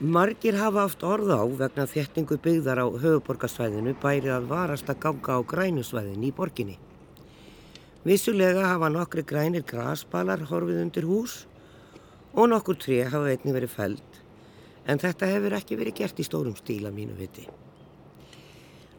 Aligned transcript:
Margir 0.00 0.54
hafa 0.54 0.84
haft 0.84 1.00
orð 1.02 1.32
á 1.34 1.42
vegna 1.58 1.82
þéttingu 1.90 2.36
byggðar 2.38 2.78
á 2.78 2.86
höfuborgarsvæðinu 2.86 3.96
bæri 3.98 4.30
að 4.30 4.44
varast 4.46 4.86
að 4.86 5.00
ganga 5.02 5.34
á 5.34 5.42
grænusvæðinu 5.42 6.28
í 6.28 6.30
borginni. 6.36 6.76
Vissulega 8.06 8.62
hafa 8.70 8.92
nokkri 8.94 9.24
grænir 9.26 9.66
grasbalar 9.66 10.44
horfið 10.52 10.84
undir 10.84 11.02
hús 11.02 11.34
og 12.30 12.46
nokkur 12.52 12.78
tré 12.78 13.00
hafa 13.10 13.32
einni 13.32 13.56
verið 13.56 13.74
fæld 13.74 14.22
en 14.86 15.02
þetta 15.02 15.32
hefur 15.34 15.58
ekki 15.58 15.80
verið 15.82 15.98
gert 15.98 16.22
í 16.22 16.28
stórum 16.30 16.54
stíla 16.54 16.94
mínu 16.94 17.18
viti. 17.18 17.48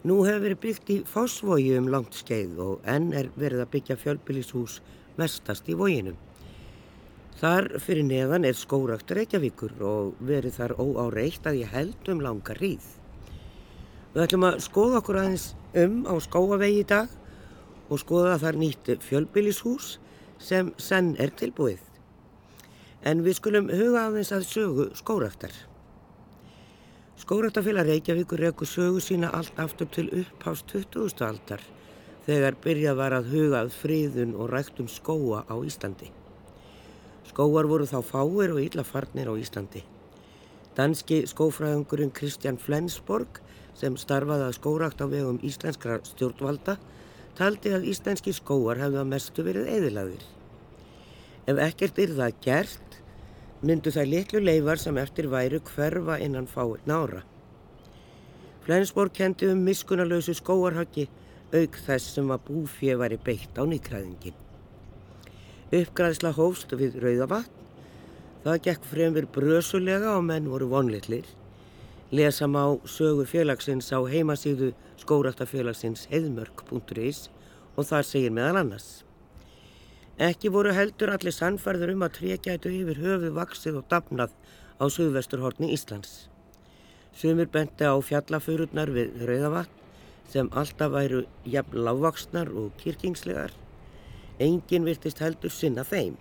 Nú 0.04 0.26
hefur 0.28 0.50
verið 0.50 0.64
byggt 0.68 0.92
í 0.92 0.98
fósvogi 1.08 1.78
um 1.80 1.88
langt 1.88 2.20
skeið 2.20 2.60
og 2.60 2.84
enn 2.84 3.14
er 3.16 3.32
verið 3.40 3.64
að 3.64 3.72
byggja 3.78 4.02
fjölbylishús 4.04 4.82
vestast 5.16 5.72
í 5.72 5.80
vóginum. 5.80 6.20
Þar 7.40 7.70
fyrir 7.80 8.04
neðan 8.04 8.44
er 8.50 8.56
skórakt 8.60 9.14
Reykjavíkur 9.16 9.78
og 9.88 10.18
verið 10.28 10.58
þar 10.58 10.74
óáreitt 10.76 11.46
að 11.48 11.62
ég 11.62 11.70
held 11.72 12.10
um 12.12 12.20
langa 12.20 12.52
ríð. 12.58 12.84
Við 14.12 14.24
ætlum 14.26 14.44
að 14.50 14.58
skoða 14.66 15.00
okkur 15.00 15.20
aðeins 15.22 15.46
um 15.80 16.02
á 16.04 16.20
skóavegi 16.20 16.82
í 16.82 16.90
dag 16.90 17.14
og 17.88 18.02
skoða 18.04 18.36
þar 18.44 18.60
nýtt 18.60 18.92
fjölbylishús 19.08 19.94
sem 20.36 20.74
senn 20.76 21.14
er 21.16 21.32
tilbúið. 21.32 21.80
En 23.08 23.24
við 23.24 23.40
skulum 23.40 23.72
huga 23.72 24.10
aðeins 24.10 24.36
að 24.36 24.48
sögu 24.52 24.92
skóraktar. 25.00 25.56
Skóraktafélag 27.24 27.88
Reykjavíkur 27.88 28.44
reyku 28.50 28.68
sögu 28.68 29.00
sína 29.00 29.32
allt 29.32 29.56
aftur 29.64 29.88
til 29.88 30.10
upphást 30.12 30.76
20. 30.76 31.24
aldar 31.24 31.64
þegar 32.28 32.60
byrjað 32.68 33.00
var 33.00 33.16
að 33.16 33.32
hugað 33.32 33.76
friðun 33.80 34.36
og 34.36 34.52
ræktum 34.52 34.92
skóa 34.92 35.46
á 35.48 35.56
Íslandi. 35.64 36.19
Skóar 37.30 37.68
voru 37.70 37.86
þá 37.86 38.00
fáir 38.02 38.56
og 38.56 38.64
íllafarnir 38.64 39.30
á 39.30 39.34
Íslandi. 39.38 39.84
Danski 40.74 41.22
skófræðungurinn 41.30 42.14
Kristján 42.16 42.58
Flensborg 42.58 43.38
sem 43.78 43.98
starfaði 44.00 44.48
að 44.48 44.56
skórakt 44.58 45.04
á 45.04 45.06
vegum 45.12 45.38
íslenskra 45.46 46.00
stjórnvalda 46.08 46.80
taldi 47.38 47.76
að 47.76 47.86
íslenski 47.92 48.34
skóar 48.34 48.82
hefði 48.82 49.02
að 49.04 49.12
mestu 49.14 49.46
verið 49.46 49.70
eðilaðir. 49.76 50.26
Ef 51.50 51.62
ekkert 51.68 52.02
er 52.02 52.16
það 52.18 52.42
gert, 52.48 53.00
myndu 53.62 53.94
það 53.94 54.12
litlu 54.16 54.44
leifar 54.44 54.82
sem 54.82 54.98
eftir 54.98 55.30
væru 55.30 55.62
hverfa 55.70 56.18
innan 56.26 56.50
fáir 56.50 56.82
nára. 56.90 57.24
Flensborg 58.66 59.14
kendi 59.14 59.54
um 59.54 59.66
miskunalösu 59.70 60.34
skóarhaggi 60.42 61.10
auk 61.54 61.82
þess 61.86 62.14
sem 62.18 62.30
að 62.34 62.46
búfið 62.50 63.02
væri 63.04 63.22
beitt 63.22 63.58
á 63.58 63.64
nýkræðingin. 63.70 64.49
Uppgræðsla 65.70 66.32
hófst 66.34 66.72
við 66.74 66.96
Rauðavatn. 66.98 67.52
Það 68.42 68.56
gekk 68.66 68.86
fremur 68.90 69.28
brösulega 69.30 70.16
og 70.16 70.24
menn 70.26 70.48
voru 70.50 70.66
vonleitlir. 70.72 71.28
Lesa 72.10 72.48
má 72.50 72.64
sögu 72.90 73.28
félagsins 73.30 73.92
á 73.94 74.02
heimasíðu 74.02 74.72
skóraktafélagsins 74.98 76.08
heðmörk.is 76.10 77.28
og 77.76 77.86
það 77.86 78.08
segir 78.10 78.34
meðal 78.34 78.64
annars. 78.64 78.90
Ekki 80.18 80.50
voru 80.50 80.74
heldur 80.74 81.14
allir 81.14 81.38
sannfærður 81.38 81.94
um 81.94 82.08
að 82.08 82.18
trekjætu 82.18 82.74
yfir 82.74 83.06
höfu 83.06 83.32
vaksið 83.38 83.80
og 83.84 83.88
dapnað 83.94 84.34
á 84.82 84.90
söðvesturhorni 84.90 85.70
Íslands. 85.78 86.32
Sumir 87.14 87.54
benti 87.54 87.86
á 87.86 87.94
fjallafururnar 88.02 88.90
við 88.90 89.22
Rauðavatn 89.22 89.78
sem 90.34 90.50
alltaf 90.50 90.98
væru 90.98 91.28
jafn 91.46 91.78
lágvaksnar 91.86 92.50
og 92.50 92.74
kirkingslegar 92.82 93.54
Engin 94.40 94.86
virtist 94.88 95.20
heldur 95.20 95.52
sinna 95.52 95.84
þeim. 95.84 96.16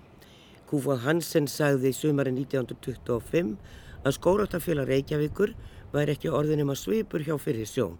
Kúfað 0.68 1.04
Hansen 1.06 1.46
sagði 1.48 1.92
í 1.92 1.96
sumari 1.96 2.32
1925 2.34 3.54
að 4.04 4.16
skóraktafélag 4.16 4.90
Reykjavíkur 4.90 5.54
væri 5.92 6.16
ekki 6.16 6.32
orðinum 6.34 6.72
að 6.74 6.80
svipur 6.82 7.24
hjá 7.24 7.36
fyrir 7.40 7.68
sjón. 7.68 7.94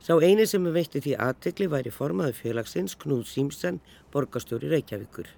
Sá 0.00 0.14
eini 0.22 0.46
sem 0.46 0.64
veitti 0.72 1.02
því 1.02 1.16
aðtekli 1.20 1.68
væri 1.70 1.92
formaðu 1.92 2.36
félagsins 2.38 2.94
Knúð 3.02 3.26
Símsen, 3.28 3.80
borgastjóri 4.14 4.70
Reykjavíkur. 4.70 5.28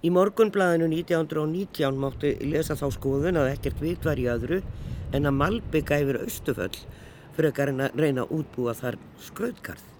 Í 0.00 0.08
morgunblæðinu 0.16 0.88
1919 0.88 2.00
máttu 2.00 2.32
lesa 2.48 2.76
þá 2.76 2.86
skoðun 2.96 3.36
að 3.36 3.52
ekkert 3.54 3.82
vit 3.84 4.08
var 4.08 4.20
í 4.20 4.26
öðru 4.32 4.62
en 5.12 5.28
að 5.28 5.38
Malbygga 5.42 6.00
yfir 6.00 6.22
Östuföll 6.24 6.72
fyrir 7.36 7.52
að 7.52 8.00
reyna 8.00 8.24
að 8.24 8.36
útbúa 8.40 8.74
þar 8.76 8.96
skrauðkarð. 9.28 9.99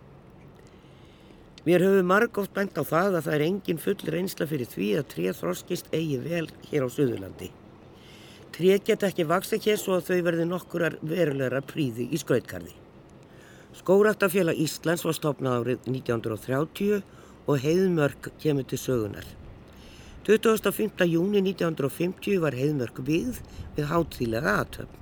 Mér 1.67 1.83
höfum 1.85 2.07
margótt 2.09 2.55
bænt 2.57 2.79
á 2.81 2.85
það 2.89 3.19
að 3.19 3.27
það 3.27 3.35
er 3.35 3.43
engin 3.45 3.81
full 3.81 3.99
reynsla 4.15 4.47
fyrir 4.49 4.69
því 4.71 4.87
að 4.97 5.09
tréð 5.13 5.35
þroskist 5.43 5.91
eigi 5.93 6.17
vel 6.23 6.47
hér 6.71 6.87
á 6.87 6.89
Suðurlandi. 6.89 7.51
Tréð 8.57 8.87
geta 8.87 9.11
ekki 9.11 9.27
vaksa 9.29 9.59
hér 9.61 9.77
svo 9.77 9.99
að 9.99 10.09
þau 10.09 10.23
verði 10.31 10.47
nokkurar 10.49 10.97
verulegra 11.05 11.61
príði 11.61 12.09
í 12.09 12.23
skrautkarði. 12.23 12.73
Skóraktafélag 13.77 14.57
Íslands 14.57 15.05
var 15.05 15.19
stopnað 15.21 15.61
árið 15.61 15.93
1930 15.93 17.05
og 17.45 17.61
heiðmörk 17.61 18.33
kemur 18.41 18.65
til 18.65 18.81
sögunar. 18.81 19.29
25. 20.25 21.05
júni 21.13 21.45
1950 21.45 22.41
var 22.41 22.57
heiðmörk 22.57 23.05
byggð 23.05 23.45
við 23.77 23.91
hátþýlega 23.93 24.61
aðtöfn. 24.65 25.01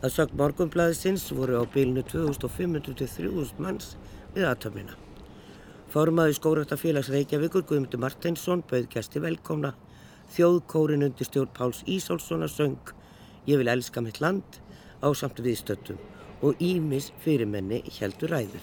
Það 0.00 0.14
sög 0.16 0.40
morgunblæðisins 0.40 1.30
voru 1.32 1.60
á 1.60 1.64
bylnu 1.72 2.04
2500-3000 2.12 3.60
manns 3.64 3.96
við 4.34 4.48
aðtöfnina. 4.48 4.96
Formaði 5.90 6.36
skóraktafélags 6.36 7.08
Reykjavíkur 7.10 7.64
Guðmundur 7.66 7.98
Martinsson 7.98 8.60
bauð 8.70 8.84
gæsti 8.92 9.18
velkomna. 9.24 9.72
Þjóðkórin 10.30 11.02
undir 11.02 11.26
stjórn 11.26 11.50
Páls 11.56 11.80
Ísólfssonar 11.82 12.52
söng 12.52 12.92
Ég 13.48 13.58
vil 13.58 13.66
elska 13.72 13.98
mitt 13.98 14.20
land 14.22 14.60
á 15.02 15.10
samt 15.18 15.40
viðstöttum 15.42 15.98
og 16.46 16.62
Ímis 16.62 17.08
fyrirmenni 17.24 17.80
heldur 17.96 18.30
ræður. 18.30 18.62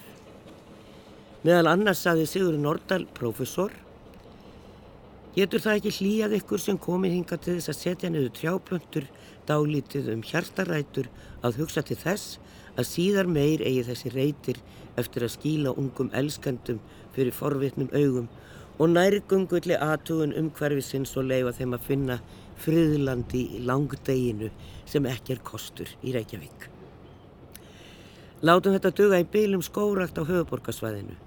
Meðal 1.43 1.67
annars 1.73 2.05
saði 2.05 2.23
Sigur 2.31 2.55
Nordal, 2.55 3.03
professor 3.11 3.75
Getur 5.37 5.61
það 5.61 5.75
ekki 5.77 5.91
hlýjað 5.93 6.31
ykkur 6.39 6.61
sem 6.63 6.77
komið 6.81 7.11
hinga 7.13 7.37
til 7.37 7.55
þess 7.59 7.69
að 7.69 7.75
setja 7.77 8.09
niður 8.09 8.31
trjáplöntur 8.33 9.03
dálítið 9.45 10.07
um 10.15 10.23
hjartarætur 10.25 11.09
að 11.45 11.59
hugsa 11.61 11.83
til 11.85 11.97
þess 12.01 12.39
að 12.73 12.87
síðar 12.89 13.29
meir 13.29 13.61
eigi 13.61 13.83
þessi 13.85 14.11
reytir 14.15 14.61
eftir 14.97 15.27
að 15.27 15.35
skíla 15.35 15.75
ungum 15.77 16.09
elskandum 16.17 16.79
fyrir 17.13 17.37
forvitnum 17.37 17.93
augum 17.93 18.31
og 18.81 18.89
nærgungulli 18.95 19.77
aðtugun 19.77 20.33
um 20.41 20.49
hverfisins 20.57 21.13
og 21.21 21.29
leifa 21.29 21.53
þeim 21.59 21.77
að 21.77 21.85
finna 21.91 22.17
friðlandi 22.65 23.43
í 23.59 23.63
langdeginu 23.69 24.49
sem 24.89 25.05
ekki 25.05 25.37
er 25.37 25.45
kostur 25.45 25.93
í 26.01 26.17
Reykjavík. 26.17 26.67
Látum 28.41 28.73
þetta 28.73 28.95
duga 29.03 29.21
í 29.21 29.29
bylum 29.37 29.61
skórakt 29.65 30.17
á 30.17 30.25
höfuborgarsvæðinu. 30.25 31.26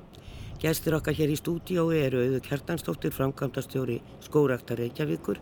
Gæstir 0.60 0.92
okkar 0.92 1.16
hér 1.16 1.30
í 1.32 1.38
stúdiói 1.40 2.02
eru 2.04 2.18
auðu 2.20 2.38
Kjartansdóttir, 2.44 3.14
framkvæmdastjóri 3.16 3.94
skórakta 4.20 4.76
Reykjavíkur 4.76 5.38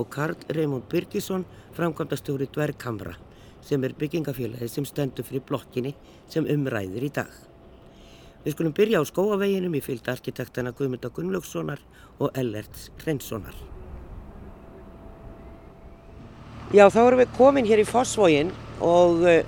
og 0.00 0.08
Karl 0.08 0.46
Raymond 0.48 0.86
Birgisson, 0.88 1.44
framkvæmdastjóri 1.76 2.48
Dverghamra 2.48 3.18
sem 3.60 3.84
er 3.84 3.92
byggingafélagi 3.92 4.70
sem 4.72 4.86
stendur 4.88 5.28
fyrir 5.28 5.44
blokkinni 5.44 5.92
sem 6.32 6.48
umræðir 6.48 7.04
í 7.04 7.12
dag. 7.12 7.28
Við 8.46 8.56
skulum 8.56 8.72
byrja 8.72 9.04
á 9.04 9.10
skóaveginum 9.12 9.76
í 9.76 9.84
fylgd 9.84 10.08
arkitektana 10.08 10.72
Guðmynda 10.72 11.12
Gunnlaugssonar 11.12 11.84
og 12.16 12.32
Ellerts 12.32 12.88
Trenssonar. 13.02 13.54
Já, 16.72 16.88
þá 16.88 17.02
erum 17.04 17.20
við 17.20 17.36
komin 17.36 17.68
hér 17.68 17.84
í 17.84 17.86
Fossvógin 17.92 18.56
og 18.80 19.20
uh, 19.28 19.42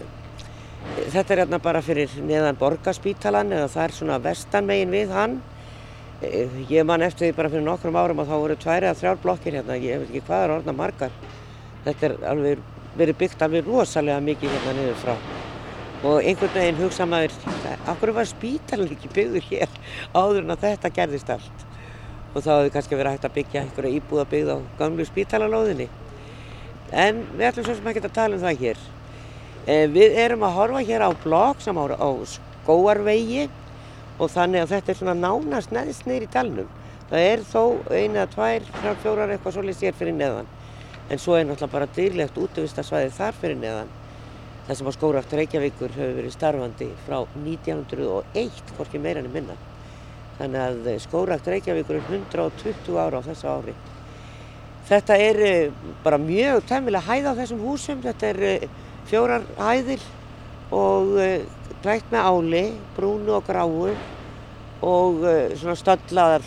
þetta 1.15 1.35
er 1.35 1.43
hérna 1.45 1.61
bara 1.63 1.83
fyrir 1.85 2.13
neðan 2.27 2.59
borgarspítalan 2.61 3.53
eða 3.55 3.71
það 3.73 3.85
er 3.85 3.95
svona 3.97 4.21
vestanvegin 4.23 4.95
við 4.95 5.15
hann. 5.15 5.41
Uh, 6.25 6.61
ég 6.71 6.87
man 6.87 7.03
eftir 7.05 7.29
því 7.29 7.37
bara 7.39 7.51
fyrir 7.53 7.67
nokkrum 7.67 7.99
árum 7.99 8.23
að 8.23 8.31
þá 8.31 8.37
voru 8.37 8.59
tværi 8.61 8.91
að 8.91 9.01
þrjár 9.01 9.21
blokkir 9.23 9.59
hérna, 9.59 9.79
ég 9.81 10.03
veit 10.03 10.11
ekki 10.11 10.25
hvað 10.29 10.45
er 10.45 10.55
orðna 10.59 10.77
margar. 10.77 11.19
Þetta 11.85 12.09
er 12.09 12.17
alveg 12.31 12.63
verið 12.99 13.19
byggt 13.25 13.43
alveg 13.43 13.69
rosalega 13.69 14.23
mikið 14.23 14.55
hérna 14.55 14.77
niður 14.79 15.03
frá. 15.03 15.15
Og 16.05 16.19
einhvern 16.21 16.53
veginn 16.53 16.81
hugsa 16.83 17.07
maður 17.09 17.37
okkur 17.95 18.13
var 18.15 18.29
spítalinn 18.29 18.93
ekki 18.93 19.13
byggður 19.15 19.47
hér 19.49 19.79
áður 20.13 20.43
en 20.43 20.55
að 20.55 20.67
þetta 20.67 20.91
gerðist 20.99 21.31
allt? 21.33 21.63
Og 22.35 22.43
þá 22.45 22.51
hefði 22.59 22.73
kannski 22.75 22.99
verið 22.99 23.17
hægt 23.17 23.29
að 23.29 23.37
byggja 23.39 23.63
einhverja 23.63 24.01
íbúða 24.01 24.27
byggð 24.31 24.51
á 24.53 24.59
gamlu 24.81 25.07
spítalalóðinni. 25.09 25.89
En 26.93 27.23
við 27.39 27.49
ætlum 27.49 27.67
svo 27.67 27.77
sem 27.79 27.89
ekki 27.91 28.05
að 28.05 28.17
tala 28.19 28.37
um 28.37 28.45
það 28.45 28.61
hér 28.61 28.83
við 29.67 30.17
erum 30.25 30.45
að 30.45 30.57
horfa 30.59 30.85
hér 30.85 31.07
á 31.09 31.11
blokk 31.25 31.63
sem 31.65 31.79
á, 31.79 31.85
á 31.97 32.11
skóarvegi 32.37 33.49
og 34.19 34.31
þannig 34.31 34.65
að 34.65 34.73
þetta 34.75 34.93
er 34.93 35.01
svona 35.01 35.17
nánast 35.19 35.75
neðst 35.75 36.07
neyri 36.07 36.29
í 36.29 36.33
dalnum 36.33 36.71
það 37.11 37.27
er 37.31 37.45
þó 37.49 37.63
eina, 37.91 38.29
tvær, 38.31 38.65
þrjá, 38.81 38.95
fjórar 39.03 39.35
eitthvað 39.35 39.57
svolítið 39.59 39.81
sér 39.81 39.99
fyrir 39.99 40.17
neðan 40.19 40.49
en 41.11 41.21
svo 41.21 41.37
er 41.37 41.49
náttúrulega 41.49 41.77
bara 41.77 41.93
dýrlegt 41.97 42.41
útvistasvæði 42.41 43.13
þar 43.17 43.39
fyrir 43.41 43.61
neðan 43.61 43.93
þar 44.65 44.79
sem 44.79 44.89
að 44.89 44.97
skóraktur 44.97 45.41
Reykjavíkur 45.41 45.93
hefur 45.93 46.15
verið 46.19 46.33
starfandi 46.33 46.87
frá 47.05 47.19
1901, 47.37 48.63
hvorki 48.79 49.01
meirann 49.03 49.29
er 49.29 49.35
minna. 49.35 49.57
Þannig 50.39 50.63
að 50.63 50.89
skóraktur 51.05 51.55
Reykjavíkur 51.55 51.99
er 51.99 52.07
120 52.09 52.97
ára 52.97 53.21
á 53.21 53.27
þessu 53.27 53.51
ári. 53.51 53.75
Þetta 54.89 55.19
er 55.21 55.41
eh, 55.45 55.85
bara 56.05 56.21
mjög 56.21 56.65
tæmilega 56.69 57.05
hæð 57.09 57.29
á 57.29 57.33
þessum 57.43 57.61
húsum. 57.65 58.01
Þetta 58.05 58.31
er 58.31 58.41
eh, 58.49 58.67
fjórar 59.09 59.47
hæðir 59.59 60.03
og 60.75 61.15
drækt 61.85 62.13
með 62.13 62.29
áli, 62.29 62.65
brúnu 62.97 63.35
og 63.37 63.47
gráu 63.47 63.89
og 64.85 65.25
svona 65.57 65.77
stallaðar, 65.79 66.45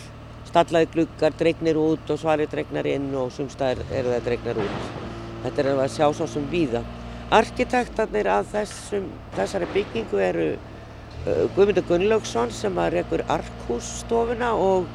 stallaði 0.48 0.90
gluggar, 0.94 1.34
dregnir 1.38 1.78
út 1.80 2.10
og 2.10 2.20
svari 2.20 2.46
dregnar 2.50 2.86
inn 2.90 3.10
og 3.18 3.32
sumstaðir 3.34 3.84
eru 3.90 4.14
það 4.14 4.26
dregnar 4.28 4.62
út. 4.64 4.88
Þetta 5.44 5.62
er 5.62 5.70
að 5.74 5.92
sjá 5.94 6.06
svo 6.10 6.26
sem 6.30 6.46
víða. 6.50 6.82
Arkitektarnir 7.34 8.30
að 8.32 8.52
þessum, 8.54 9.08
þessari 9.36 9.68
byggingu 9.74 10.22
eru 10.24 10.48
Guðmundur 11.54 11.84
Gunnlaugsson 11.88 12.52
sem 12.54 12.78
að 12.80 12.94
rekur 12.98 13.24
Arkhússtofuna 13.28 14.54
og 14.56 14.86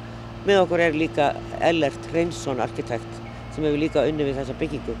með 0.48 0.64
okkur 0.64 0.82
er 0.82 0.96
líka 0.96 1.28
Ellert 1.62 2.08
Hreinsson 2.10 2.62
arkitekt 2.64 3.20
sem 3.54 3.62
hefur 3.62 3.78
líka 3.78 4.02
unni 4.08 4.26
við 4.26 4.40
þessa 4.40 4.56
byggingu. 4.58 4.96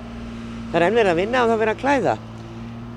Það 0.70 0.78
er 0.78 0.86
ennverð 0.88 1.10
að 1.10 1.20
vinna 1.20 1.42
og 1.42 1.50
það 1.50 1.60
verður 1.64 1.74
að 1.74 1.82
klæða. 1.82 2.14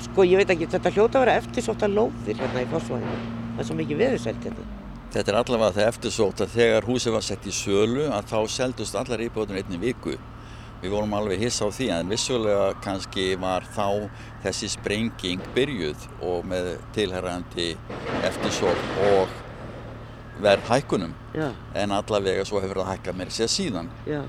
Sko 0.05 0.25
ég 0.27 0.37
veit 0.37 0.51
ekki, 0.53 0.67
þetta 0.69 0.91
hljóta 0.93 1.17
að 1.17 1.25
vera 1.25 1.37
eftirsótt 1.41 1.83
að 1.85 1.95
lóðir 1.97 2.41
hérna 2.41 2.61
í 2.63 2.69
fórsvæðinu. 2.69 3.17
Það 3.55 3.61
er 3.63 3.67
svo 3.69 3.77
mikið 3.79 4.01
viðursælt 4.03 4.47
hérna. 4.47 4.65
Þetta 5.13 5.31
er 5.31 5.37
allavega 5.39 5.75
það 5.77 5.89
eftirsótt 5.91 6.41
að 6.43 6.55
þegar 6.57 6.87
húsið 6.87 7.15
var 7.15 7.25
sett 7.25 7.47
í 7.47 7.53
sölu 7.55 8.07
að 8.13 8.27
þá 8.29 8.39
seldust 8.53 8.97
allar 8.99 9.23
íbúðunum 9.25 9.61
einni 9.61 9.79
viku. 9.81 10.17
Við 10.81 10.93
vorum 10.93 11.15
alveg 11.17 11.41
hissa 11.41 11.65
á 11.65 11.73
því 11.73 11.87
en 11.95 12.11
vissulega 12.13 12.65
kannski 12.85 13.31
var 13.41 13.65
þá 13.73 13.87
þessi 14.43 14.69
sprenging 14.75 15.41
byrjuð 15.55 16.03
og 16.21 16.45
með 16.45 16.75
tilherrandi 16.93 17.71
eftirsótt 18.27 18.91
og 19.09 19.33
verð 20.43 20.67
hækkunum 20.69 21.15
Já. 21.33 21.49
en 21.73 21.95
allavega 21.97 22.45
svo 22.45 22.61
hefur 22.61 22.83
það 22.83 22.91
hækkað 22.91 23.17
mér 23.17 23.33
sér 23.33 23.49
síðan. 23.49 23.89
Já. 24.05 24.21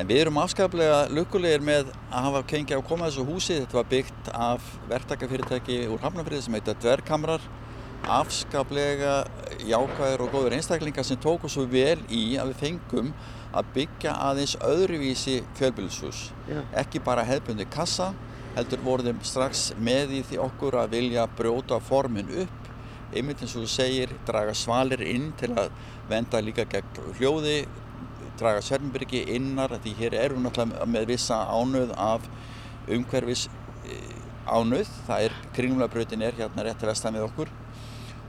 En 0.00 0.08
við 0.08 0.22
erum 0.22 0.38
afskaplega 0.40 1.10
lukkulegir 1.12 1.60
með 1.60 1.90
að 2.08 2.22
hafa 2.24 2.40
kengja 2.48 2.78
á 2.80 2.88
koma 2.88 3.10
þessu 3.10 3.24
húsi. 3.28 3.56
Þetta 3.58 3.76
var 3.76 3.88
byggt 3.90 4.28
af 4.32 4.68
verktakafyrirtæki 4.88 5.74
úr 5.92 6.00
Hafnarfriði 6.00 6.46
sem 6.46 6.54
heita 6.56 6.74
Dverkamrar. 6.80 7.44
Afskaplega 8.08 9.18
jákvæður 9.68 10.24
og 10.24 10.32
góður 10.32 10.56
einstaklingar 10.56 11.04
sem 11.04 11.20
tóku 11.20 11.50
svo 11.52 11.66
vel 11.68 11.98
í 12.08 12.22
að 12.40 12.54
við 12.54 12.62
fengum 12.62 13.10
að 13.52 13.68
byggja 13.74 14.14
aðeins 14.30 14.56
öðruvísi 14.64 15.36
fjölbílushús. 15.60 16.22
Ekki 16.80 17.04
bara 17.04 17.26
hefðbundi 17.28 17.68
kassa, 17.68 18.14
heldur 18.56 18.80
voruðum 18.86 19.20
strax 19.20 19.66
með 19.76 20.16
í 20.16 20.22
því 20.30 20.40
okkur 20.46 20.78
að 20.80 20.96
vilja 20.96 21.28
brjóta 21.36 21.76
formin 21.90 22.32
upp. 22.46 22.72
Einmitt 23.12 23.44
eins 23.44 23.52
og 23.52 23.66
þú 23.66 23.74
segir, 23.74 24.16
draga 24.24 24.56
svalir 24.56 25.04
inn 25.04 25.34
til 25.36 25.52
að 25.58 25.68
venda 26.08 26.40
líka 26.40 26.64
gegn 26.72 27.14
hljóði, 27.18 27.58
draga 28.40 28.62
Svernbyrgi 28.64 29.24
innar 29.36 29.74
því 29.84 29.94
hér 29.98 30.16
erum 30.24 30.40
við 30.40 30.48
náttúrulega 30.48 30.88
með 30.94 31.08
vissa 31.12 31.40
ánöð 31.52 31.94
af 32.00 32.26
umhverfis 32.90 33.46
eh, 33.84 34.14
ánöð, 34.48 34.88
það 35.06 35.26
er 35.26 35.40
kringlumlabröðin 35.56 36.24
er 36.26 36.38
hérna 36.38 36.64
rétt 36.66 36.82
að 36.84 36.92
vestan 36.92 37.18
við 37.18 37.26
okkur. 37.28 37.52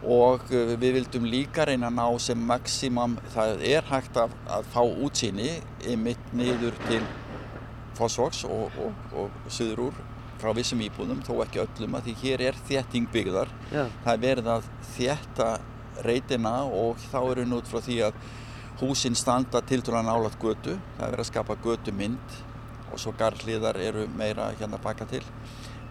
Og 0.01 0.45
eh, 0.51 0.75
við 0.81 0.97
vildum 0.99 1.27
líka 1.31 1.65
reyna 1.69 1.89
að 1.89 1.97
ná 1.99 2.21
sem 2.27 2.45
maximum, 2.51 3.17
það 3.33 3.65
er 3.71 3.89
hægt 3.89 4.19
að, 4.19 4.35
að 4.51 4.69
fá 4.73 4.81
útsýni 4.83 5.51
mitt 6.01 6.33
niður 6.35 6.77
til 6.87 7.01
Fossvoks 7.97 8.45
og, 8.47 8.71
og, 8.81 9.13
og 9.17 9.51
söður 9.51 9.87
úr 9.89 9.99
frá 10.41 10.53
vissum 10.57 10.81
íbúðum, 10.81 11.21
þó 11.25 11.35
ekki 11.43 11.61
öllum 11.61 11.97
að 11.97 12.07
því 12.07 12.13
hér 12.23 12.43
er 12.49 12.61
þétting 12.65 13.09
byggðar, 13.13 13.51
Já. 13.69 13.83
það 14.05 14.13
er 14.13 14.21
verið 14.23 14.47
að 14.55 14.69
þétta 14.95 15.49
reytina 16.01 16.53
og 16.65 17.01
þá 17.11 17.19
eru 17.19 17.45
nút 17.45 17.69
frá 17.69 17.81
því 17.85 17.97
að 18.07 18.17
Húsinn 18.81 19.13
standa 19.13 19.59
til 19.61 19.83
dæla 19.85 19.99
nálat 20.01 20.33
götu, 20.41 20.71
það 20.97 21.03
er 21.05 21.11
verið 21.13 21.21
að 21.21 21.27
skapa 21.27 21.55
götu 21.61 21.91
mynd 21.93 22.37
og 22.89 22.97
svo 22.97 23.11
garðliðar 23.13 23.77
eru 23.77 24.07
meira 24.17 24.47
hérna 24.57 24.79
baka 24.81 25.05
til. 25.05 25.21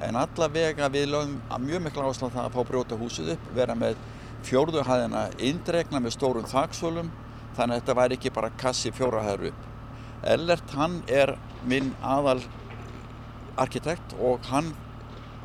En 0.03 0.19
allavega 0.19 0.89
við 0.91 1.07
lögum 1.13 1.37
mjög 1.63 1.85
miklu 1.85 2.09
áslag 2.09 2.33
það 2.35 2.49
að 2.49 2.57
fá 2.57 2.65
brjóta 2.67 2.99
húsið 2.99 3.31
upp, 3.37 3.45
vera 3.55 3.77
með 3.79 4.01
fjórðuhæðina 4.49 5.23
indregna 5.39 6.01
með 6.03 6.17
stórum 6.17 6.51
þaksvölum, 6.51 7.13
þannig 7.55 7.77
að 7.77 7.81
þetta 7.81 7.97
væri 8.01 8.19
ekki 8.19 8.35
bara 8.41 8.51
kassi 8.59 8.91
fjórahæður 8.97 9.53
upp. 9.53 9.71
Ellert 10.35 10.75
hann 10.75 10.99
er 11.07 11.37
minn 11.71 11.95
aðal 12.03 12.41
arkitekt 13.55 14.19
og 14.19 14.43
hann 14.51 14.75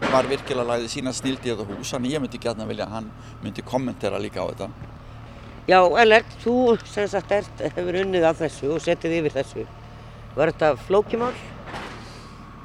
var 0.01 0.25
virkilega 0.33 0.65
lagðið 0.71 0.95
sína 0.97 1.13
snildi 1.13 1.51
í 1.51 1.53
þetta 1.53 1.69
hús, 1.69 1.93
þannig 1.93 2.17
ég 2.17 2.25
myndi 2.25 2.41
gætna 2.41 2.65
vilja 2.65 2.89
að 2.89 2.97
hann 2.97 3.13
myndi 3.45 3.69
kommentera 3.69 4.17
líka 4.17 4.41
á 4.41 4.49
þetta. 4.49 4.94
Já, 5.65 5.79
Ellert, 5.97 6.29
þú 6.43 6.75
sem 6.85 7.07
sagt 7.09 7.31
ert, 7.33 7.61
hefur 7.73 7.95
unnið 8.03 8.25
af 8.29 8.37
þessu 8.37 8.67
og 8.75 8.81
settið 8.85 9.15
yfir 9.17 9.33
þessu. 9.33 9.63
Var 10.35 10.51
þetta 10.51 10.67
flókimál? 10.85 11.31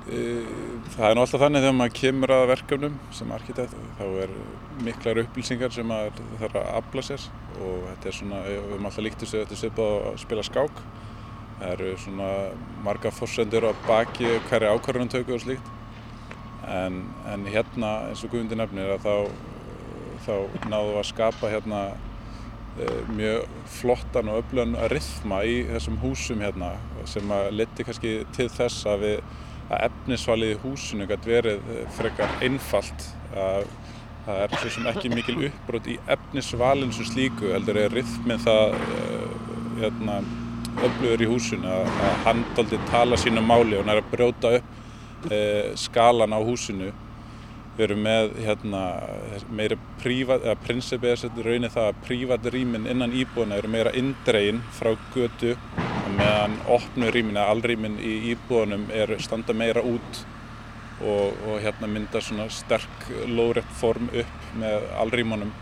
Það 0.04 1.06
er 1.06 1.16
nú 1.16 1.22
alltaf 1.22 1.40
þannig 1.40 1.64
þegar 1.64 1.76
maður 1.78 1.94
kemur 1.96 2.32
að 2.34 2.44
verkefnum 2.50 2.98
sem 3.16 3.32
arkitekt 3.32 3.76
þá 3.96 4.02
er 4.24 4.34
miklar 4.84 5.20
upplýsingar 5.22 5.72
sem 5.72 5.88
maður 5.88 6.20
þarf 6.42 6.58
að 6.60 6.68
afla 6.80 7.04
sér 7.06 7.24
og 7.60 7.86
þetta 7.86 8.10
er 8.10 8.18
svona, 8.18 8.42
við 8.48 8.60
höfum 8.66 8.90
alltaf 8.90 9.06
líkt 9.06 9.24
þessu 9.24 9.38
þetta 9.38 9.60
svipað 9.62 9.94
að 10.10 10.20
spila 10.26 10.46
skák. 10.50 10.84
Það 11.54 11.66
eru 11.70 11.94
svona 12.04 12.28
marga 12.84 13.14
fórsendur 13.16 13.68
á 13.70 13.72
baki 13.88 14.34
hverja 14.50 14.74
ákvarðunumtöku 14.76 15.38
og 15.38 15.42
slíkt 15.46 15.72
en, 16.68 17.00
en 17.32 17.48
hérna 17.48 17.96
eins 18.10 18.28
og 18.28 18.34
Guðmundi 18.34 18.60
nefnir 18.60 18.92
að 18.98 19.08
þá, 19.08 19.16
þá 20.28 20.34
náðu 20.68 21.00
að 21.00 21.10
skapa 21.14 21.54
hérna 21.56 21.82
Eh, 21.92 22.09
mjög 23.10 23.46
flottan 23.66 24.30
og 24.30 24.42
öflugan 24.44 24.76
rithma 24.92 25.42
í 25.44 25.60
þessum 25.68 25.98
húsum 26.00 26.42
hérna 26.44 26.74
sem 27.08 27.32
að 27.34 27.50
leti 27.58 27.86
kannski 27.86 28.12
til 28.36 28.48
þess 28.54 28.86
að, 28.88 29.06
við, 29.06 29.38
að 29.68 29.86
efnisvalið 29.88 30.52
í 30.54 30.60
húsinu 30.64 31.08
gæti 31.10 31.32
verið 31.32 31.72
frekar 31.98 32.36
einfalt. 32.46 33.08
Að 33.34 33.66
það 34.26 34.42
er 34.44 34.54
svo 34.60 34.70
sem 34.74 34.88
ekki 34.90 35.10
mikil 35.12 35.36
uppbrot 35.48 35.88
í 35.90 35.96
efnisvalin 36.14 36.92
svo 36.94 37.06
slíku 37.08 37.52
heldur 37.54 37.80
er 37.80 37.94
rithminn 37.94 38.42
það 38.42 38.76
eh, 38.76 39.28
hérna, 39.80 40.20
öflugur 40.86 41.24
í 41.24 41.28
húsinu 41.28 41.70
að, 41.70 41.88
að 42.06 42.18
handaldi 42.26 42.80
tala 42.90 43.18
sínu 43.20 43.42
máli 43.44 43.78
og 43.80 43.86
næra 43.88 44.04
brjóta 44.12 44.52
upp 44.60 45.32
e, 45.32 45.40
skalan 45.76 46.32
á 46.32 46.40
húsinu 46.40 46.92
Við 47.80 47.86
erum 47.86 48.00
með 48.04 48.34
hérna, 48.44 48.80
meira 49.56 49.76
prívat, 50.02 50.42
eða 50.44 50.52
prinsipið 50.60 51.10
er 51.14 51.20
þetta 51.22 51.44
raunin 51.46 51.72
það 51.72 51.86
að 51.88 52.00
prívatrýmin 52.04 52.88
innan 52.92 53.14
íbúðina 53.16 53.56
eru 53.56 53.70
meira 53.72 53.92
indregin 53.96 54.58
frá 54.76 54.90
götu 55.14 55.54
meðan 56.18 56.58
opnu 56.68 57.08
rýmin 57.08 57.38
eða 57.38 57.54
allrýmin 57.54 57.94
í 58.04 58.10
íbúðunum 58.34 58.84
er 58.92 59.14
standa 59.24 59.56
meira 59.56 59.80
út 59.80 60.20
og, 61.00 61.40
og 61.48 61.56
hérna 61.64 61.88
mynda 61.88 62.20
svona 62.20 62.50
sterk 62.52 63.08
lóðrætt 63.32 63.72
form 63.80 64.12
upp 64.12 64.52
með 64.60 64.84
allrýmunum 65.00 65.54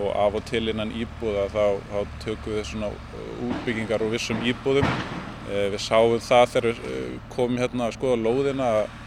og 0.00 0.16
af 0.16 0.40
og 0.40 0.48
til 0.48 0.72
innan 0.72 0.94
íbúða 0.96 1.44
þá, 1.52 1.64
þá 1.92 2.16
tökum 2.24 2.56
við 2.56 2.66
svona 2.70 2.90
útbyggingar 3.50 4.06
og 4.06 4.14
vissum 4.14 4.40
íbúðum. 4.48 4.88
Eh, 5.50 5.68
við 5.74 5.84
sáum 5.84 6.16
það 6.24 6.48
þegar 6.54 6.70
við 6.70 6.90
eh, 6.94 7.14
komum 7.36 7.60
hérna 7.60 7.90
að 7.90 7.98
skoða 7.98 8.22
lóðina 8.24 8.72
að 8.78 8.99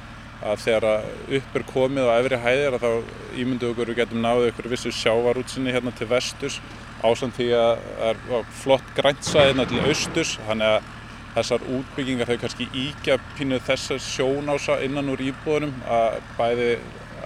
að 0.44 0.64
þegar 0.66 1.06
upp 1.38 1.56
er 1.58 1.66
komið 1.70 2.10
á 2.10 2.14
efri 2.20 2.40
hæðir 2.44 2.76
að 2.78 2.84
þá 2.84 3.38
ímyndu 3.40 3.70
okkur 3.72 3.92
við 3.92 4.00
getum 4.02 4.24
náðu 4.24 4.50
ykkur 4.52 4.70
vissu 4.74 4.92
sjávarútsinni 4.96 5.74
hérna 5.76 5.94
til 5.96 6.10
vesturs 6.12 6.60
ásamt 7.04 7.38
því 7.38 7.48
að 7.58 7.86
það 8.00 8.36
er 8.40 8.50
flott 8.64 8.92
græntsæðina 8.98 9.66
til 9.70 9.82
austurs 9.88 10.36
þannig 10.48 10.76
að 10.76 10.92
þessar 11.34 11.66
útbyggingar 11.78 12.30
þau 12.30 12.42
kannski 12.44 12.68
íkja 12.78 13.18
pínu 13.38 13.60
þessar 13.68 14.02
sjónása 14.04 14.78
innan 14.86 15.10
úr 15.14 15.24
íbúðunum 15.32 15.74
að 15.90 16.20
bæði 16.38 16.70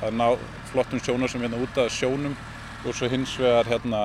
að 0.01 0.13
ná 0.21 0.27
flottum 0.71 1.01
sjónásum 1.03 1.43
hérna 1.43 1.59
út 1.63 1.81
af 1.81 1.91
sjónum 1.93 2.37
og 2.85 2.95
svo 2.95 3.09
hins 3.11 3.33
vegar 3.41 3.67
hérna 3.67 4.01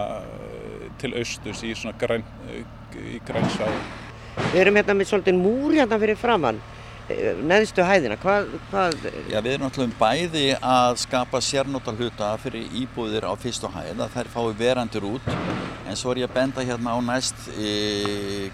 til 0.99 1.13
austurs 1.19 1.63
í 1.67 1.75
svona 1.77 1.95
græn, 2.01 2.25
græntsæði. 3.29 3.81
Við 4.53 4.61
erum 4.63 4.79
hérna 4.81 4.97
með 4.97 5.11
svolítið 5.13 5.39
múr 5.39 5.77
hérna 5.77 5.99
fyrir 6.03 6.19
framann 6.19 6.61
neðstu 7.49 7.85
hæðina, 7.87 8.17
hvað, 8.23 8.55
hvað? 8.71 8.97
Já, 9.31 9.39
við 9.39 9.53
erum 9.55 9.67
náttúrulega 9.67 9.99
bæði 10.01 10.45
að 10.59 10.97
skapa 11.03 11.41
sérnóta 11.45 11.95
hluta 11.97 12.31
fyrir 12.43 12.79
íbúðir 12.83 13.27
á 13.29 13.33
fyrstu 13.41 13.71
hæð, 13.73 14.01
að 14.01 14.17
þær 14.17 14.33
fái 14.35 14.49
verandur 14.59 15.09
út, 15.15 15.31
en 15.87 15.99
svo 15.99 16.13
er 16.13 16.23
ég 16.23 16.31
að 16.31 16.37
benda 16.39 16.67
hérna 16.67 16.97
á 16.97 16.99
næst 17.13 17.49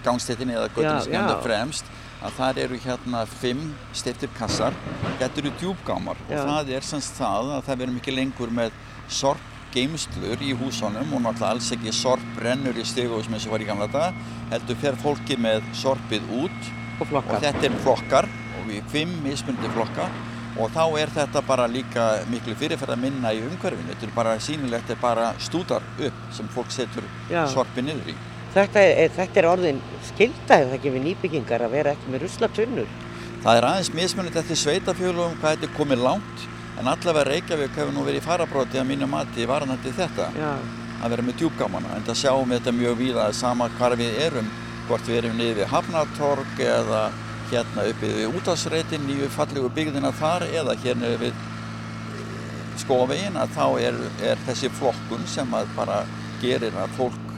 gangstéttinni 0.05 0.57
eða 0.57 1.01
sem 1.05 1.15
enda 1.19 1.37
fremst, 1.43 1.91
að 2.19 2.35
það 2.35 2.63
eru 2.65 2.81
hérna 2.83 3.23
fimm 3.39 3.69
stiftir 3.95 4.31
kassar, 4.35 4.75
þetta 5.21 5.43
eru 5.43 5.53
djúbgámar 5.61 6.19
og 6.27 6.35
það 6.35 6.73
er 6.75 6.83
semst 6.87 7.15
það 7.19 7.53
að 7.55 7.63
það 7.69 7.85
verðum 7.85 8.01
ekki 8.01 8.15
lengur 8.17 8.51
með 8.51 8.75
sorp 9.07 9.45
geimstlur 9.73 10.41
í 10.41 10.51
húsunum 10.57 11.13
og 11.13 11.23
náttúrulega 11.23 11.53
alls 11.53 11.69
ekki 11.75 11.93
sorp 11.93 12.25
brennur 12.37 12.77
í 12.79 12.85
stegum 12.87 13.21
eins 13.21 13.45
og 13.45 13.53
var 13.53 13.63
í 13.63 13.67
gamla 13.69 13.87
daga, 13.91 14.27
heldur 14.49 14.79
fer 14.81 14.97
fólki 14.99 15.37
með 15.39 15.65
sorpið 15.77 16.29
út. 16.41 16.69
Og, 16.99 17.13
og 17.15 17.35
þetta 17.39 17.67
er 17.69 17.75
flokkar 17.79 18.25
við 18.67 18.91
fimm 18.91 19.15
mismundi 19.23 19.71
flokka 19.75 20.09
og 20.59 20.73
þá 20.75 20.83
er 20.99 21.13
þetta 21.13 21.43
bara 21.47 21.67
líka 21.71 22.07
miklu 22.31 22.55
fyrirferð 22.59 22.95
að 22.95 23.03
minna 23.03 23.31
í 23.35 23.39
umhverfinu. 23.45 23.93
Þetta 23.93 24.07
er 24.07 24.15
bara 24.15 24.33
sínilegt, 24.43 24.87
þetta 24.89 24.97
er 24.97 25.03
bara 25.03 25.29
stúdar 25.39 25.85
upp 26.07 26.25
sem 26.35 26.49
fólk 26.51 26.73
setur 26.73 27.07
sorpi 27.53 27.85
niður 27.85 28.11
í. 28.11 28.17
Þetta 28.53 28.81
er, 28.81 29.11
þetta 29.13 29.39
er 29.39 29.47
orðin 29.51 29.81
skilda 30.09 30.57
eða 30.63 30.79
ekki 30.79 30.93
við 30.95 31.05
nýbyggingar 31.05 31.63
að 31.67 31.75
vera 31.77 31.93
ekki 31.93 32.11
með 32.11 32.25
ruslapsunnur? 32.25 32.95
Það 33.43 33.59
er 33.59 33.67
aðeins 33.69 33.91
mismunit 33.95 34.39
eftir 34.41 34.57
sveitafjölum 34.59 35.37
hvað 35.39 35.53
þetta 35.55 35.69
er 35.69 35.75
komið 35.77 36.01
langt 36.03 36.47
en 36.79 36.89
allavega 36.89 37.27
Reykjavík 37.29 37.77
hefur 37.77 37.93
nú 37.93 38.03
verið 38.07 38.23
í 38.23 38.25
farabróti 38.25 38.79
að 38.81 38.89
mínu 38.89 39.07
mati 39.11 39.45
varnandi 39.47 39.93
þetta 39.95 40.29
Já, 40.35 40.49
að 41.03 41.13
vera 41.13 41.25
með 41.27 41.37
djúpgámana 41.43 41.93
en 41.95 42.05
það 42.07 42.19
sjáum 42.23 42.49
við 42.49 42.59
þetta 42.59 42.75
mjög 42.79 42.99
víða 42.99 43.29
sama 43.35 43.69
hvar 43.77 43.95
við 43.99 44.19
erum 44.25 44.49
hvort 44.87 45.07
við 45.07 45.21
erum 45.21 45.37
niður 45.37 45.61
við 45.61 45.71
Hafnatorg 45.73 46.61
eða 46.65 47.01
hérna 47.49 47.85
uppið 47.89 48.15
við 48.19 48.37
útásreitin 48.39 49.07
nýju 49.07 49.29
fallegu 49.33 49.71
byggðina 49.75 50.11
þar 50.19 50.45
eða 50.49 50.75
hérna 50.83 51.13
við 51.21 51.45
skóvegin 52.79 53.37
að 53.39 53.55
þá 53.57 53.65
er, 53.89 53.99
er 54.31 54.43
þessi 54.47 54.71
flokkun 54.79 55.25
sem 55.27 55.53
að 55.55 55.71
bara 55.75 56.03
gerir 56.41 56.75
að 56.79 56.93
fólk 56.97 57.33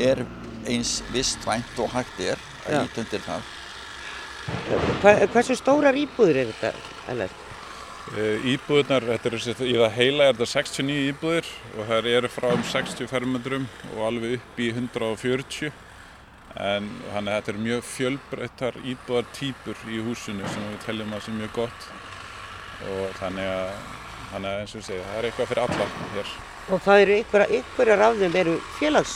er 0.00 0.24
eins 0.68 1.00
vistvænt 1.12 1.78
og 1.82 1.92
hægt 1.94 2.20
er 2.22 2.42
að 2.66 2.76
Já. 2.76 2.82
íta 2.84 3.02
undir 3.02 3.24
það. 3.26 3.48
Hva, 5.02 5.14
hversu 5.32 5.56
stórar 5.58 5.96
íbúðir 5.98 6.42
er 6.42 6.52
þetta, 6.52 6.90
Ellert? 7.12 7.38
Eh, 8.18 8.42
Íbúðirnar, 8.52 9.06
þetta 9.06 9.30
er 9.30 9.36
í 9.38 9.74
það 9.78 9.94
heila 9.96 10.24
er 10.26 10.34
þetta 10.34 10.48
69 10.50 11.04
íbúðir 11.12 11.50
og 11.78 11.86
þær 11.88 12.08
eru 12.10 12.30
frá 12.34 12.48
um 12.50 12.64
60 12.66 13.08
fermetrum 13.08 13.68
og 13.94 14.02
alveg 14.08 14.34
upp 14.40 14.58
í 14.60 14.68
140 14.74 15.70
en 16.60 16.88
þannig 17.12 17.32
að 17.32 17.36
þetta 17.36 17.52
er 17.52 17.60
mjög 17.66 17.84
fjölbreyttar 17.88 18.78
íbúðartýpur 18.92 19.84
í 19.88 20.00
húsinu 20.04 20.48
sem 20.52 20.64
við 20.68 20.80
teljum 20.86 21.12
að 21.16 21.26
sem 21.26 21.36
mjög 21.40 21.52
gott 21.56 21.90
og 22.92 23.12
þannig 23.20 23.48
að, 23.48 23.76
þannig 24.32 24.50
að 24.50 24.62
eins 24.62 24.74
og 24.74 24.80
við 24.80 24.88
segja, 24.88 25.04
það 25.08 25.18
er 25.18 25.28
eitthvað 25.28 25.52
fyrir 25.52 25.62
alla 25.66 25.90
hér. 26.14 26.32
Og 26.62 26.82
það 26.82 27.04
eru 27.04 27.14
einhverja, 27.18 27.58
einhverjar 27.58 28.04
af 28.06 28.18
þeim 28.20 28.36
eru 28.42 28.56
félags, 28.78 29.14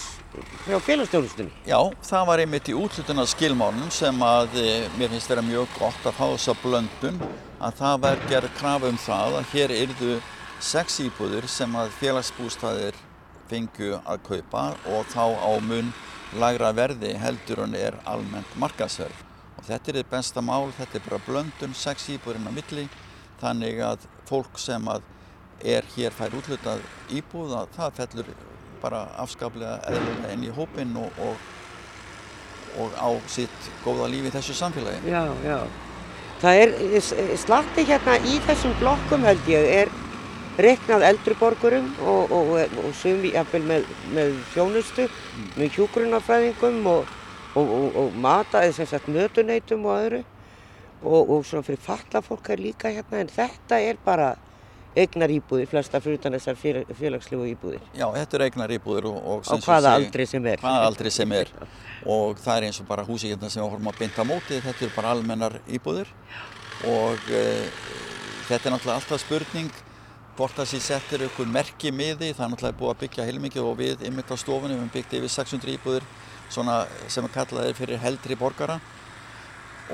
frá 0.66 0.78
félagsstjónustunni. 0.86 1.52
Já, 1.68 1.80
það 2.08 2.30
var 2.30 2.42
einmitt 2.44 2.70
í 2.70 2.76
útlutuna 2.76 3.26
skilmánum 3.30 3.90
sem 3.94 4.22
að 4.26 4.56
e, 4.62 4.70
mér 4.96 5.12
finnst 5.12 5.30
vera 5.30 5.44
mjög 5.44 5.68
gott 5.76 6.08
að 6.08 6.16
fá 6.16 6.24
þessa 6.24 6.56
blöndun 6.62 7.20
að 7.56 7.78
það 7.82 8.00
var 8.06 8.24
gerð 8.30 8.56
krafa 8.60 8.90
um 8.92 8.98
það 9.00 9.38
að 9.40 9.52
hér 9.54 9.76
yrðu 9.76 10.16
sex 10.62 11.00
íbúðir 11.04 11.46
sem 11.50 11.72
að 11.76 11.92
félagsbústaðir 12.00 12.96
fengju 13.50 14.00
að 14.02 14.22
kaupa 14.26 14.68
og 14.90 15.08
þá 15.12 15.24
á 15.36 15.52
mun 15.62 15.92
lagra 16.34 16.72
verði 16.74 17.14
heldur 17.20 17.64
en 17.66 17.74
er 17.78 17.96
almennt 18.08 18.56
markasverð. 18.58 19.24
Og 19.56 19.64
þetta 19.64 19.90
er 19.92 19.98
þið 20.00 20.08
besta 20.10 20.42
mál, 20.44 20.72
þetta 20.76 20.98
er 20.98 21.04
bara 21.06 21.22
blöndun, 21.26 21.74
sex 21.74 22.08
íbúðirinn 22.12 22.50
á 22.50 22.52
milli 22.56 22.88
þannig 23.40 23.80
að 23.84 24.06
fólk 24.28 24.58
sem 24.60 24.88
að 24.88 25.04
er 25.64 25.86
hér 25.94 26.12
fær 26.12 26.34
útlutað 26.36 26.82
íbúð 27.16 27.54
að 27.56 27.74
það 27.76 27.98
fellur 28.00 28.30
bara 28.82 29.06
afskaplega 29.22 29.78
eðlulega 29.88 30.32
inn 30.34 30.44
í 30.44 30.52
hópinn 30.52 30.96
og, 31.00 31.20
og, 31.24 31.36
og 32.82 32.96
á 33.00 33.08
sitt 33.32 33.70
góða 33.84 34.10
lífi 34.12 34.30
í 34.30 34.34
þessu 34.36 34.56
samfélagi. 34.58 35.08
Já, 35.08 35.24
já. 35.46 35.60
Það 36.42 36.58
er 36.62 37.38
slatti 37.40 37.86
hérna 37.88 38.18
í 38.28 38.36
þessum 38.44 38.74
blokkum 38.82 39.24
held 39.24 39.48
ég 39.48 39.70
er 39.80 39.92
reiknað 40.60 41.04
eldriborgurum 41.10 41.90
og, 42.00 42.32
og, 42.32 42.54
og 42.82 42.94
sumi 42.96 43.32
jafnvel 43.34 43.62
með, 43.68 43.90
með 44.16 44.32
þjónustu, 44.54 45.06
með 45.58 45.76
hjúgrunarfræðingum 45.76 46.80
og, 46.92 47.12
og, 47.54 47.68
og, 47.78 48.00
og 48.02 48.16
mata, 48.20 48.64
eða 48.64 48.78
sem 48.78 48.90
sagt 48.90 49.10
mötuneytum 49.12 49.84
og 49.86 50.00
öðru. 50.00 50.24
Og, 51.06 51.28
og 51.28 51.44
svona 51.44 51.62
fyrir 51.66 51.82
falla 51.84 52.22
fólk 52.24 52.48
er 52.54 52.62
líka 52.62 52.90
hérna 52.90 53.20
en 53.20 53.30
þetta 53.30 53.78
er 53.84 53.98
bara 54.02 54.32
eignar 54.96 55.28
íbúðir, 55.28 55.68
flesta 55.68 56.00
fyrir 56.00 56.16
utan 56.16 56.34
þessar 56.38 56.56
félag, 56.56 56.92
félagslegu 56.96 57.48
íbúðir. 57.50 57.82
Já, 57.92 58.06
þetta 58.14 58.38
er 58.38 58.44
eignar 58.46 58.72
íbúðir 58.78 59.10
og, 59.10 59.18
og 59.20 59.42
svo 59.44 59.58
hvaða 59.60 59.92
aldri 59.98 60.24
sem 60.30 60.48
er. 60.48 60.62
hvaða 60.62 60.86
aldri 60.88 61.12
sem 61.12 61.34
er. 61.36 61.52
Og 62.08 62.40
það 62.40 62.62
er 62.62 62.68
eins 62.70 62.80
og 62.80 62.88
bara 62.88 63.04
húsi 63.04 63.28
hérna 63.28 63.50
sem 63.52 63.60
við 63.60 63.68
horfum 63.68 63.90
að 63.92 64.00
bynda 64.00 64.24
á 64.24 64.30
móti, 64.32 64.60
þetta 64.64 64.86
eru 64.86 64.94
bara 64.96 65.12
almennar 65.12 65.58
íbúðir. 65.68 66.12
Og 66.88 67.28
e, 67.28 67.44
þetta 68.48 68.62
er 68.62 68.74
náttúrulega 68.74 68.96
alltaf 69.02 69.20
spurning 69.20 69.84
hvort 70.36 70.56
það 70.58 70.68
sé 70.70 70.80
settir 70.84 71.24
ykkur 71.26 71.48
merki 71.48 71.90
miði, 71.94 72.32
það 72.36 72.44
er 72.44 72.52
náttúrulega 72.52 72.78
búið 72.80 72.92
að 72.92 73.00
byggja 73.02 73.26
heilmikið 73.28 73.64
og 73.64 73.78
við 73.78 74.04
ymmit 74.08 74.32
á 74.32 74.36
stofunni, 74.36 74.74
við 74.74 74.82
höfum 74.82 74.92
byggt 74.92 75.16
yfir 75.16 75.32
600 75.32 75.74
íbúðir 75.76 76.06
svona 76.52 76.76
sem 77.08 77.24
er 77.24 77.34
kallaðir 77.34 77.78
fyrir 77.78 78.02
heldri 78.02 78.36
borgara 78.38 78.76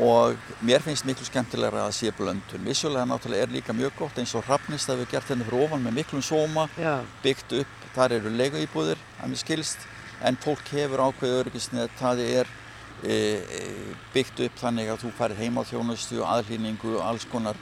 og 0.02 0.38
mér 0.64 0.82
finnst 0.82 1.04
miklu 1.04 1.26
skemmtilegra 1.28 1.84
að 1.87 1.94
sé 1.99 2.12
blöndun. 2.16 2.64
Vissulega 2.64 3.04
náttúrulega 3.06 3.46
er 3.46 3.52
líka 3.52 3.76
mjög 3.76 3.92
gott 3.99 4.18
eins 4.18 4.32
og 4.34 4.46
Hrafnist 4.46 4.90
að 4.90 5.02
við 5.02 5.12
gert 5.12 5.30
henni 5.30 5.46
fyrir 5.46 5.66
ofan 5.66 5.84
með 5.84 5.99
miklum 6.00 6.25
sóma 6.25 6.66
Já, 6.80 7.02
byggt 7.22 7.52
upp, 7.61 7.76
þar 7.94 8.16
eru 8.18 8.32
leiguíbúðir 8.32 9.02
að 9.20 9.32
mér 9.34 9.42
skilst, 9.42 9.87
en 10.25 10.38
fólk 10.40 10.64
hefur 10.72 11.04
ákveðið 11.06 11.38
öryggisnið, 11.42 11.94
það 12.00 12.25
er 12.25 12.50
e, 13.04 13.12
e, 13.12 13.62
byggt 14.14 14.42
upp 14.46 14.58
þannig 14.64 14.90
að 14.90 15.04
þú 15.04 15.12
farir 15.18 15.42
heim 15.42 15.61
á 15.61 15.62
þjónustu, 15.68 16.22
aðlýningu 16.25 16.96
alls 17.04 17.28
konar 17.28 17.61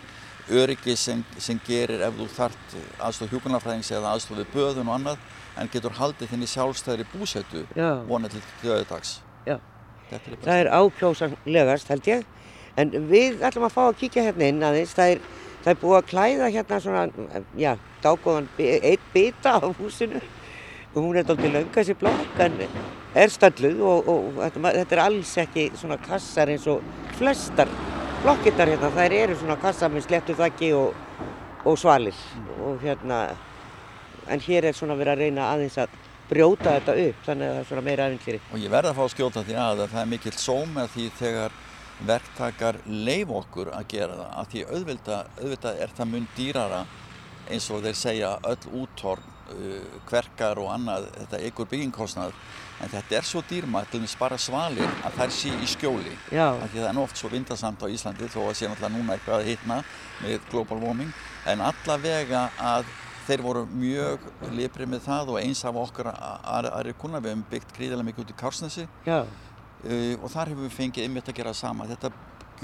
öryggi 0.51 0.97
sem, 0.99 1.23
sem 1.39 1.61
gerir 1.67 2.03
ef 2.07 2.17
þú 2.19 2.27
þart 2.35 2.77
aðstof 3.07 3.31
hjúkunarfræðings 3.35 3.91
eða 3.95 4.15
aðstof 4.15 4.41
við 4.41 4.51
böðun 4.55 4.89
og 4.89 4.97
annað 4.97 5.21
en 5.61 5.71
getur 5.73 5.95
haldið 5.99 6.33
þinni 6.33 6.49
sjálfstæðri 6.51 7.07
búsettu 7.13 7.65
já. 7.77 8.01
vonað 8.09 8.37
til 8.37 8.43
döðdags. 8.65 9.19
Já. 9.47 9.59
Er 10.11 10.25
Það 10.43 10.57
er 10.57 10.71
ákjósanlegast 10.75 11.93
held 11.93 12.11
ég. 12.11 12.27
En 12.79 12.91
við 13.11 13.45
ætlum 13.47 13.69
að 13.69 13.77
fá 13.77 13.83
að 13.85 13.99
kíkja 14.01 14.27
hérna 14.27 14.49
inn 14.51 14.65
aðeins. 14.67 14.95
Það 14.97 15.15
er, 15.15 15.23
það 15.63 15.73
er 15.73 15.81
búið 15.85 15.99
að 15.99 16.09
klæða 16.11 16.51
hérna 16.57 16.81
svona, 16.83 17.05
já, 17.59 17.73
dágóðan 18.03 18.49
einn 18.59 19.09
bita 19.15 19.57
af 19.61 19.79
húsinu. 19.79 20.23
Og 20.91 21.05
hún 21.05 21.21
er 21.21 21.27
dálítið 21.29 21.55
löng 21.55 21.71
þessi 21.77 21.95
blokk 22.01 22.43
en 22.43 22.59
er 23.15 23.31
stölluð 23.31 23.83
og, 23.87 24.11
og 24.11 24.41
þetta, 24.41 24.75
þetta 24.81 24.97
er 24.97 25.03
alls 25.05 25.37
ekki 25.45 25.71
svona 25.79 26.01
kassar 26.03 26.51
eins 26.51 26.67
og 26.71 26.83
flestar 27.19 27.71
blokkirnar 28.21 28.69
hérna. 28.75 28.91
Þær 28.95 29.17
eru 29.17 29.39
svona 29.41 29.57
kassar 29.61 29.93
með 29.93 30.07
slettu 30.07 30.37
þakki 30.39 30.71
og, 30.77 30.95
og 31.65 31.79
svalir. 31.81 32.21
Og 32.67 32.81
hérna, 32.85 33.23
en 34.29 34.45
hér 34.45 34.69
er 34.71 34.77
svona 34.77 34.97
verið 34.99 35.15
að 35.15 35.25
reyna 35.25 35.49
aðeins 35.55 35.79
að 35.81 35.99
brjóta 36.31 36.77
þetta 36.77 36.95
upp 37.07 37.25
þannig 37.27 37.49
að 37.49 37.55
það 37.57 37.61
er 37.63 37.69
svona 37.71 37.87
meira 37.89 38.07
aðeins 38.07 38.53
Og 38.53 38.63
ég 38.63 38.71
verð 38.71 38.91
að 38.91 38.99
fá 38.99 39.03
að 39.05 39.13
skjóta 39.15 39.45
því 39.47 39.57
að, 39.59 39.83
að 39.85 39.93
það 39.95 40.03
er 40.03 40.11
mikill 40.13 40.37
sóm 40.39 40.75
með 40.77 40.93
því 40.95 41.07
þegar 41.19 41.59
verktakar 42.11 42.79
leif 42.87 43.33
okkur 43.41 43.73
að 43.77 43.89
gera 43.91 44.19
það. 44.21 44.31
Af 44.41 44.51
því 44.53 44.65
auðvitað, 44.71 45.33
auðvitað 45.41 45.83
er 45.85 45.95
það 45.97 46.11
mun 46.13 46.29
dýrara 46.37 46.81
eins 47.51 47.67
og 47.73 47.85
þeir 47.85 47.99
segja 47.99 48.31
öll 48.47 48.83
úttorn, 48.85 49.25
kverkar 50.09 50.61
og 50.63 50.71
annað, 50.75 51.09
þetta 51.19 51.41
ykkur 51.51 51.71
byggingkostnað. 51.71 52.35
En 52.81 52.89
þetta 52.89 53.19
er 53.19 53.27
svo 53.29 53.43
dýrmætt, 53.45 53.91
til 53.93 54.01
dæmis 54.01 54.17
bara 54.17 54.39
svalir, 54.41 54.89
að 55.05 55.19
þær 55.19 55.35
sé 55.37 55.51
í 55.53 55.69
skjóli. 55.69 56.15
Já. 56.33 56.47
Af 56.55 56.71
því 56.71 56.79
það 56.81 56.89
er 56.89 56.97
nú 56.97 57.03
oft 57.05 57.21
svo 57.21 57.29
vindasamt 57.29 57.85
á 57.85 57.87
Íslandi, 57.93 58.31
þó 58.33 58.41
að 58.47 58.57
sé 58.57 58.71
náttúrulega 58.71 58.95
núna 58.95 59.17
eitthvað 59.19 59.37
að 59.43 59.51
hitna 59.51 59.77
með 60.23 60.49
global 60.49 60.81
warming. 60.81 61.13
En 61.51 61.61
allavega 61.67 62.47
að 62.57 62.89
þeir 63.29 63.45
voru 63.45 63.67
mjög 63.69 64.25
liprið 64.57 64.91
með 64.95 65.05
það 65.05 65.35
og 65.35 65.39
eins 65.43 65.61
af 65.69 65.77
okkar 65.77 66.11
aðri 66.15 66.97
kuna, 66.99 67.21
við 67.21 67.35
hefum 67.35 67.45
byggt 67.53 67.77
gríðilega 67.77 68.09
mikið 68.09 68.25
út 68.25 68.33
í 68.33 68.39
Kársnesi 68.41 68.87
Já. 69.07 69.21
uh, 69.21 70.15
og 70.17 70.27
þar 70.33 70.55
hefur 70.55 70.67
við 70.67 70.77
fengið 70.79 71.07
einmitt 71.07 71.31
að 71.31 71.39
gera 71.43 71.55
sama. 71.55 71.87
Þetta 71.91 72.13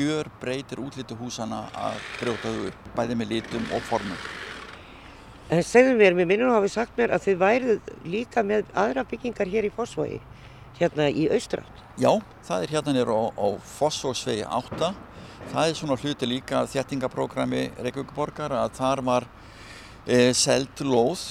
gjör 0.01 0.33
breytir 0.41 0.81
útlítu 0.83 1.17
húsana 1.21 1.67
að 1.77 2.01
brjóta 2.19 2.57
þau 2.57 2.67
upp, 2.73 2.91
bæði 2.97 3.21
með 3.21 3.33
litum 3.37 3.71
og 3.77 3.85
formum. 3.87 4.27
En 5.47 5.61
segðu 5.63 5.93
mér, 5.95 6.15
mér 6.19 6.27
minnum 6.27 6.51
að 6.51 6.57
hafi 6.59 6.71
sagt 6.73 6.97
mér 6.99 7.13
að 7.15 7.29
þið 7.29 7.37
værið 7.39 7.91
líka 8.11 8.43
með 8.43 8.71
aðra 8.83 9.05
byggingar 9.07 9.47
hér 9.47 9.69
í 9.69 9.71
Fossvogi, 9.71 10.17
hérna 10.81 11.07
í 11.07 11.29
Austrátt. 11.31 11.83
Já, 12.03 12.11
það 12.49 12.65
er 12.65 12.73
hérna 12.75 12.95
nýr 12.97 13.13
á, 13.15 13.23
á 13.31 13.47
Fossósvegi 13.77 14.43
8. 14.43 14.89
Það 15.53 15.69
er 15.69 15.79
svona 15.79 15.99
hluti 16.03 16.27
líka 16.27 16.65
af 16.65 16.73
þéttingaprógrami 16.73 17.63
Reykjavíkuborgar 17.79 18.57
að 18.59 18.75
þar 18.81 19.05
var 19.07 19.29
e, 20.03 20.35
seld 20.35 20.83
lóð 20.83 21.23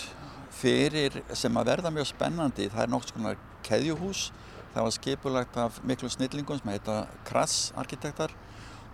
fyrir 0.56 1.20
sem 1.36 1.60
að 1.60 1.74
verða 1.74 1.92
mjög 1.92 2.08
spennandi. 2.14 2.70
Það 2.72 2.86
er 2.86 2.96
nokks 2.96 3.12
konar 3.18 3.44
keðjuhús. 3.68 4.30
Það 4.72 4.88
var 4.88 4.96
skipulagt 4.96 5.60
af 5.60 5.84
miklu 5.84 6.08
snillingum 6.14 6.64
sem 6.64 6.72
heita 6.72 7.02
Krass 7.28 7.74
arkitektar 7.76 8.32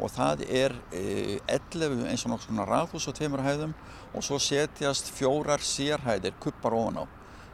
og 0.02 0.10
það 0.12 0.44
er 0.50 0.76
e, 0.92 1.40
11 1.48 2.06
eins 2.10 2.26
og 2.26 2.34
nokks 2.34 2.48
konar 2.50 2.70
raðhús 2.70 3.06
á 3.06 3.12
tveimur 3.14 3.44
hæðum 3.46 3.74
og 4.12 4.26
svo 4.26 4.40
setjast 4.42 5.12
fjórar 5.14 5.62
sérhæðir 5.64 6.38
kuppar 6.42 6.76
ofan 6.78 7.04
á. 7.04 7.06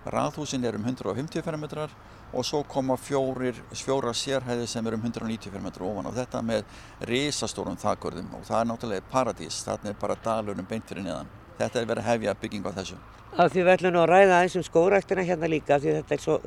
Raðhúsin 0.08 0.64
er 0.64 0.78
um 0.80 0.86
150 0.88 1.44
fermetrar 1.44 1.92
og 2.32 2.46
svo 2.48 2.62
koma 2.68 2.96
fjórir, 3.00 3.60
fjórar 3.76 4.16
sérhæðir 4.16 4.68
sem 4.68 4.88
er 4.88 4.96
um 4.96 5.04
190 5.04 5.52
fermetrar 5.52 5.88
ofan 5.90 6.08
á. 6.08 6.18
Þetta 6.22 6.44
með 6.46 6.64
risastórum 7.12 7.80
þakkurðum 7.82 8.32
og 8.40 8.48
það 8.48 8.62
er 8.62 8.72
náttúrulega 8.72 9.12
paradís, 9.12 9.60
þarna 9.68 9.92
er 9.92 10.00
bara 10.00 10.20
dalurum 10.24 10.70
beint 10.70 10.88
fyrir 10.88 11.08
neðan. 11.08 11.36
Þetta 11.58 11.82
er 11.82 11.88
verið 11.90 12.04
að 12.04 12.10
hefja 12.12 12.36
bygging 12.42 12.68
á 12.70 12.72
þessu. 12.78 12.98
Að 13.38 13.52
því 13.54 13.64
við 13.66 13.72
ætlum 13.74 13.98
að 14.02 14.08
ræða 14.10 14.38
aðeins 14.38 14.56
um 14.58 14.64
skóræktina 14.66 15.24
hérna 15.28 15.50
líka 15.52 15.78
því 15.82 15.92
þetta 15.98 16.16
er 16.16 16.22
svo 16.24 16.38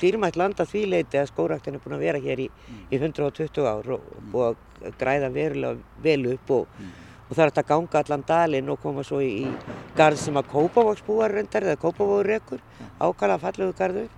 dýrmætt 0.00 0.38
land 0.40 0.62
að 0.62 0.72
því 0.72 0.80
leiti 0.94 1.18
að 1.20 1.28
skóræktin 1.30 1.76
er 1.76 1.82
búin 1.84 1.94
að 1.94 2.04
vera 2.06 2.22
hér 2.24 2.42
í, 2.42 2.46
í 2.90 2.98
120 2.98 3.68
ár 3.70 3.92
og 3.94 4.08
búið 4.32 4.48
að 4.88 4.96
græða 4.98 5.28
verulega 5.34 6.02
vel 6.02 6.32
upp 6.32 6.54
og, 6.56 6.80
og 7.28 7.36
það 7.36 7.44
er 7.44 7.52
að 7.52 7.68
ganga 7.68 8.02
allan 8.02 8.24
dalinn 8.30 8.72
og 8.72 8.80
koma 8.82 9.04
svo 9.06 9.20
í, 9.22 9.44
í 9.44 9.76
garð 9.98 10.22
sem 10.22 10.40
að 10.40 10.50
Kópavogsbúar 10.54 11.36
reyndar 11.36 11.68
eða 11.68 11.82
Kópavogur 11.84 12.30
rekur, 12.32 12.64
ákala 12.98 13.38
fallegu 13.42 13.76
garður. 13.78 14.10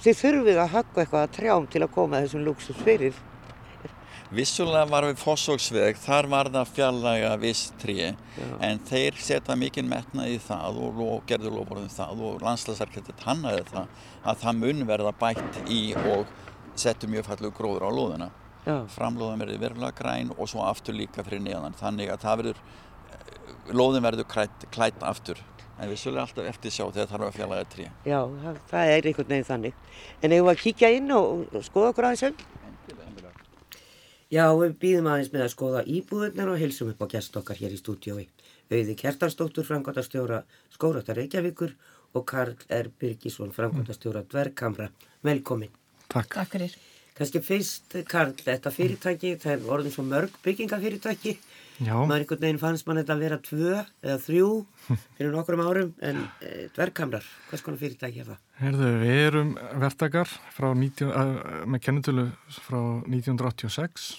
Þið 0.00 0.20
þurfið 0.24 0.58
að 0.64 0.74
höggva 0.74 1.04
eitthvað 1.04 1.28
að 1.28 1.34
trjám 1.38 1.70
til 1.70 1.84
að 1.84 1.94
koma 1.94 2.24
þessum 2.24 2.46
luxus 2.48 2.82
fyrir. 2.82 3.14
Vissulega 4.32 4.86
var 4.88 5.04
við 5.04 5.18
Fossóksveg, 5.20 5.98
þar 6.00 6.28
var 6.32 6.48
það 6.54 6.70
fjallega 6.72 7.32
vist 7.42 7.74
trí 7.82 7.98
en 8.08 8.80
þeir 8.88 9.18
setja 9.20 9.56
mikið 9.58 9.84
metna 9.90 10.24
í 10.30 10.38
það 10.42 10.80
og, 10.80 11.02
og 11.04 11.26
gerðu 11.28 11.52
lofórðum 11.58 11.92
það 11.92 12.22
og 12.28 12.46
landslagsarkitektur 12.46 13.28
hannaði 13.28 13.66
það 13.68 14.00
að 14.24 14.40
það 14.46 14.62
mun 14.62 14.86
verða 14.88 15.12
bætt 15.20 15.60
í 15.68 15.82
og 16.14 16.32
settu 16.74 17.10
mjög 17.12 17.28
fallu 17.28 17.52
gróður 17.54 17.86
á 17.86 17.90
lóðuna. 17.94 18.30
Framlóðan 18.64 19.44
verður 19.44 19.60
verulega 19.60 19.98
græn 19.98 20.32
og 20.38 20.48
svo 20.48 20.64
aftur 20.64 20.96
líka 20.96 21.24
fyrir 21.26 21.44
neðan 21.44 21.76
þannig 21.76 22.14
að 22.14 22.24
verður, 22.40 22.62
lóðin 23.76 24.06
verður 24.08 24.30
klætt, 24.32 24.66
klætt 24.72 25.04
aftur 25.04 25.42
en 25.74 25.90
við 25.90 26.00
svolítið 26.00 26.22
alltaf 26.22 26.48
eftir 26.48 26.72
sjá 26.72 26.84
þegar 26.86 27.08
það 27.10 27.20
er 27.20 27.26
að 27.26 27.38
fjallaða 27.38 27.70
trí. 27.72 27.86
Já, 28.06 28.18
það, 28.70 28.90
er 28.94 29.08
einhvern 29.08 29.30
veginn 29.32 29.48
þannig. 29.48 29.80
En 30.20 30.34
eigum 30.34 30.48
við 30.48 30.52
að 30.52 30.60
kíkja 30.62 30.90
inn 30.94 31.14
og, 31.14 31.48
og 31.50 31.64
skoða 31.66 31.90
okkur 31.90 32.08
aðeins 32.08 32.28
um? 32.28 32.63
Já, 34.34 34.48
við 34.58 34.72
býðum 34.82 35.06
aðeins 35.12 35.28
með 35.30 35.42
að 35.44 35.52
skoða 35.52 35.80
íbúðunar 35.94 36.48
og 36.50 36.56
hilsum 36.58 36.88
upp 36.90 37.02
á 37.04 37.12
gæst 37.12 37.36
okkar 37.38 37.60
hér 37.60 37.74
í 37.76 37.78
stúdiói. 37.78 38.24
Auði 38.72 38.96
Kjartarsdóttur, 38.98 39.66
framkvæmtastjóra 39.68 40.40
Skóratar 40.74 41.20
Reykjavíkur 41.20 41.76
og 42.18 42.24
Karl 42.26 42.56
R. 42.66 42.90
Birgisson, 42.98 43.52
framkvæmtastjóra 43.54 44.24
Dverkamra. 44.26 44.88
Velkomin. 45.22 45.70
Takk. 46.08 46.34
Takk 46.34 46.56
fyrir. 46.56 46.74
Kannski 47.14 47.38
fyrst, 47.46 47.94
Karl, 48.10 48.32
þetta 48.34 48.72
fyrirtæki, 48.74 49.36
það 49.38 49.52
er 49.52 49.68
orðin 49.70 49.94
svo 49.94 50.02
mörg 50.08 50.34
byggingafyrirtæki. 50.42 51.36
Já. 51.78 51.94
Maður 51.94 52.24
einhvern 52.24 52.42
veginn 52.42 52.58
fannst 52.58 52.88
mann 52.88 52.98
þetta 52.98 53.14
að 53.14 53.22
vera 53.22 53.38
tvö 53.42 53.70
eða 53.78 54.16
þrjú 54.24 54.48
fyrir 55.20 55.30
nokkrum 55.30 55.62
árum, 55.62 55.94
en 56.02 56.20
e, 56.42 56.66
Dverkamrar, 56.74 57.30
hvers 57.52 57.62
konar 57.66 57.78
fyrirtæki 57.78 58.24
er 58.24 58.32
það? 58.32 58.42
Herðu, 58.64 58.90
við 59.04 59.22
erum 59.28 59.54
verktakar 59.82 60.34
frá 60.54 60.68
19, 60.74 61.14
uh, 61.14 61.62
með 61.70 61.84
kennitölu 61.86 62.28
frá 62.66 62.80
1986, 63.06 64.10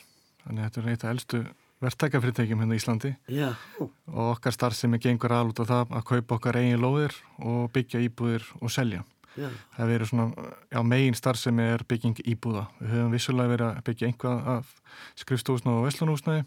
þannig 0.45 0.61
að 0.61 0.67
þetta 0.67 0.81
er 0.81 0.91
eitt 0.93 1.05
af 1.05 1.13
elstu 1.15 1.41
verktakafyrirtækjum 1.83 2.61
hérna 2.63 2.77
í 2.77 2.79
Íslandi 2.79 3.11
Já, 3.35 3.49
og 3.81 4.21
okkar 4.35 4.55
starfsemi 4.55 4.99
gengur 5.03 5.33
alveg 5.35 5.59
á 5.59 5.65
það 5.71 5.97
að 5.99 6.05
kaupa 6.11 6.37
okkar 6.37 6.59
eigin 6.61 6.81
lóðir 6.81 7.17
og 7.43 7.67
byggja 7.75 8.01
íbúðir 8.05 8.45
og 8.61 8.71
selja. 8.71 9.03
já, 9.35 9.49
Það 9.75 9.91
verið 9.91 10.11
svona, 10.11 10.49
já, 10.71 10.79
megin 10.83 11.17
starfsemi 11.19 11.65
er 11.75 11.83
bygging 11.83 12.21
íbúða. 12.23 12.67
Við 12.79 12.93
höfum 12.95 13.11
vissulega 13.17 13.51
verið 13.51 13.67
að 13.67 13.81
byggja 13.89 14.07
einhvað 14.07 14.47
af 14.55 14.71
skrifstofusnaði 15.19 15.81
og 15.81 15.89
veslanúsnaði 15.89 16.45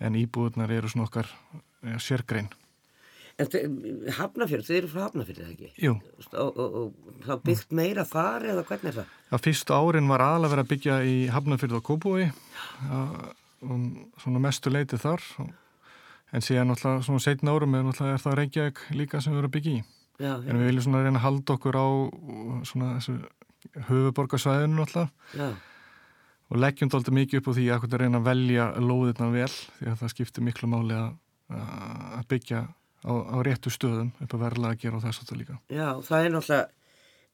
en 0.00 0.16
íbúðunar 0.16 0.72
eru 0.72 0.88
svona 0.88 1.10
okkar 1.10 1.28
sérgrein. 2.00 2.48
Hafnafjörð, 3.38 4.64
þið 4.66 4.76
eru 4.80 4.88
frá 4.90 5.02
Hafnafjörð 5.04 5.42
eða 5.44 5.52
ekki? 5.54 5.68
Jú, 5.84 5.92
Og, 6.32 6.58
og, 6.58 6.78
og 6.80 7.22
það 7.26 7.42
byggt 7.46 7.74
meira 7.78 8.04
þar 8.08 8.46
eða 8.50 8.64
hvernig 8.66 8.90
er 8.90 8.96
það? 8.98 9.12
að 9.36 9.42
fyrstu 9.44 9.76
árin 9.78 10.08
var 10.10 10.24
aðalega 10.24 10.52
verið 10.54 10.64
að 10.64 10.70
byggja 10.72 10.96
í 11.06 11.14
Hafnarfyrð 11.34 11.76
og 11.78 11.84
Kópúi 11.86 12.26
og 12.88 14.18
svona 14.22 14.42
mestu 14.42 14.72
leiti 14.72 14.98
þar 15.00 15.22
en 15.38 16.44
síðan 16.44 16.72
náttúrulega 16.72 17.06
svona 17.06 17.22
setna 17.24 17.54
árum 17.54 17.74
er 17.78 17.86
náttúrulega 17.86 18.18
er 18.18 18.24
það 18.24 18.36
Reykjavík 18.42 18.82
líka 18.98 19.20
sem 19.22 19.32
við 19.34 19.40
erum 19.42 19.50
að 19.50 19.56
byggja 19.58 19.72
í. 19.78 19.84
Já, 20.18 20.32
já, 20.34 20.50
En 20.50 20.58
við 20.58 20.66
viljum 20.72 20.84
svona 20.88 21.02
reyna 21.04 21.20
að 21.20 21.26
halda 21.28 21.54
okkur 21.54 21.78
á 21.78 21.86
svona 22.66 22.88
þessu 22.98 23.14
höfuborgarsvæðinu 23.88 24.80
náttúrulega 24.80 25.38
já, 25.38 25.48
og 26.48 26.60
leggjum 26.62 26.90
þetta 26.90 27.14
mikið 27.14 27.38
upp 27.42 27.48
á 27.48 27.56
því 27.58 27.64
að 27.74 27.96
reyna 28.02 28.18
að 28.22 28.28
velja 28.32 28.66
lóðirna 28.82 29.30
vel 29.34 29.50
því 29.52 29.90
að 29.92 29.98
það 30.02 30.12
skiptir 30.14 30.46
miklu 30.46 30.70
máli 30.72 30.96
að, 30.98 31.10
að 32.18 32.28
byggja 32.32 32.62
á, 33.04 33.12
á 33.14 33.36
réttu 33.46 33.70
stöðum 33.70 34.10
upp 34.22 34.34
að 34.34 34.42
verla 34.46 34.72
að 34.72 34.80
gera 34.82 34.96
og 34.98 35.04
þess 35.06 35.22
að 35.22 35.30
það 35.30 35.38
líka. 35.42 35.58
já, 35.70 35.88
það 36.02 36.24
er 36.24 36.30
náttúrulega 36.34 36.68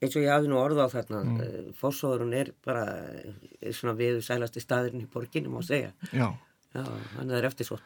eins 0.04 0.16
og 0.18 0.23
ég 0.25 0.33
hafði 0.35 0.49
nú 0.50 0.56
orða 0.61 0.85
á 0.85 0.88
þarna 0.92 1.21
Mm. 1.25 1.37
mm. 1.40 1.75
Fossóðurinn 1.80 2.35
er 2.37 2.50
bara 2.64 2.85
er 3.62 3.73
svona 3.73 3.94
viðu 3.97 4.21
sælasti 4.21 4.61
staðurinn 4.61 5.04
í 5.04 5.11
borginni 5.11 5.49
má 5.49 5.62
segja. 5.64 5.92
Já, 6.12 6.35
Já, 6.75 6.83
hann 7.16 7.30
er 7.30 7.44
eftir 7.47 7.64
svott. 7.68 7.83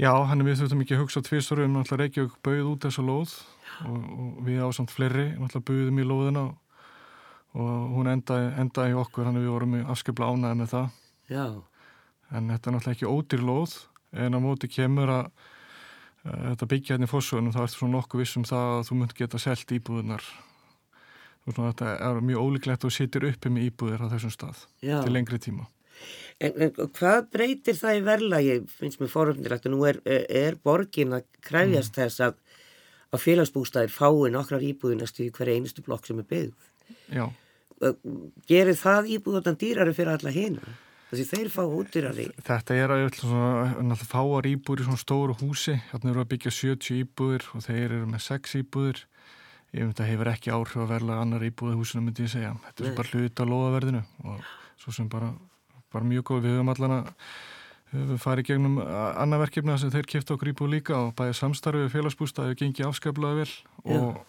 Já, 0.00 0.10
hann 0.24 0.40
er 0.40 0.46
við 0.48 0.62
þurftum 0.62 0.80
ekki 0.82 0.94
að 0.96 1.02
hugsa 1.04 1.20
tvistur 1.22 1.60
um 1.60 1.74
náttúrulega 1.76 2.06
Reykjavík 2.08 2.38
bauð 2.42 2.70
út 2.72 2.86
þessa 2.86 3.02
lóð 3.04 3.34
og, 3.84 3.98
og 4.16 4.38
við 4.46 4.62
ásamt 4.64 4.90
fleiri 4.90 5.26
náttúrulega 5.36 5.66
bauðum 5.68 6.00
í 6.00 6.06
lóðina 6.08 6.44
og, 7.52 7.92
hún 7.92 8.08
endaði, 8.08 8.48
endaði 8.62 8.94
okkur 8.96 9.28
hann 9.28 9.36
við 9.36 9.50
vorum 9.52 9.74
afskipla 9.92 10.30
ánæði 10.32 10.58
með 10.62 10.70
það 10.72 10.86
Já, 11.28 11.44
en 12.32 12.48
þetta 12.48 12.70
er 12.70 12.76
náttúrulega 12.78 12.96
ekki 12.96 13.12
ódýr 13.12 13.44
lóð 13.44 13.76
en 14.16 14.32
á 14.32 14.38
móti 14.40 14.70
kemur 14.72 15.12
að 15.12 15.28
þetta 16.22 16.70
byggja 16.70 16.94
hérna 16.94 17.08
í 17.08 17.10
fórsögunum 17.10 17.54
þá 17.54 17.60
ertu 17.64 17.78
svona 17.80 17.96
nokkuð 17.98 18.22
viss 18.22 18.38
um 18.38 18.46
það 18.46 18.72
að 18.76 18.88
þú 18.88 18.98
munt 19.00 19.14
geta 19.18 19.40
selt 19.42 19.74
íbúðunar 19.74 20.26
svona 21.50 21.72
þetta 21.72 21.92
er 22.06 22.20
mjög 22.22 22.46
ólíklegt 22.46 22.84
og 22.86 22.94
situr 22.94 23.26
uppi 23.26 23.50
með 23.50 23.70
íbúðir 23.70 24.04
á 24.06 24.12
þessum 24.12 24.34
stað 24.34 24.64
já. 24.84 24.98
til 25.02 25.14
lengri 25.14 25.40
tíma. 25.42 25.66
En, 26.42 26.54
en 26.56 26.72
hvað 26.96 27.28
breytir 27.34 27.78
það 27.78 27.98
í 27.98 28.04
verðlagi, 28.06 28.54
finnst 28.78 29.02
mér 29.02 29.10
foröfnilegt, 29.12 29.66
og 29.68 29.74
nú 29.74 29.82
er, 29.86 29.98
er 30.06 30.58
borgin 30.62 31.14
að 31.18 31.26
kræfjast 31.44 31.98
þess 31.98 32.24
að, 32.28 32.38
að 33.12 33.24
félagsbústæðir 33.26 33.94
fái 33.94 34.32
nokkrar 34.34 34.66
íbúðinast 34.66 35.20
í 35.22 35.28
hverja 35.34 35.58
einustu 35.58 35.84
blokk 35.86 36.08
sem 36.08 36.22
er 36.22 36.28
byggð. 36.30 36.70
Já. 37.12 37.26
Gerir 38.50 38.78
það 38.78 39.12
íbúðan 39.18 39.58
dýrari 39.58 39.94
fyrir 39.94 40.14
alla 40.14 40.34
hina? 40.34 40.74
Þessi 41.12 41.26
þeir 41.28 41.48
fá 41.52 41.60
útdýrari. 41.68 42.24
Þetta 42.40 42.76
er 42.80 42.92
að 42.94 43.02
svona, 43.20 43.96
fáar 44.00 44.46
íbúður 44.48 44.80
í 44.80 44.84
svona 44.86 45.00
stóru 45.02 45.34
húsi, 45.42 45.74
hérna 45.90 46.08
eru 46.08 46.22
að 46.22 46.30
byggja 46.30 46.52
70 46.56 47.00
íbúður 47.02 47.48
og 47.52 47.64
þeir 47.66 47.82
eru 47.84 48.06
með 48.08 48.22
6 48.24 48.54
íbúður. 48.62 49.02
Ég 49.76 49.90
veit 49.90 50.00
að 50.00 50.08
hefur 50.08 50.30
ekki 50.32 50.54
áhrif 50.56 50.78
að 50.80 50.94
verla 50.94 51.18
annar 51.20 51.44
íbúði 51.44 51.76
húsinu 51.76 52.06
myndi 52.06 52.24
ég 52.24 52.32
segja. 52.32 52.54
Þetta 52.64 52.86
er 52.88 52.96
bara 52.96 53.12
hlut 53.12 53.42
á 53.42 53.44
loðaverðinu 53.50 54.00
og 54.24 54.46
svo 54.80 54.94
sem 54.96 55.10
bara, 55.12 55.28
bara 55.92 56.08
mjög 56.08 56.24
góð. 56.30 56.40
Við 56.46 56.56
höfum 56.56 56.72
allan 56.72 56.96
að 56.96 57.12
við 57.92 58.16
farið 58.24 58.48
gegnum 58.48 58.80
annað 58.80 59.44
verkefna 59.44 59.76
sem 59.80 59.92
þeir 59.92 60.10
kipta 60.14 60.36
okkur 60.38 60.54
íbúð 60.54 60.74
líka 60.78 60.96
og 60.96 61.12
bæði 61.18 61.36
samstarfið 61.42 61.92
félagsbústaði 61.92 62.56
gengi 62.62 62.88
afskaplega 62.88 63.42
vel 63.42 63.52
og, 63.98 64.24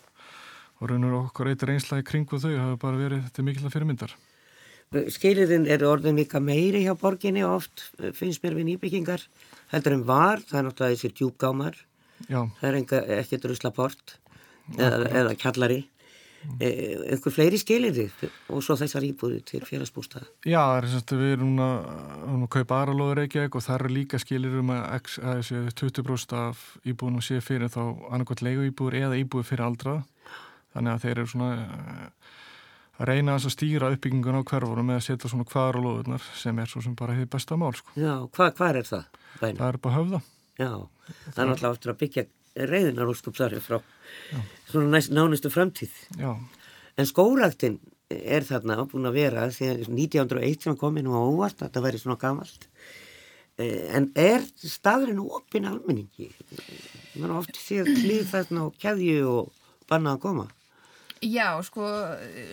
og 0.84 0.92
raunur 0.92 1.16
okkur 1.22 1.54
eitthvað 1.54 1.72
reynslega 1.72 2.04
í 2.04 2.10
kringu 2.12 2.44
þau 2.44 2.52
hafa 2.52 2.80
bara 2.84 3.04
verið 3.06 3.24
þetta 3.30 3.48
mikilvæg 3.48 3.78
fyrirmyndar. 3.78 4.20
Skilirinn 5.14 5.66
eru 5.74 5.90
orðin 5.90 6.20
líka 6.20 6.42
meiri 6.44 6.84
hjá 6.84 6.94
borginni 7.00 7.42
oft 7.48 7.88
finnst 8.18 8.44
mér 8.44 8.58
við 8.60 8.68
nýbyggingar 8.74 9.24
heldur 9.74 9.98
en 9.98 10.04
var, 10.08 10.44
það 10.46 10.60
er 10.60 10.68
náttúrulega 10.68 10.98
þessir 10.98 11.16
djúbgámar, 11.18 11.80
Já, 12.28 12.44
það 12.60 12.68
er 12.70 12.78
enga, 12.80 13.00
ekkert 13.18 13.50
ruslaport 13.50 14.14
eða, 14.78 15.10
eða 15.10 15.34
kjallari. 15.40 15.82
E, 16.60 16.70
einhver 17.14 17.32
fleiri 17.32 17.56
skilirði 17.60 18.10
og 18.52 18.60
svo 18.66 18.76
þessar 18.76 19.06
íbúði 19.08 19.40
til 19.48 19.62
félagsbústaða. 19.64 20.28
Já, 20.44 20.60
það 20.60 20.76
er 20.76 20.88
semst 20.92 21.14
að 21.16 21.22
við 21.24 21.36
erum 21.38 21.54
núna 21.54 21.68
að 22.34 22.50
kaupa 22.58 22.80
aðra 22.82 22.96
lóður 23.00 23.22
Reykjavík 23.22 23.56
og 23.56 23.64
það 23.64 23.78
eru 23.78 23.92
líka 23.96 24.20
skilir 24.20 24.58
um 24.60 24.74
að, 24.76 25.08
að 25.24 25.40
þessi 25.40 25.62
20% 25.80 26.36
af 26.42 26.66
íbúðunum 26.84 27.24
sé 27.24 27.40
fyrir 27.44 27.72
þá 27.72 27.82
annarkvæmt 27.86 28.44
leigu 28.44 28.68
íbúður 28.68 29.00
eða 29.00 29.22
íbúður 29.22 29.48
fyrir 29.54 29.66
aldrað. 29.70 30.04
Þannig 30.74 30.92
að 30.94 31.06
þeir 31.06 31.16
eru 31.16 31.32
svona 31.32 31.50
að 33.00 33.10
reyna 33.10 33.36
að 33.38 33.48
stýra 33.54 33.90
uppbyggingun 33.96 34.38
á 34.38 34.42
hverfunum 34.46 34.90
með 34.92 35.00
að 35.00 35.06
setja 35.08 35.32
svona 35.32 35.48
hvaðar 35.50 35.80
á 35.80 35.84
lóðunar 35.86 36.28
sem 36.38 36.60
er 36.62 36.70
svo 36.70 36.84
sem 36.86 36.96
bara 37.00 37.16
hefur 37.18 37.32
besta 37.36 37.58
mál. 37.58 37.74
Sko. 37.78 37.94
Já, 37.98 38.14
hvað 38.36 38.52
hva 38.60 38.70
er 38.70 38.82
það? 38.90 39.06
Bæna? 39.42 39.58
Það 39.60 39.68
er 39.70 39.80
bara 39.88 39.98
höfða. 39.98 40.20
Já, 40.62 40.70
það 41.34 41.40
er 41.44 41.50
náttúrulega 41.50 41.72
aftur 41.74 41.94
að 41.94 42.02
byggja 42.04 42.26
reyðinar 42.70 43.10
úrskupsari 43.10 43.62
frá 43.66 43.80
svona 44.70 44.92
næst, 44.94 45.10
nánustu 45.16 45.50
framtíð. 45.54 45.96
Já, 46.22 46.36
En 46.94 47.08
skóraktin 47.10 47.80
er 48.14 48.44
þarna 48.46 48.84
búin 48.86 49.08
að 49.10 49.16
vera 49.18 49.48
því 49.50 49.70
að 49.72 49.80
1901 49.90 50.68
sem 50.68 50.76
kom 50.78 51.00
inn 51.02 51.08
á 51.10 51.18
óvart, 51.18 51.58
þetta 51.64 51.82
væri 51.82 51.98
svona 51.98 52.20
gamalt. 52.22 52.68
Eh, 53.58 53.90
En 53.98 54.12
er 54.14 54.46
staðurinn 54.62 55.18
opinn 55.26 55.66
almenningi? 55.66 56.30
Man 57.18 57.32
er 57.32 57.38
oft 57.40 57.58
séð 57.58 57.90
klíð 57.98 58.30
þarna 58.30 58.68
og 58.68 58.78
keðju 58.78 59.26
og 59.32 59.50
banna 59.90 60.14
að 60.14 60.22
koma. 60.28 60.46
Já, 61.24 61.56
sko, 61.64 61.88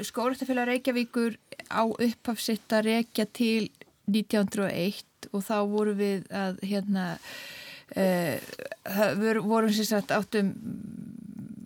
skórættafélag 0.06 0.70
Reykjavíkur 0.70 1.34
á 1.66 1.82
upphafsitt 1.90 2.70
að 2.70 2.86
rekja 2.86 3.26
til 3.26 3.70
1901 4.06 5.30
og 5.34 5.42
þá 5.46 5.56
voru 5.70 5.94
við 5.98 6.28
að 6.30 6.60
hérna 6.70 7.06
uh, 7.98 8.38
vorum 9.42 9.72
sagt 9.74 10.14
áttum 10.14 10.54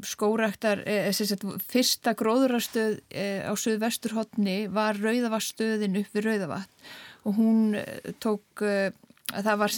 skóraktar, 0.04 0.82
eh, 0.86 1.12
sem 1.12 1.26
sagt 1.26 1.44
fyrsta 1.70 2.14
gróðurastöð 2.18 2.98
eh, 3.10 3.44
á 3.44 3.52
söðvesturhotni 3.56 4.68
var 4.72 4.98
Rauðavarstöðin 5.00 5.98
upp 6.02 6.12
við 6.14 6.28
Rauðavatt 6.28 6.90
og 7.24 7.38
hún 7.38 7.78
eh, 7.78 8.12
tók, 8.20 8.62
eh, 8.62 8.92
það 9.32 9.60
var 9.62 9.74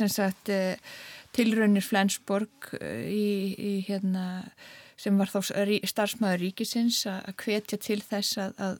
eh, 0.51 0.75
tilraunir 1.37 1.85
Flensborg 1.87 2.73
eh, 2.81 3.07
í, 3.07 3.29
í 3.55 3.73
hérna 3.87 4.27
sem 5.01 5.19
var 5.21 5.31
þá 5.33 5.41
starfsmæður 5.87 6.43
ríkisins 6.45 7.03
að 7.11 7.35
hvetja 7.43 7.81
til 7.83 7.99
þess 8.05 8.39
að, 8.41 8.55
að, 8.69 8.79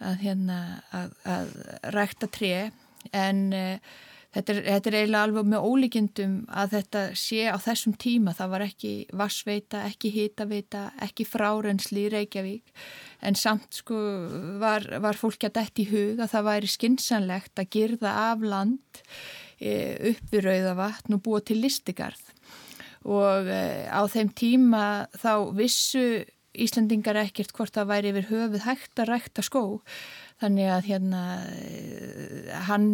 að, 0.00 0.18
hérna, 0.24 0.58
að, 0.96 1.56
rækta 1.96 2.28
tré. 2.32 2.52
En 3.16 3.48
uh, 3.54 3.96
þetta 4.36 4.52
er, 4.52 4.60
þetta 4.66 4.90
er 4.90 4.98
eiginlega 5.00 5.24
alveg 5.28 5.48
með 5.52 5.66
ólíkindum 5.70 6.36
að 6.62 6.76
þetta 6.76 7.02
sé 7.16 7.46
á 7.48 7.56
þessum 7.62 7.96
tíma, 8.02 8.36
það 8.36 8.52
var 8.52 8.66
ekki 8.66 8.92
vassveita, 9.16 9.82
ekki 9.88 10.12
hitaveita, 10.12 10.84
ekki 11.06 11.28
frárensli 11.28 12.06
í 12.06 12.12
Reykjavík. 12.12 12.76
En 13.24 13.38
samt 13.38 13.80
sko 13.80 13.96
var, 14.60 14.84
var 15.02 15.18
fólki 15.18 15.48
að 15.48 15.56
dætt 15.60 15.82
í 15.82 15.88
hug 15.88 16.20
að 16.20 16.32
það 16.34 16.48
væri 16.50 16.72
skinsanlegt 16.74 17.62
að 17.62 17.72
girða 17.78 18.16
af 18.26 18.44
land 18.44 19.04
e, 19.56 19.72
upp 20.12 20.34
við 20.34 20.48
Rauðavatn 20.50 21.16
og 21.16 21.24
búa 21.24 21.40
til 21.40 21.62
listigarð 21.62 22.35
og 23.06 23.50
e, 23.50 23.86
á 23.86 24.02
þeim 24.10 24.32
tíma 24.36 24.84
þá 25.16 25.32
vissu 25.56 26.06
Íslandingar 26.56 27.18
ekkert 27.20 27.52
hvort 27.52 27.74
það 27.76 27.90
væri 27.90 28.12
yfir 28.14 28.28
höfuð 28.30 28.62
hægt 28.64 29.00
að 29.02 29.10
rækta 29.10 29.42
skó. 29.44 29.62
Þannig 30.40 30.70
að 30.72 30.86
hérna 30.88 31.20
hann, 32.68 32.86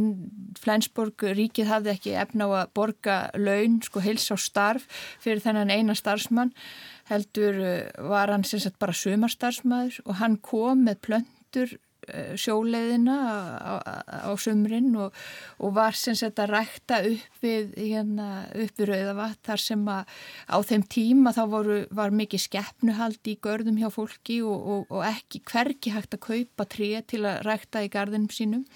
Flensborg, 0.59 1.23
ríkið 1.39 1.71
hafði 1.71 1.93
ekki 1.95 2.17
efna 2.19 2.49
á 2.51 2.51
að 2.65 2.73
borga 2.75 3.17
laun, 3.39 3.79
sko 3.87 4.03
heils 4.03 4.27
á 4.35 4.37
starf 4.39 4.87
fyrir 5.23 5.43
þennan 5.43 5.71
eina 5.71 5.95
starfsmann. 5.99 6.51
Heldur 7.11 7.63
var 8.11 8.35
hann 8.35 8.47
sem 8.47 8.63
sagt 8.63 8.83
bara 8.83 8.95
sumarstarfsmæður 8.95 10.03
og 10.07 10.19
hann 10.19 10.39
kom 10.43 10.87
með 10.87 11.03
plöntur 11.07 11.75
Eh, 11.75 11.92
sjóleiðina 12.41 13.17
á, 13.63 13.73
á 14.27 14.33
sumrin 14.41 14.91
og, 14.99 15.15
og 15.63 15.75
var 15.77 15.97
sem 15.99 16.17
sagt 16.19 16.41
að 16.43 16.55
rækta 16.57 16.99
upp 17.07 17.45
við 17.45 17.73
hérna, 17.79 18.29
upp 18.59 18.81
við 18.81 18.91
Rauðavatt 18.91 19.41
þar 19.47 19.63
sem 19.63 19.85
að 19.93 20.17
á 20.51 20.57
þeim 20.67 20.87
tíma 20.91 21.35
þá 21.37 21.43
voru, 21.53 21.79
var 21.95 22.15
mikið 22.19 22.45
skeppnuhald 22.47 23.31
í 23.31 23.37
görðum 23.47 23.79
hjá 23.79 23.89
fólki 23.95 24.41
og, 24.43 24.69
og, 24.75 24.87
og 24.91 25.07
ekki 25.07 25.43
hverki 25.53 25.95
hægt 25.95 26.19
að 26.19 26.25
kaupa 26.27 26.69
tré 26.75 26.91
til 27.07 27.23
að 27.23 27.43
rækta 27.47 27.85
í 27.87 27.93
gardinum 27.93 28.33
sínum. 28.35 28.67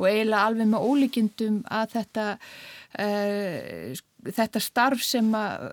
Og 0.00 0.08
eiginlega 0.08 0.46
alveg 0.48 0.72
með 0.72 0.86
ólíkindum 0.88 1.60
að 1.68 1.98
þetta 1.98 2.28
uh, 2.40 4.00
þetta 4.28 4.60
starf 4.62 5.04
sem 5.04 5.28
að 5.36 5.68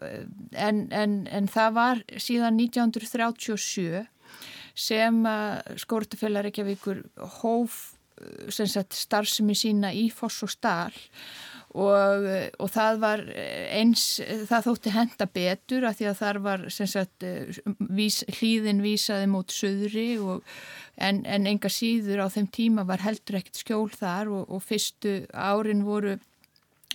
en, 0.56 0.86
en, 0.96 1.18
en 1.32 1.50
það 1.52 1.74
var 1.76 2.04
síðan 2.22 2.60
1937 2.62 4.06
sem 4.78 5.24
skórtafélag 5.82 6.48
Reykjavíkur 6.48 7.04
hóf 7.42 7.98
sagt, 8.50 8.96
starfsemi 8.98 9.56
sína 9.58 9.92
í 9.94 10.08
foss 10.14 10.44
og 10.46 10.52
stál 10.54 10.96
og, 11.78 12.26
og 12.58 12.70
það 12.74 13.00
var 13.04 13.24
eins, 13.76 14.06
það 14.50 14.66
þótti 14.70 14.94
henda 14.96 15.28
betur 15.30 15.86
af 15.86 15.98
því 16.00 16.08
að 16.10 16.20
þar 16.22 16.40
var 16.46 16.64
sagt, 16.74 17.26
vís, 17.78 18.24
hlýðin 18.40 18.82
vísaði 18.86 19.28
mút 19.30 19.54
söðri 19.54 20.08
og, 20.24 20.48
en, 20.96 21.22
en 21.30 21.50
enga 21.52 21.70
síður 21.70 22.26
á 22.26 22.28
þeim 22.34 22.50
tíma 22.54 22.88
var 22.88 23.04
heldur 23.06 23.42
ekkert 23.42 23.62
skjól 23.62 23.92
þar 23.94 24.32
og, 24.40 24.48
og 24.50 24.66
fyrstu 24.66 25.20
árin 25.34 25.86
voru 25.86 26.18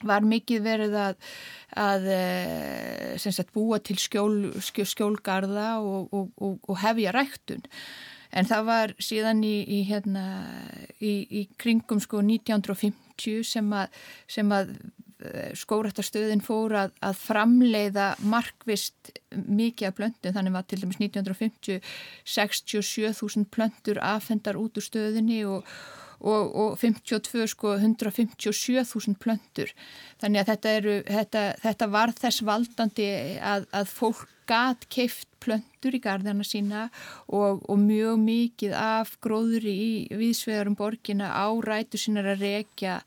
var 0.01 0.25
mikið 0.27 0.65
verið 0.65 0.97
að, 0.99 1.35
að 1.79 2.09
eh, 2.15 3.13
sagt, 3.23 3.53
búa 3.55 3.79
til 3.85 3.99
skjól, 4.01 4.39
skjólgarða 4.63 5.77
og, 5.83 6.09
og, 6.15 6.33
og, 6.43 6.59
og 6.67 6.81
hefja 6.83 7.15
ræktun. 7.15 7.63
En 8.33 8.49
það 8.49 8.65
var 8.65 8.97
síðan 9.03 9.45
í, 9.45 9.59
í, 9.69 9.83
hérna, 9.85 10.25
í, 11.05 11.13
í 11.29 11.45
kringum 11.61 12.01
sko 12.01 12.23
1950 12.25 13.45
sem 13.45 13.69
að, 13.77 14.03
sem 14.31 14.55
að 14.57 14.73
eh, 15.21 15.53
skórættarstöðin 15.61 16.45
fór 16.45 16.79
að, 16.87 16.95
að 17.05 17.21
framleiða 17.21 18.09
markvist 18.25 19.13
mikið 19.37 19.91
af 19.91 19.99
plöntum. 20.01 20.37
Þannig 20.39 20.57
var 20.57 20.65
til 20.65 20.81
dæmis 20.81 21.03
1950 21.05 21.83
67.000 22.25 23.51
plöntur 23.53 24.01
afhendar 24.01 24.57
út 24.59 24.81
úr 24.81 24.89
stöðinni 24.89 25.43
og 25.45 25.69
og, 26.23 26.55
og 26.55 26.79
52 26.81 27.47
sko 27.53 27.75
157.000 27.77 29.19
plöntur. 29.23 29.73
Þannig 30.23 30.43
að 30.43 30.53
þetta, 30.53 30.77
eru, 30.79 30.97
þetta, 31.09 31.45
þetta 31.63 31.91
var 31.93 32.15
þess 32.19 32.47
valdandi 32.47 33.09
að, 33.43 33.67
að 33.75 33.91
fólk 33.91 34.29
gat 34.51 34.87
keift 34.91 35.29
plöntur 35.43 35.97
í 35.97 36.01
gardana 36.03 36.45
sína 36.47 36.87
og, 37.27 37.63
og 37.67 37.79
mjög 37.83 38.19
mikið 38.23 38.75
af 38.79 39.17
gróðri 39.23 39.75
í 39.75 39.93
viðsvegarum 40.11 40.77
borgina 40.79 41.31
á 41.35 41.47
rætu 41.63 42.01
sínar 42.01 42.33
að 42.35 42.47
rekja 42.47 43.01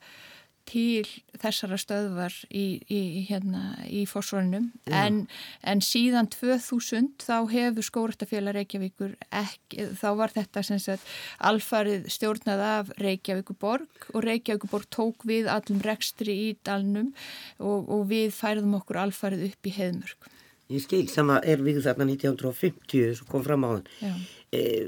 til 0.66 1.06
þessara 1.38 1.78
stöðvar 1.80 2.34
í, 2.50 2.82
í, 2.90 3.00
hérna, 3.28 3.76
í 3.86 4.04
fórsvörnum 4.10 4.72
en, 4.90 5.22
en 5.62 5.84
síðan 5.86 6.30
2000 6.34 7.26
þá 7.26 7.50
hefur 7.52 7.86
skóraftafélag 7.86 8.58
Reykjavíkur 8.58 9.16
ekki, 9.30 9.90
þá 10.00 10.08
var 10.22 10.34
þetta 10.34 10.64
sagt, 10.66 11.06
alfarið 11.38 12.08
stjórnað 12.14 12.64
af 12.70 12.94
Reykjavíkuborg 13.02 14.10
og 14.14 14.26
Reykjavíkuborg 14.26 14.90
tók 14.94 15.28
við 15.30 15.50
allum 15.52 15.84
rekstri 15.86 16.38
í 16.48 16.54
dalnum 16.66 17.14
og, 17.60 17.86
og 17.86 18.08
við 18.10 18.32
færðum 18.36 18.80
okkur 18.80 19.04
alfarið 19.06 19.52
upp 19.52 19.70
í 19.70 19.76
heðmörk. 19.76 20.32
Ég 20.74 20.82
skil 20.82 21.06
sem 21.12 21.30
að 21.30 21.52
er 21.52 21.62
við 21.62 21.84
þarna 21.86 22.08
1950 22.10 23.20
sem 23.20 23.30
kom 23.30 23.44
fram 23.46 23.68
á 23.68 23.70
þann 23.76 24.24
eh, 24.56 24.88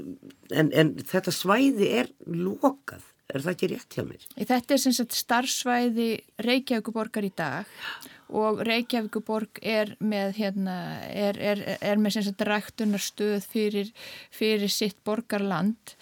en, 0.50 0.72
en 0.74 0.96
þetta 0.98 1.34
svæði 1.34 1.92
er 2.00 2.10
lokað 2.26 3.06
Er 3.28 3.44
það 3.44 3.50
ekki 3.52 3.68
rétt 3.74 3.96
hjá 3.96 4.04
mér? 4.08 4.22
Þetta 4.38 4.74
er 4.74 4.80
sem 4.80 4.94
sagt 4.96 5.16
starfsvæði 5.16 6.06
Reykjavíkuborgar 6.46 7.26
í 7.28 7.32
dag 7.36 7.68
og 8.28 8.62
Reykjavíkuborg 8.64 9.60
er 9.64 9.94
með, 10.00 10.32
hérna, 10.38 10.76
er, 11.08 11.36
er, 11.40 11.62
er 11.76 12.00
með 12.00 12.16
sem 12.16 12.26
sagt 12.28 12.44
ræktunarstöð 12.48 13.44
fyrir, 13.48 13.92
fyrir 14.32 14.72
sitt 14.72 14.96
borgarland 15.04 15.94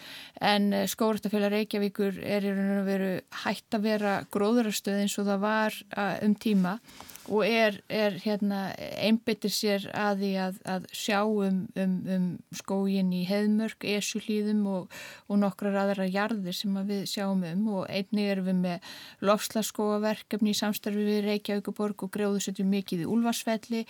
en 0.42 0.70
eh, 0.74 0.86
skóraftafélag 0.90 1.54
Reykjavíkur 1.54 2.22
er 2.22 2.46
í 2.46 2.54
raun 2.54 2.80
og 2.80 2.88
veru 2.92 3.12
hægt 3.42 3.74
að 3.74 3.90
vera 3.90 4.16
gróðurastöð 4.34 5.02
eins 5.02 5.18
og 5.18 5.30
það 5.30 5.44
var 5.48 5.82
eh, 5.98 6.16
um 6.26 6.38
tíma 6.38 6.78
og 6.78 7.15
er, 7.46 7.80
er 7.92 8.16
hérna, 8.22 8.60
einbyttir 9.02 9.52
sér 9.52 9.86
að 9.96 10.22
því 10.22 10.30
að, 10.42 10.58
að 10.72 10.86
sjá 10.94 11.20
um, 11.26 11.58
um, 11.78 11.94
um 12.16 12.26
skógin 12.54 13.12
í 13.16 13.22
heðmörk, 13.28 13.86
esulíðum 13.96 14.64
og, 14.70 14.98
og 15.26 15.40
nokkrar 15.42 15.78
aðra 15.82 16.06
jarðir 16.10 16.56
sem 16.56 16.76
að 16.78 16.92
við 16.92 17.06
sjáum 17.12 17.44
um. 17.48 17.64
Og 17.76 17.86
einnig 17.90 18.30
erum 18.32 18.50
við 18.50 18.60
með 18.62 18.90
lofslaskóaverkefni 19.26 20.54
í 20.54 20.58
samstarfi 20.60 21.06
við 21.06 21.24
Reykjavíkuborg 21.30 22.06
og 22.06 22.12
greiðu 22.14 22.42
setjum 22.46 22.70
mikið 22.74 23.06
í 23.06 23.10
Úlfarsfelli. 23.16 23.86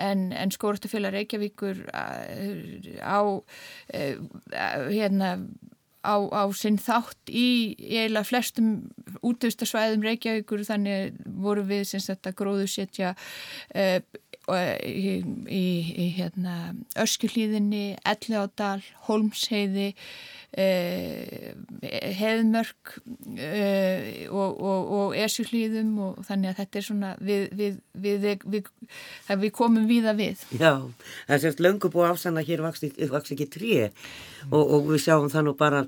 En, 0.00 0.30
en 0.32 0.54
skórastafélag 0.54 1.18
Reykjavíkur 1.18 1.84
á 1.92 3.20
hérna 4.90 5.36
á, 6.04 6.16
á 6.32 6.44
sinn 6.56 6.78
þátt 6.80 7.30
í 7.32 7.76
eiginlega 7.76 8.26
flestum 8.28 8.72
útöfstasvæðum 9.26 10.06
Reykjavíkur 10.06 10.64
þannig 10.68 11.20
voru 11.42 11.66
við 11.68 11.86
þetta 11.92 12.34
gróðu 12.36 12.66
setja 12.70 13.14
uh, 13.74 14.00
í, 14.84 15.20
í, 15.46 15.64
í 15.94 16.06
hérna, 16.16 16.74
Örskjuhlíðinni, 16.98 17.96
Elleádal, 18.08 18.80
Holmsheiði 19.06 19.92
Uh, 19.92 20.39
heðmörk 22.20 22.96
uh, 22.98 24.06
og, 24.34 24.56
og, 24.58 24.88
og 24.96 25.14
esjuhlýðum 25.14 25.92
og 26.02 26.24
þannig 26.26 26.50
að 26.50 26.58
þetta 26.58 26.80
er 26.80 26.86
svona 26.88 27.10
við, 27.22 27.44
við, 27.54 27.76
við, 28.50 28.70
við 29.30 29.52
komum 29.54 29.86
víða 29.90 30.16
við. 30.18 30.42
Já, 30.50 30.82
það 31.28 31.36
er 31.36 31.42
sérst 31.44 31.62
löngu 31.62 31.92
búið 31.94 32.10
afsanna 32.10 32.42
hér 32.46 32.64
vaks 32.66 32.82
ekki 32.82 33.46
trí 33.46 33.72
og, 34.50 34.64
og 34.64 34.90
við 34.90 35.04
sjáum 35.06 35.30
það 35.30 35.46
nú 35.46 35.54
bara 35.58 35.84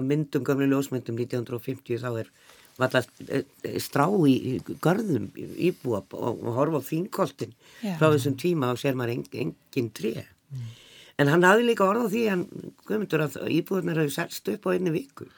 myndum, 0.00 0.46
gamlega 0.46 0.72
ljósmyndum 0.72 1.20
1950 1.20 2.00
þá 2.00 2.10
er 2.24 2.32
vallast 2.80 3.12
eh, 3.28 3.44
strá 3.82 4.06
í, 4.26 4.58
garðum 4.82 5.28
íbúa 5.36 6.00
og 6.16 6.48
horfa 6.56 6.80
á 6.80 6.88
fínkoltin 6.88 7.52
frá 7.82 8.08
þessum 8.08 8.38
tíma 8.40 8.72
og 8.72 8.80
sér 8.80 8.96
maður 8.98 9.18
engin, 9.18 9.52
engin 9.68 9.92
trí 9.94 10.14
mm. 10.16 10.72
En 11.20 11.30
hann 11.30 11.46
hafði 11.46 11.68
líka 11.70 11.86
orð 11.86 12.06
á 12.06 12.12
því 12.12 12.22
hann, 12.30 12.44
guðmundur, 12.88 13.26
að 13.26 13.50
íbúðunar 13.54 14.00
hefur 14.02 14.16
selst 14.16 14.48
upp 14.50 14.66
á 14.66 14.74
einni 14.74 14.94
viku. 14.94 15.28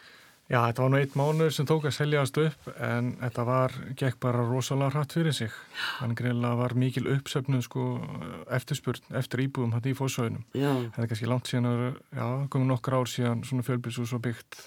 Já, 0.47 0.61
þetta 0.61 0.83
var 0.85 0.91
nú 0.93 0.99
eitt 1.01 1.15
mánuð 1.19 1.49
sem 1.57 1.67
tók 1.67 1.89
að 1.89 1.97
seljast 1.97 2.37
upp 2.39 2.69
en 2.79 3.09
þetta 3.19 3.45
var, 3.49 3.73
gekk 3.99 4.21
bara 4.23 4.45
rosalega 4.47 4.95
hratt 4.95 5.17
fyrir 5.17 5.35
sig. 5.35 5.55
Þannig 5.99 6.21
greinlega 6.21 6.59
var 6.61 6.75
mikil 6.79 7.09
uppsöfnuð 7.17 7.65
sko 7.67 7.87
eftirspurn 8.55 9.17
eftir 9.19 9.43
íbúðum 9.43 9.75
hann 9.75 9.89
í 9.91 9.95
fósauðinum. 9.99 10.45
Þetta 10.55 11.03
er 11.03 11.11
kannski 11.11 11.31
langt 11.33 11.51
síðan, 11.51 11.99
já, 12.15 12.29
komið 12.55 12.71
nokkar 12.71 13.01
ár 13.01 13.11
síðan 13.11 13.43
svona 13.49 13.67
fjölbilsús 13.67 14.15
og 14.15 14.23
byggt 14.29 14.61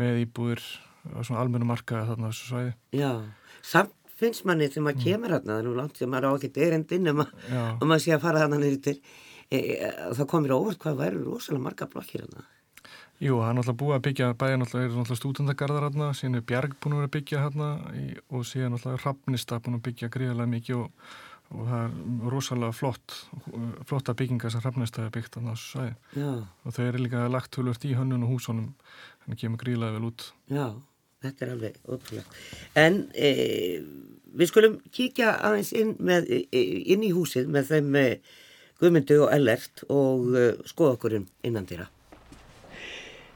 með 0.00 0.22
íbúður 0.24 0.64
á 1.12 1.20
svona 1.20 1.42
almennu 1.44 1.68
markaði 1.68 2.08
þarna 2.08 2.32
þessu 2.32 2.48
svæði. 2.48 2.72
Já, 2.96 3.10
samt 3.60 3.92
finnst 4.16 4.46
manni 4.48 4.70
þegar 4.70 4.86
maður 4.86 4.98
mm. 4.98 5.04
kemur 5.04 5.34
þarna, 5.34 5.52
það 5.52 5.60
er 5.60 5.68
nú 5.68 5.76
langt 5.78 6.00
sem 6.00 6.10
maður 6.10 6.30
á 6.30 6.36
ekkert 6.38 6.60
erendinn 6.64 7.12
um 7.12 7.22
að 7.24 7.84
maður 7.84 8.02
sé 8.04 8.14
að 8.14 8.24
fara 8.24 8.48
e, 8.48 8.68
e, 8.94 8.96
það 9.50 10.26
komir 10.30 10.54
óvart 10.56 10.80
hvað 10.82 11.00
væri 11.02 11.22
rosalega 11.22 11.64
marga 11.64 11.88
blokkir 11.90 12.24
hérna. 12.24 12.46
Jú, 13.22 13.36
það 13.38 13.48
er 13.48 13.54
náttúrulega 13.58 13.80
búið 13.80 13.94
að 13.94 14.04
byggja 14.04 14.30
bæði 14.40 14.56
náttúrulega 14.58 15.02
er 15.04 15.18
stúdendagarðar 15.20 15.84
hérna 15.86 16.08
síðan 16.18 16.38
er 16.40 16.48
Bjarg 16.48 16.72
búin 16.82 16.96
að 16.96 17.04
að 17.04 17.12
byggja 17.14 17.44
hérna 17.44 17.68
og 18.34 18.48
síðan 18.48 18.74
náttúrulega 18.74 19.02
Rappnista 19.04 19.60
búin 19.62 19.78
að 19.78 19.84
byggja 19.86 20.10
gríðarlega 20.16 20.50
mikið 20.50 20.80
og, 20.80 21.12
og 21.54 21.68
það 21.70 21.84
er 21.84 22.32
rosalega 22.34 22.74
flott 22.74 23.14
flotta 23.86 24.16
byggingar 24.18 24.50
sem 24.50 24.64
Rappnista 24.64 25.06
er 25.06 25.14
byggt 25.14 25.38
á 25.38 25.46
þessu 25.46 25.70
sæði 25.76 26.26
og 26.26 26.74
þau 26.74 26.82
eru 26.88 27.04
líka 27.04 27.28
lagt 27.30 27.60
hulvört 27.60 27.86
í 27.86 27.94
hönnun 27.94 28.26
og 28.26 28.34
húsunum 28.34 28.72
þannig 28.74 29.30
að 29.30 29.30
það 29.30 29.40
kemur 29.44 29.62
gríðarlega 29.62 29.96
vel 29.98 30.10
út. 30.10 30.28
Já, 30.50 30.66
þetta 31.24 31.46
er 31.46 31.54
alveg 31.54 31.80
ótrúlega. 31.86 32.38
En 32.82 33.02
e, 33.14 33.30
við 34.34 34.50
skulum 34.50 34.80
kíkja 34.90 35.36
aðeins 35.38 35.70
inn, 35.78 35.94
með, 36.02 36.32
inn 36.50 37.06
í 37.06 37.14
húsið 37.14 37.46
með 37.54 37.70
þeim 37.70 38.00
e, 38.02 38.08
Guðmundu 38.84 39.20
og 39.24 39.30
Ellert 39.32 39.84
og 39.88 40.34
e, 40.36 40.48
skoða 40.68 40.98
okkur 40.98 41.14
innan 41.16 41.68
dýra. 41.68 41.86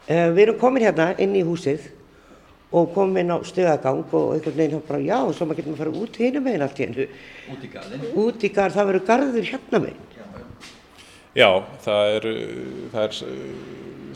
E, 0.04 0.28
við 0.36 0.42
erum 0.44 0.58
komin 0.60 0.84
hérna 0.84 1.14
inn 1.20 1.36
í 1.38 1.44
húsið 1.46 1.88
og 2.68 2.90
komin 2.92 3.32
á 3.32 3.40
stöðagang 3.48 4.04
og 4.12 4.34
einhvern 4.34 4.58
veginn 4.58 4.84
bara 4.84 5.00
já, 5.00 5.16
og 5.22 5.32
svo 5.32 5.48
maður 5.48 5.62
getur 5.62 5.72
maður 5.72 5.78
að 5.78 5.84
fara 5.86 6.04
út 6.04 6.20
hínum 6.20 6.44
meginn 6.44 6.66
allt 6.66 6.80
í 6.80 6.84
hennu. 6.84 7.08
Út 7.54 7.64
í 7.64 7.72
garðin? 7.72 8.06
Út 8.24 8.44
í 8.44 8.52
garð, 8.52 8.76
það 8.76 8.90
verður 8.90 9.06
garður 9.08 9.50
hérna 9.52 9.82
meginn. 9.86 10.04
Já, 11.38 11.48
það 11.84 12.14
er, 12.18 12.26
er 13.04 13.16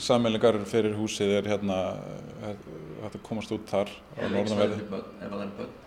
sammelingar 0.02 0.58
fyrir 0.68 0.96
húsið 0.98 1.36
er 1.38 1.48
hérna 1.54 1.78
að 3.06 3.20
komast 3.24 3.52
út 3.54 3.64
þar 3.70 3.92
á 4.20 4.24
norðanverði. 4.26 4.82
Ef 4.82 5.32
það 5.32 5.44
er 5.46 5.54
börn. 5.58 5.78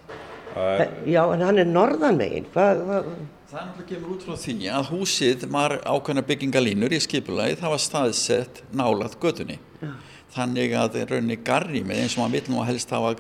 Er, 0.56 0.92
já, 1.12 1.22
en 1.36 1.42
hann 1.44 1.60
er 1.60 1.68
norðan 1.68 2.20
meginn. 2.22 2.46
Hvað, 2.54 2.84
hvað? 2.88 3.10
Það 3.56 3.62
er 3.62 3.68
náttúrulega 3.70 3.88
kemur 3.88 4.12
út 4.12 4.24
frá 4.26 4.36
því 4.36 4.54
að 4.68 4.88
húsið 4.90 5.44
var 5.48 5.74
ákveðna 5.88 6.22
byggingalínur 6.28 6.92
í 6.92 6.98
skipulagi, 7.00 7.56
það 7.62 7.72
var 7.72 7.80
staðsett 7.80 8.58
nálað 8.76 9.14
gödunni. 9.22 9.56
Já. 9.80 9.94
Þannig 10.36 10.76
að 10.76 10.98
rauninni 11.08 11.38
garrýmið 11.48 12.02
eins 12.02 12.18
og 12.18 12.26
maður 12.26 12.34
vil 12.36 12.52
nú 12.52 12.60
að 12.60 12.68
helst 12.74 12.92
hafa 12.92 13.14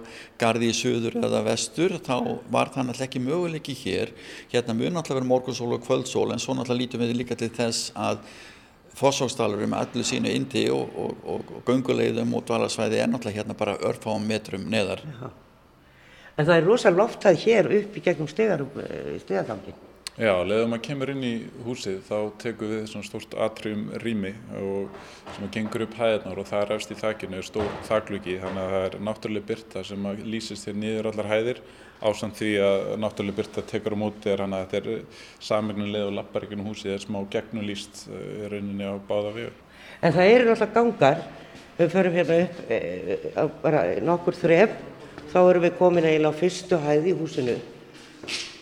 garði 0.43 0.73
í 0.73 0.75
söður 0.75 1.15
eða 1.21 1.39
vestur, 1.45 1.95
þá 2.03 2.17
var 2.51 2.73
það 2.73 2.89
náttúrulega 2.89 3.07
ekki 3.07 3.23
möguleiki 3.29 3.77
hér. 3.85 4.11
Hérna 4.51 4.75
mun 4.75 4.99
náttúrulega 4.99 5.21
verið 5.21 5.31
morgunsól 5.31 5.69
og 5.77 5.87
kvöldsól 5.87 6.25
en 6.35 6.43
svo 6.43 6.57
náttúrulega 6.59 6.81
lítum 6.83 7.05
við 7.05 7.15
líka 7.21 7.39
til 7.39 7.51
þess 7.55 7.95
að 7.95 8.19
Fossóksdalur 8.99 9.63
með 9.71 9.85
allir 9.85 10.11
sínu 10.11 10.35
indi 10.35 10.67
og, 10.71 10.91
og, 10.99 11.17
og, 11.23 11.55
og 11.55 11.65
gunguleiðum 11.71 12.35
og 12.35 12.43
dvalarsvæði 12.51 12.99
er 13.05 13.11
náttúrulega 13.15 13.39
hérna 13.39 13.55
bara 13.63 13.79
örfáum 13.87 14.27
metrum 14.27 14.67
neðar. 14.67 15.07
Já. 15.15 15.31
En 16.35 16.43
það 16.43 16.55
er 16.59 16.71
rosalega 16.73 17.05
loftað 17.05 17.43
hér 17.47 17.75
upp 17.79 17.95
í 17.95 18.07
gegnum 18.11 18.35
stegargangin. 18.35 19.83
Já, 20.15 20.31
leðum 20.47 20.71
að 20.77 20.85
kemur 20.85 21.09
inn 21.11 21.23
í 21.27 21.33
húsið 21.65 21.97
þá 22.07 22.19
tekum 22.39 22.69
við 22.71 22.85
svona 22.87 23.03
stórt 23.03 23.33
atrium 23.35 23.89
rými 23.99 24.29
og 24.61 24.93
sem 25.35 25.49
gengur 25.51 25.83
upp 25.83 25.97
hæðarnar 25.99 26.39
og 26.39 26.47
það 26.47 26.63
er 26.63 26.71
efst 26.77 26.93
í 26.93 26.95
þakkinu 27.01 27.41
stór 27.43 27.67
þakklugi 27.89 28.37
þannig 28.39 28.61
að 28.61 28.71
það 28.75 28.85
er 28.85 28.95
náttúrulega 29.09 29.49
byrta 29.49 29.83
sem 29.89 30.07
að 30.07 30.23
lýsist 30.31 30.69
þér 30.69 30.79
niður 30.85 31.11
allar 31.11 31.29
hæðir 31.33 31.59
ásamt 31.99 32.39
því 32.39 32.53
að 32.69 32.85
náttúrulega 33.03 33.39
byrta 33.41 33.65
tekur 33.73 33.97
á 33.99 34.03
móti 34.05 34.31
er 34.31 34.45
hann 34.45 34.55
að 34.55 34.65
þetta 34.77 34.95
er 34.95 35.21
samegnuleg 35.49 36.07
og 36.07 36.15
lappar 36.21 36.47
ekki 36.47 36.61
um 36.61 36.65
húsið 36.69 36.95
er 36.95 37.03
smá 37.03 37.19
gegnulýst 37.35 38.07
í 38.07 38.49
rauninni 38.55 38.87
á 38.87 38.95
báða 39.11 39.35
við. 39.35 39.53
En 39.99 40.15
það 40.15 40.33
eru 40.37 40.49
náttúrulega 40.53 40.75
gangar, 40.79 41.23
við 41.75 41.95
förum 41.99 42.19
hérna 42.21 42.41
upp 42.47 42.65
e, 42.71 43.47
bara 43.67 43.85
nokkur 43.99 44.43
þref, 44.47 44.81
þá 45.35 45.39
erum 45.43 45.67
við 45.67 45.79
komin 45.83 46.07
eiginlega 46.07 46.31
á 46.31 46.39
fyrstu 46.39 46.85
hæði 46.87 47.11
í 47.11 47.19
húsinu 47.19 47.61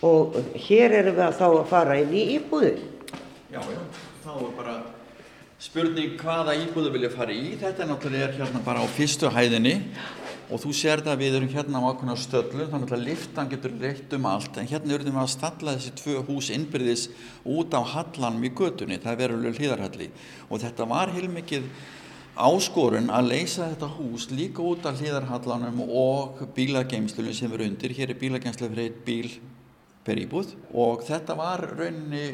og 0.04 0.36
hér 0.66 0.98
erum 1.00 1.16
við 1.16 1.24
að 1.28 1.38
þá 1.40 1.46
að 1.48 1.70
fara 1.70 2.02
inn 2.02 2.12
í 2.16 2.26
íbúðir. 2.36 2.82
Já, 3.54 3.62
já, 3.62 3.80
þá 4.26 4.34
er 4.34 4.52
bara 4.58 4.76
spurning 5.64 6.18
hvaða 6.20 6.58
íbúðu 6.60 6.92
vilja 6.98 7.14
fara 7.14 7.36
í. 7.36 7.54
Þetta 7.62 7.86
er 7.86 7.90
náttúrulega 7.92 8.34
hérna 8.36 8.64
bara 8.66 8.84
á 8.84 8.88
fyrstu 8.98 9.32
hæðinni. 9.32 9.78
Og 10.52 10.60
þú 10.60 10.74
sér 10.76 11.02
það 11.02 11.14
að 11.14 11.22
við 11.24 11.36
erum 11.38 11.52
hérna 11.54 11.80
á 11.80 11.88
ákveðna 11.88 12.16
stöðlu, 12.20 12.66
þannig 12.70 12.92
að 12.94 13.06
liftan 13.08 13.50
getur 13.50 13.78
reitt 13.80 14.12
um 14.14 14.26
allt, 14.28 14.58
en 14.60 14.68
hérna 14.70 14.98
erum 14.98 15.08
við 15.08 15.22
að 15.22 15.30
stalla 15.32 15.76
þessi 15.78 15.94
tvö 16.02 16.18
hús 16.28 16.50
innbyrðis 16.54 17.06
út 17.48 17.74
á 17.74 17.82
hallanum 17.94 18.44
í 18.44 18.52
götunni, 18.54 19.00
það 19.02 19.14
er 19.14 19.22
veruleg 19.22 19.58
hlýðarhalli 19.58 20.10
og 20.50 20.62
þetta 20.62 20.90
var 20.92 21.14
heilmikið 21.16 21.72
áskorun 22.36 23.10
að 23.16 23.32
leysa 23.32 23.72
þetta 23.72 23.90
hús 23.96 24.28
líka 24.36 24.68
út 24.68 24.86
af 24.90 25.00
hlýðarhallanum 25.00 25.82
og 25.88 26.44
bílageimslunum 26.54 27.40
sem 27.40 27.56
eru 27.56 27.72
undir, 27.72 27.96
hér 27.96 28.12
er 28.12 28.20
bílageimsla 28.20 28.68
fyrir 28.68 28.92
eitt 28.92 29.02
bíl 29.08 29.32
per 30.04 30.20
íbúð 30.20 30.56
og 30.74 31.04
þetta 31.08 31.38
var 31.40 31.64
rauninni 31.78 32.34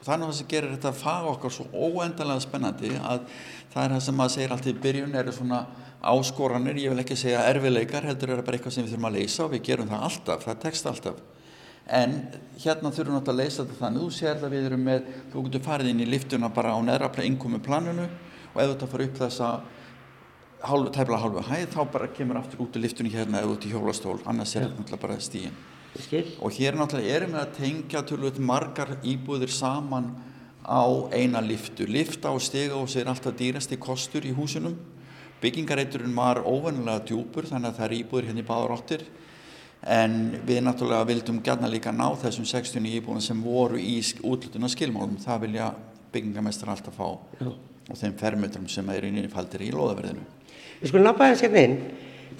þannig 0.00 0.24
að 0.24 0.30
það 0.30 0.36
sem 0.38 0.50
gerir 0.50 0.74
þetta 0.74 0.92
fag 0.96 1.28
okkar 1.34 1.54
svo 1.54 1.66
óendalega 1.74 2.42
spennandi 2.42 2.94
að 2.96 3.26
það 3.72 3.82
er 3.84 3.94
það 3.94 4.04
sem 4.06 4.16
maður 4.18 4.34
segir 4.36 4.54
alltaf 4.54 4.72
í 4.72 4.82
byrjun 4.86 5.18
eru 5.20 5.34
svona 5.36 5.60
áskoranir, 6.00 6.78
ég 6.80 6.94
vil 6.94 7.02
ekki 7.02 7.16
segja 7.18 7.42
erfileikar, 7.50 8.06
heldur 8.08 8.32
er 8.32 8.40
það 8.40 8.46
bara 8.46 8.58
eitthvað 8.58 8.74
sem 8.76 8.86
við 8.86 8.94
þurfum 8.94 9.08
að 9.10 9.18
leysa 9.18 9.44
og 9.44 9.50
við 9.52 9.66
gerum 9.68 9.90
það 9.90 10.06
alltaf, 10.06 10.46
það 10.46 10.62
tekst 10.62 10.88
alltaf. 10.88 11.18
En 12.00 12.14
hérna 12.62 12.92
þurfum 12.94 13.18
við 13.18 13.28
að 13.32 13.40
leysa 13.40 13.58
þetta 13.64 13.78
þannig, 13.82 14.06
þú 14.06 14.16
sér 14.16 14.40
það 14.40 14.54
við 14.54 14.68
erum 14.70 14.86
með 14.86 15.10
þú 15.32 15.44
getur 15.46 15.64
farið 15.66 15.90
inn 15.92 16.00
í 16.00 16.08
liftuna 16.08 16.50
bara 16.56 16.72
á 16.72 16.78
neðraplega 16.86 17.28
innkomi 17.28 17.60
planunu 17.66 18.06
og 18.06 18.56
þú 18.56 18.68
þetta 18.70 18.88
fara 18.94 19.08
upp 19.08 19.20
þessa 19.20 19.50
hálfu, 20.70 20.94
tæmla 20.96 21.20
hálfu 21.20 21.44
hæð 21.50 21.66
þá 21.74 21.80
bara 21.92 22.08
kemur 22.16 22.40
aftur 22.40 22.64
út 22.64 22.78
í 22.78 22.84
liftunni 22.84 23.12
hérna 23.12 23.42
eða 23.42 23.52
út 23.56 23.66
í 23.68 23.74
hjólastól, 23.74 24.20
annars 24.24 24.56
er 24.56 24.72
þetta 24.78 25.00
bara 25.00 25.20
stígin 25.20 25.56
og 26.40 26.52
hér 26.54 26.78
náttúrulega 26.78 27.16
erum 27.16 27.34
við 27.34 27.40
að 27.40 27.54
tengja 27.56 28.02
tölvöld 28.06 28.38
margar 28.38 28.96
íbúðir 29.02 29.50
saman 29.50 30.12
á 30.62 30.86
eina 31.10 31.40
liftu 31.42 31.86
lifta 31.88 32.30
og 32.30 32.42
stiga 32.44 32.76
og 32.78 32.88
sér 32.88 33.10
alltaf 33.10 33.34
dýrasti 33.34 33.78
kostur 33.80 34.22
í 34.22 34.34
húsunum. 34.36 34.76
Byggingareiturinn 35.40 36.14
var 36.14 36.42
óvannilega 36.44 37.02
djúpur 37.08 37.48
þannig 37.48 37.72
að 37.72 37.78
það 37.78 37.86
er 37.86 37.96
íbúðir 37.96 38.28
hérna 38.28 38.42
í 38.44 38.48
báðaráttir 38.48 39.04
en 39.80 40.16
við 40.46 40.60
náttúrulega 40.66 41.08
vildum 41.08 41.40
gætna 41.44 41.70
líka 41.72 41.92
ná 41.92 42.10
þessum 42.20 42.44
60 42.44 42.84
íbúðum 43.00 43.24
sem 43.24 43.40
voru 43.42 43.80
í 43.80 43.96
útlutuna 44.20 44.68
skilmálum 44.68 45.16
það 45.22 45.46
vilja 45.46 45.70
byggingamestrar 46.12 46.74
alltaf 46.74 46.98
fá 46.98 47.08
Já. 47.40 47.48
og 47.88 47.96
þeim 47.96 48.18
fermetrum 48.20 48.68
sem 48.68 48.88
er 48.92 49.08
inn 49.08 49.22
í 49.22 49.30
faldir 49.32 49.64
í 49.64 49.72
loðaverðinu 49.72 50.26
Við 50.80 50.92
skulum 50.92 51.08
nappa 51.08 51.30
þess 51.30 51.46
hérna 51.46 51.64
inn 51.64 51.78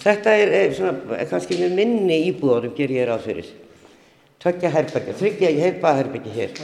Þetta 0.01 0.35
er, 0.39 0.53
er 0.55 0.75
svona, 0.77 1.19
kannski 1.31 1.59
með 1.61 1.77
minni 1.77 2.19
íbúðarum 2.31 2.75
ger 2.77 2.93
ég 2.95 3.09
ráð 3.09 3.27
fyrir. 3.27 3.49
Tökja 4.41 4.71
herbergja, 4.73 5.17
þryggja, 5.19 5.51
herbergja 5.99 6.35
hér. 6.37 6.61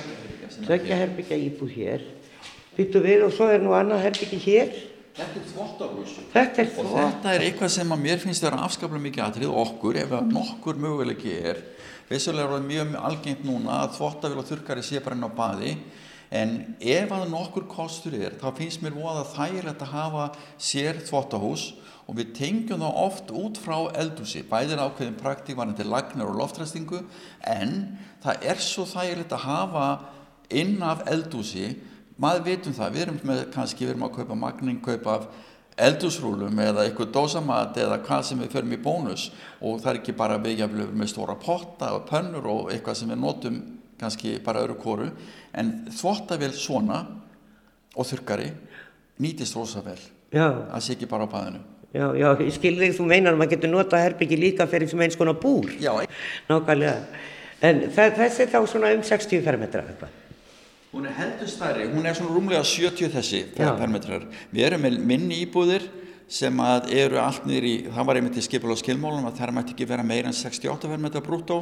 Tökja 0.66 1.00
herbergja 1.02 1.36
íbúð 1.36 1.74
hér. 1.76 2.04
Byttu 2.76 3.02
við 3.04 3.26
og 3.26 3.34
svo 3.36 3.50
er 3.52 3.64
nú 3.64 3.74
annað 3.76 4.06
herbergja 4.06 4.40
hér. 4.46 4.72
Þetta 5.16 5.40
er 5.40 5.44
þvóttahús. 5.50 6.14
Þetta 6.32 6.62
er 6.62 6.70
þvóttahús. 6.70 6.94
Og 6.94 6.98
þetta 7.02 7.34
er 7.34 7.44
eitthvað 7.46 7.70
sem 7.72 7.92
að 7.92 8.02
mér 8.04 8.18
finnst 8.20 8.42
að 8.44 8.50
vera 8.50 8.64
afskaplega 8.66 9.04
mikið 9.06 9.26
aðrið 9.26 9.54
okkur 9.62 9.98
ef 10.02 10.10
að 10.12 10.32
nokkur 10.34 10.80
möguleiki 10.84 11.36
er. 11.52 11.62
Vissulega 12.10 12.44
er 12.46 12.52
það 12.52 12.66
mjög 12.68 12.98
algengt 13.08 13.46
núna 13.48 13.78
að 13.82 13.94
þvóttavil 13.96 14.42
og 14.42 14.48
þurkari 14.50 14.84
sé 14.84 15.00
bara 15.02 15.16
inn 15.16 15.24
á 15.24 15.32
baði 15.40 15.72
en 16.36 16.52
ef 16.80 17.12
að 17.16 17.24
nokkur 17.30 17.64
kostur 17.70 18.14
er 18.18 18.36
þá 18.40 18.48
finnst 18.58 18.82
mér 18.82 18.94
voða 18.98 19.24
þægilegt 19.30 19.82
að 19.82 19.92
hafa 19.94 20.26
sér 20.58 21.00
þvóttahús 21.06 21.64
og 21.72 21.95
við 22.14 22.34
tengjum 22.36 22.84
þá 22.84 22.90
oft 23.02 23.32
út 23.34 23.58
frá 23.58 23.90
eldúsi, 23.98 24.44
bæðir 24.46 24.78
ákveðin 24.84 25.18
praktík 25.18 25.58
varðan 25.58 25.78
til 25.80 25.88
lagnar 25.90 26.30
og 26.30 26.38
loftræstingu 26.38 27.00
en 27.42 27.98
það 28.22 28.46
er 28.52 28.62
svo 28.62 28.86
þægilegt 28.86 29.34
að 29.34 29.46
hafa 29.48 29.88
inn 30.54 30.78
af 30.86 31.02
eldúsi 31.10 31.72
maður 32.22 32.46
veitum 32.46 32.76
það, 32.76 32.94
við 32.94 33.04
erum 33.06 33.18
með 33.26 33.42
kannski 33.54 33.84
við 33.84 33.94
erum 33.94 34.06
að 34.06 34.14
kaupa 34.20 34.38
magning, 34.38 34.80
kaupa 34.84 35.16
af 35.18 35.26
eldúsrúlum 35.76 36.60
eða 36.62 36.86
eitthvað 36.86 37.12
dósamat 37.12 37.76
eða 37.82 37.98
hvað 38.06 38.22
sem 38.24 38.40
við 38.40 38.54
förum 38.54 38.72
í 38.72 38.80
bónus. 38.80 39.26
Og 39.60 39.82
það 39.82 39.90
er 39.90 40.00
ekki 40.00 40.16
bara 40.16 40.40
vegjaflöfur 40.40 40.96
með 40.96 41.12
stóra 41.12 41.36
potta 41.40 41.92
og 41.98 42.06
pönnur 42.08 42.48
og 42.52 42.72
eitthvað 42.72 43.00
sem 43.02 43.12
við 43.12 43.20
notum 43.20 43.60
kannski 44.00 44.38
bara 44.44 44.64
öru 44.64 44.78
kóru 44.80 45.10
en 45.56 45.72
þvottavel 45.92 46.52
svona 46.56 47.02
og 47.96 48.08
þurkari 48.08 48.50
nýtist 49.20 49.56
rosa 49.56 49.84
vel. 49.84 50.00
Að 50.32 50.80
sé 50.84 50.96
ekki 50.96 51.08
bara 51.10 51.28
á 51.28 51.32
paðinu 51.32 51.75
Já, 51.96 52.10
já, 52.12 52.28
ég 52.44 52.52
skil 52.52 52.74
þig, 52.76 52.92
þú 52.98 53.08
meinar 53.08 53.32
að 53.32 53.40
maður 53.40 53.54
getur 53.54 53.72
nota 53.72 54.00
herbyggi 54.02 54.36
líka 54.36 54.66
fyrir 54.68 54.90
sem 54.90 55.00
eins 55.06 55.16
konar 55.16 55.38
búr. 55.40 55.70
Já. 55.80 55.94
Nákvæmlega. 56.50 56.96
En 57.64 57.86
þessi 57.96 58.44
er 58.44 58.50
þá 58.52 58.58
svona 58.68 58.92
um 58.92 59.04
60 59.06 59.44
fermetra 59.46 59.84
eitthvað. 59.86 60.22
Hún 60.92 61.06
er 61.08 61.16
heldur 61.16 61.48
stærri, 61.50 61.86
hún 61.92 62.04
er 62.08 62.16
svona 62.16 62.34
rúmlega 62.34 62.64
70 62.64 63.10
þessi 63.12 63.40
fermetrar. 63.56 64.26
Við 64.52 64.68
erum 64.68 64.84
með 64.84 64.98
minni 65.08 65.40
íbúðir 65.44 65.86
sem 66.28 66.60
að 66.62 66.90
eru 66.96 67.18
allt 67.22 67.46
niður 67.46 67.66
í, 67.68 67.74
það 67.94 68.08
var 68.08 68.18
einmitt 68.18 68.38
í 68.40 68.44
skipil 68.44 68.72
og 68.74 68.80
skilmálum 68.80 69.28
að 69.28 69.40
þær 69.40 69.52
mætti 69.56 69.74
ekki 69.74 69.88
vera 69.88 70.06
meira 70.06 70.30
en 70.30 70.36
68 70.36 70.90
fermetrar 70.90 71.24
brúttó. 71.24 71.58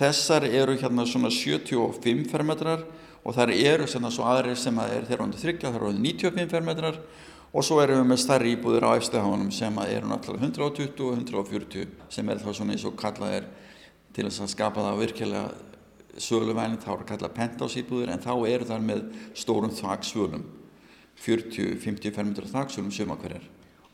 Þessar 0.00 0.48
eru 0.48 0.76
hérna 0.80 1.06
svona 1.08 1.30
75 1.32 2.24
fermetrar 2.32 2.84
og 3.20 3.36
þar 3.36 3.52
eru 3.54 3.88
svona 3.90 4.10
svo 4.12 4.24
aðrir 4.28 4.58
sem 4.58 4.80
að 4.80 4.96
er 4.96 5.10
þeirra 5.10 5.26
undir 5.28 5.44
þryggja, 5.44 5.74
þar 5.74 5.86
eru 5.86 5.92
95 6.00 6.50
fermetrar 6.54 7.02
og 7.50 7.66
svo 7.66 7.80
erum 7.82 8.02
við 8.02 8.10
með 8.12 8.20
starri 8.22 8.52
íbúðir 8.54 8.86
á 8.86 8.90
efstuháðunum 8.94 9.50
sem 9.54 9.80
eru 9.86 10.10
náttúrulega 10.10 10.46
120 10.46 11.02
og 11.06 11.16
140 11.18 11.88
sem 12.14 12.30
er 12.30 12.42
þá 12.42 12.50
svona 12.52 12.76
eins 12.76 12.86
og 12.86 12.94
kallað 12.98 13.40
er 13.40 13.48
til 14.14 14.26
þess 14.28 14.44
að 14.44 14.52
skapa 14.54 14.84
það 14.86 15.02
virkilega 15.04 15.44
söluvæni, 16.20 16.78
þá 16.82 16.90
er 16.94 17.04
kallað 17.08 17.34
penthouse 17.38 17.82
íbúðir 17.82 18.14
en 18.14 18.22
þá 18.22 18.32
eru 18.50 18.68
þar 18.70 18.86
með 18.86 19.02
stórum 19.38 19.74
þaksvölum 19.74 20.46
40-50 21.20 22.14
fermetra 22.14 22.50
þaksvölum 22.50 22.94
suma 22.94 23.18
hverjar 23.20 23.46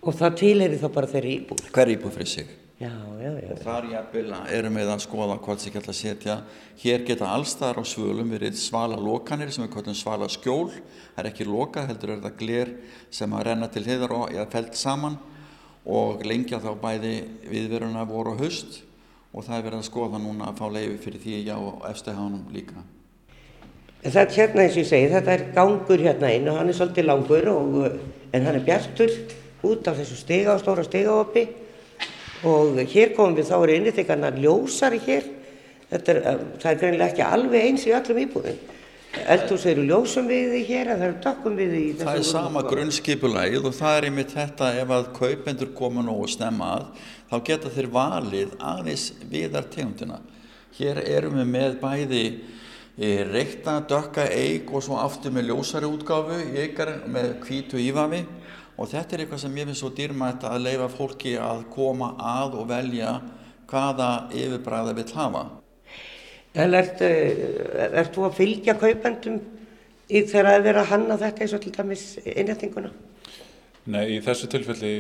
Og 0.06 0.14
það 0.14 0.36
tilir 0.38 0.76
þá 0.78 0.88
bara 0.94 1.10
þeirri 1.10 1.32
íbúð? 1.40 1.66
Hver 1.74 1.92
íbúð 1.96 2.16
fyrir 2.18 2.30
sig 2.30 2.54
Já, 2.76 2.90
já, 3.22 3.30
já. 3.40 3.52
Og 3.54 3.60
þar 3.64 3.86
jafnvel 3.88 4.32
erum 4.52 4.74
við 4.76 4.90
að 4.92 4.98
skoða 5.06 5.38
hvað 5.40 5.60
sem 5.62 5.72
geta 5.72 5.88
að 5.88 5.96
setja. 5.96 6.34
Hér 6.82 7.06
geta 7.08 7.30
allstaðar 7.32 7.80
á 7.80 7.84
svölum 7.88 8.34
verið 8.34 8.58
svala 8.60 8.98
lokanir 9.00 9.48
sem 9.48 9.64
við 9.64 9.70
kallum 9.72 9.96
svala 9.96 10.28
skjól. 10.28 10.68
Það 11.14 11.22
er 11.22 11.30
ekki 11.30 11.46
lokað, 11.48 11.88
heldur 11.88 12.12
er 12.12 12.20
það 12.26 12.36
gler 12.42 12.74
sem 13.08 13.32
að 13.32 13.46
renna 13.48 13.70
til 13.72 13.84
heiðar 13.88 14.14
og 14.18 14.28
eða 14.34 14.46
felt 14.52 14.76
saman 14.76 15.16
og 15.88 16.20
lengja 16.28 16.60
þá 16.60 16.70
bæði 16.84 17.16
viðveruna 17.48 18.04
voru 18.10 18.36
og 18.36 18.44
höst 18.44 18.82
og 19.32 19.46
það 19.46 19.56
er 19.56 19.66
verið 19.70 19.80
að 19.80 19.88
skoða 19.88 20.20
núna 20.20 20.50
að 20.50 20.60
fá 20.60 20.68
leiði 20.68 21.00
fyrir 21.00 21.24
því 21.24 21.42
já 21.48 21.56
og 21.56 21.82
efstihánum 21.88 22.46
líka. 22.52 22.84
Þetta 24.04 24.30
hérna 24.36 24.66
eins 24.66 24.76
og 24.76 24.84
ég 24.84 24.90
segi, 24.92 25.12
þetta 25.16 25.32
er 25.32 25.50
gangur 25.56 26.02
hérna 26.04 26.28
inn 26.36 26.50
og 26.52 26.60
hann 26.60 26.68
er 26.68 26.76
svolítið 26.76 27.08
langur 27.08 27.54
og, 27.56 27.76
en 28.36 28.44
hann 28.44 28.58
er 28.58 28.66
bjartur 28.66 29.22
út 29.64 29.88
af 29.88 29.96
þessu 29.96 30.18
stiga 30.20 30.52
og 30.52 30.60
stóra 30.60 30.84
stigaoppi 30.84 31.48
og 32.44 32.78
hér 32.92 33.14
komum 33.16 33.36
við 33.38 33.50
þá 33.50 33.56
er 33.58 33.74
innrýttingarna 33.76 34.32
ljósari 34.36 35.00
hér. 35.06 35.28
Er, 35.86 36.00
það 36.02 36.70
er 36.70 36.80
greinilega 36.80 37.12
ekki 37.12 37.24
alveg 37.24 37.68
eins 37.68 37.86
í 37.86 37.94
öllum 37.94 38.24
íbúðum. 38.24 38.56
Eldhús 39.16 39.64
eru 39.70 39.84
ljósum 39.86 40.26
við 40.28 40.50
því 40.52 40.62
hér 40.68 40.90
það 40.90 41.04
eru 41.06 41.18
dökkum 41.24 41.54
við 41.56 41.70
því. 41.72 41.84
Það 42.02 42.18
er 42.18 42.26
sama 42.28 42.62
grunnskipulægið 42.66 43.68
og 43.70 43.76
það 43.76 43.98
er 43.98 44.06
einmitt 44.10 44.34
þetta 44.34 44.72
ef 44.82 44.92
að 44.92 45.06
kaupendur 45.16 45.70
koma 45.78 46.04
nú 46.04 46.18
og 46.24 46.32
stemma 46.32 46.72
að 46.74 47.06
þá 47.30 47.36
geta 47.48 47.72
þeir 47.72 47.88
valið 47.94 48.52
aðeins 48.72 49.06
viðar 49.30 49.70
tegundina. 49.72 50.20
Hér 50.76 51.00
erum 51.06 51.38
við 51.40 51.48
með 51.54 51.78
bæði 51.80 52.24
e, 52.26 53.24
reykta, 53.30 53.78
dökka, 53.88 54.26
eig 54.28 54.68
og 54.68 54.84
svo 54.84 54.98
aftur 55.00 55.32
með 55.32 55.52
ljósari 55.52 55.88
útgáfu 55.88 56.42
eigarinn 56.52 57.06
með 57.14 57.32
kvítu 57.46 57.80
ífafi 57.80 58.24
og 58.76 58.90
þetta 58.90 59.16
er 59.16 59.24
eitthvað 59.24 59.42
sem 59.42 59.56
ég 59.56 59.68
finnst 59.68 59.82
svo 59.82 59.90
dýrmætt 59.96 60.46
að 60.48 60.64
leifa 60.66 60.88
fólki 60.92 61.34
að 61.40 61.64
koma 61.72 62.12
að 62.20 62.58
og 62.60 62.68
velja 62.70 63.12
hvaða 63.70 64.10
yfirbræða 64.36 64.94
við 64.96 65.14
hafa. 65.16 65.44
En 66.56 66.74
ert, 66.74 67.02
eh, 67.04 67.90
ert 68.00 68.14
þú 68.14 68.28
að 68.28 68.38
fylgja 68.38 68.76
kaupendum 68.80 69.40
í 70.08 70.22
þegar 70.22 70.48
það 70.50 70.58
er 70.58 70.66
verið 70.68 70.80
að 70.82 70.90
hanna 70.92 71.18
þetta 71.20 71.44
eins 71.44 71.54
og 71.56 71.62
til 71.64 71.72
dæmis 71.76 72.04
innrættinguna? 72.24 72.90
Nei, 73.86 74.16
í 74.16 74.20
þessu 74.24 74.48
tilfelli 74.50 74.92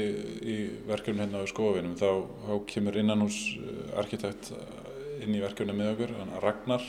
í 0.46 0.56
verkefni 0.86 1.24
hérna 1.24 1.42
á 1.42 1.50
skofinum 1.50 1.96
þá, 1.98 2.10
þá 2.46 2.54
kemur 2.70 2.98
innanús 3.00 3.38
eh, 3.56 3.98
arkitekt 3.98 4.52
inn 5.24 5.34
í 5.34 5.42
verkefni 5.42 5.74
með 5.76 5.92
okkur, 5.94 6.16
Ragnar 6.42 6.84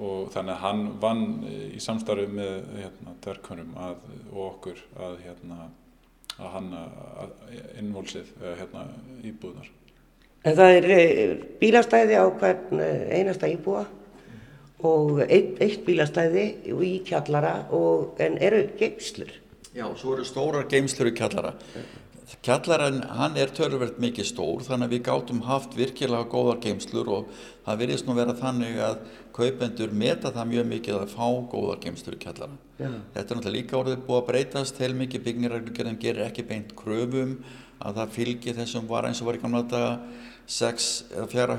og 0.00 0.30
þannig 0.32 0.54
að 0.54 0.62
hann 0.64 0.86
vann 1.02 1.26
í 1.50 1.80
samstarfi 1.82 2.26
með 2.32 2.54
hérna, 2.78 3.16
dverkunum 3.24 3.76
og 3.80 4.40
okkur 4.46 4.80
að, 4.96 5.18
hérna, 5.26 5.68
að 6.38 6.54
hanna 6.54 6.86
innvolsið 7.80 8.32
hérna, 8.40 8.86
íbúðnar. 9.28 9.68
En 10.40 10.56
það 10.56 10.74
er 10.78 10.86
eh, 10.94 11.32
bílastæði 11.60 12.16
á 12.16 12.24
hvern 12.40 12.80
eh, 12.80 13.18
einasta 13.18 13.48
íbúa 13.50 13.82
og 14.88 15.18
eitt, 15.26 15.58
eitt 15.60 15.82
bílastæði 15.84 16.44
í 16.72 16.92
kjallara 17.04 17.66
og, 17.76 18.14
en 18.24 18.38
eru 18.40 18.62
geimslur. 18.80 19.34
Já, 19.76 19.84
svo 20.00 20.14
eru 20.16 20.24
stórar 20.24 20.64
geimslur 20.70 21.10
í 21.10 21.14
kjallara. 21.18 21.52
Kjallaran, 22.44 23.00
hann 23.18 23.34
er 23.40 23.50
törverð 23.54 23.98
mikið 24.00 24.28
stór 24.28 24.62
þannig 24.62 24.86
að 24.86 24.92
við 24.94 25.02
gátum 25.08 25.40
haft 25.48 25.74
virkilega 25.76 26.28
góðar 26.30 26.60
geimslur 26.62 27.10
og 27.10 27.32
það 27.66 27.80
virðist 27.82 28.06
nú 28.06 28.14
vera 28.16 28.36
þannig 28.38 28.78
að 28.86 29.00
kaupendur 29.34 29.90
meta 29.92 30.30
það 30.34 30.50
mjög 30.52 30.68
mikið 30.70 30.98
að 31.00 31.14
fá 31.16 31.26
góðar 31.50 31.82
geimslur 31.82 32.16
í 32.16 32.20
kjallara. 32.22 32.56
Já. 32.78 32.88
Þetta 33.16 33.24
er 33.26 33.40
náttúrulega 33.40 33.56
líka 33.56 33.78
orðið 33.80 34.06
búið 34.06 34.20
að 34.20 34.28
breytast, 34.30 34.80
heil 34.80 34.94
mikið 35.00 35.26
byggingarreglugjörðum 35.26 36.00
gerir 36.06 36.26
ekki 36.28 36.46
beint 36.46 36.74
kröfum 36.78 37.36
að 37.80 38.00
það 38.00 38.16
fylgir 38.16 38.58
þessum 38.60 38.88
var 38.90 39.08
eins 39.08 39.20
og 39.20 39.30
var 39.30 39.40
í 39.40 39.42
gamla 39.42 39.62
daga 39.74 39.92
6 40.50 40.90
eða 41.16 41.30
4 41.34 41.58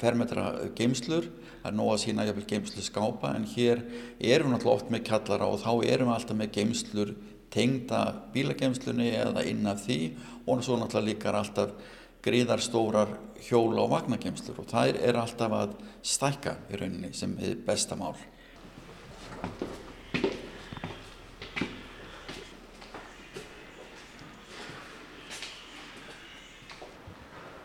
fermetra 0.00 0.46
geimslur 0.78 1.28
það 1.64 1.70
er 1.70 1.76
nóg 1.78 1.92
að 1.94 2.02
sína 2.02 2.26
jáfnveil 2.28 2.48
geimslu 2.50 2.82
skápa 2.84 3.30
en 3.36 3.46
hér 3.48 3.80
erum 4.20 4.50
við 4.50 4.56
náttúrulega 4.56 4.74
oft 4.74 4.90
með 4.92 5.06
kallara 5.08 5.46
og 5.48 5.62
þá 5.62 5.70
erum 5.94 6.10
við 6.10 6.16
alltaf 6.18 6.36
með 6.36 6.50
geimslur 6.58 7.14
tengda 7.54 8.00
bílageimslunni 8.34 9.12
eða 9.14 9.44
inn 9.46 9.66
af 9.70 9.84
því 9.86 9.98
og 10.46 10.64
svo 10.64 10.78
náttúrulega 10.80 11.08
líka 11.08 11.30
er 11.30 11.40
alltaf 11.40 11.76
gríðarstórar 12.24 13.14
hjóla 13.44 13.84
og 13.84 13.92
vagnageimslur 13.94 14.62
og 14.62 14.68
það 14.70 15.00
er 15.04 15.20
alltaf 15.20 15.56
að 15.60 15.78
stækka 16.02 16.58
í 16.72 16.80
rauninni 16.80 17.12
sem 17.16 17.36
er 17.40 17.56
besta 17.66 17.98
mál 18.00 18.16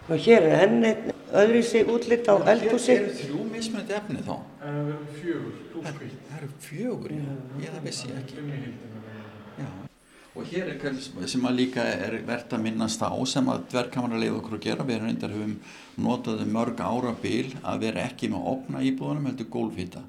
Og 0.10 0.18
hér 0.18 0.42
er 0.42 0.64
enn 0.66 0.86
einn 0.90 1.12
öðru 1.38 1.60
sig 1.62 1.86
útlitt 1.86 2.26
á 2.26 2.34
eldhúsi. 2.50 2.96
Það 2.96 3.04
eru 3.04 3.18
þrjú 3.20 3.44
mismunandi 3.52 3.94
efni 3.94 4.24
þá. 4.26 4.32
Það 4.62 4.80
eru 4.80 4.96
fjögur, 5.20 5.60
það, 5.76 6.00
það 6.30 6.40
eru 6.40 6.50
fjögur, 6.66 7.14
já. 7.14 7.36
Ég 7.62 7.76
það 7.76 7.84
vissi 7.86 8.10
ekki. 8.18 8.99
Já. 9.60 9.70
Og 10.38 10.46
hér 10.46 10.68
er 10.68 10.76
eitthvað 10.76 11.26
sem 11.28 11.48
að 11.50 11.58
líka 11.58 11.84
er 11.84 12.14
verðt 12.28 12.54
að 12.56 12.64
minnast 12.64 13.02
á 13.04 13.12
sem 13.28 13.50
að 13.52 13.66
dvergkamara 13.74 14.20
leið 14.22 14.38
okkur 14.38 14.60
að 14.60 14.66
gera. 14.68 14.86
Við 14.88 14.96
erum 14.96 15.10
reyndar 15.10 15.34
höfum 15.36 15.56
notaði 16.06 16.46
mörg 16.54 16.84
ára 16.86 17.16
bíl 17.24 17.50
að 17.60 17.84
vera 17.84 18.06
ekki 18.06 18.30
með 18.32 18.48
opna 18.54 18.84
íbúðunum 18.86 19.28
heldur 19.32 19.50
gólfhýta. 19.56 20.04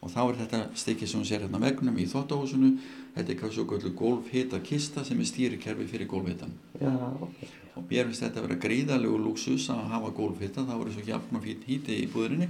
Og 0.00 0.12
þá 0.12 0.20
er 0.24 0.36
þetta 0.40 0.60
stikkið 0.80 1.10
sem 1.10 1.20
hún 1.20 1.28
sér 1.28 1.42
hérna 1.44 1.60
vegnum 1.60 1.98
í 2.00 2.08
þóttahúsinu. 2.08 2.70
Þetta 3.16 3.34
er 3.34 3.40
kannski 3.42 3.64
okkur 3.66 3.96
gólfhýta 3.98 4.62
kista 4.64 5.04
sem 5.04 5.20
er 5.20 5.28
stýrikerfi 5.28 5.88
fyrir 5.90 6.08
gólfhýtan. 6.08 6.54
Já, 6.80 6.94
ok 7.20 7.60
og 7.80 7.86
mér 7.88 8.08
finnst 8.08 8.24
þetta 8.24 8.40
að 8.40 8.46
vera 8.46 8.58
gríðalegu 8.64 9.18
luxus 9.22 9.68
að 9.72 9.84
hafa 9.92 10.10
gólfhitta, 10.16 10.64
það 10.66 10.80
voru 10.80 10.94
svo 10.94 11.04
hjálpn 11.06 11.38
og 11.38 11.44
fín 11.44 11.62
híti 11.66 11.96
í 12.02 12.08
búðurinni 12.10 12.48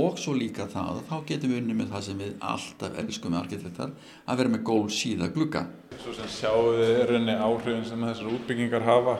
og 0.00 0.20
svo 0.20 0.34
líka 0.36 0.66
það 0.70 0.92
að 0.92 1.02
þá 1.10 1.16
getum 1.30 1.52
við 1.52 1.60
unni 1.60 1.76
með 1.76 1.90
það 1.94 2.06
sem 2.06 2.22
við 2.22 2.46
alltaf 2.52 2.96
elskum 3.02 3.34
með 3.34 3.40
arkitektar 3.42 3.92
að 4.24 4.40
vera 4.40 4.54
með 4.54 4.64
gólf 4.70 4.94
síða 4.94 5.30
glugga. 5.34 5.66
Svo 6.00 6.14
sem 6.16 6.32
sjáum 6.32 6.78
við 6.78 6.94
er 6.94 7.12
reyni 7.12 7.36
áhrifin 7.36 7.86
sem 7.88 8.08
þessar 8.08 8.32
útbyggingar 8.36 8.86
hafa 8.86 9.18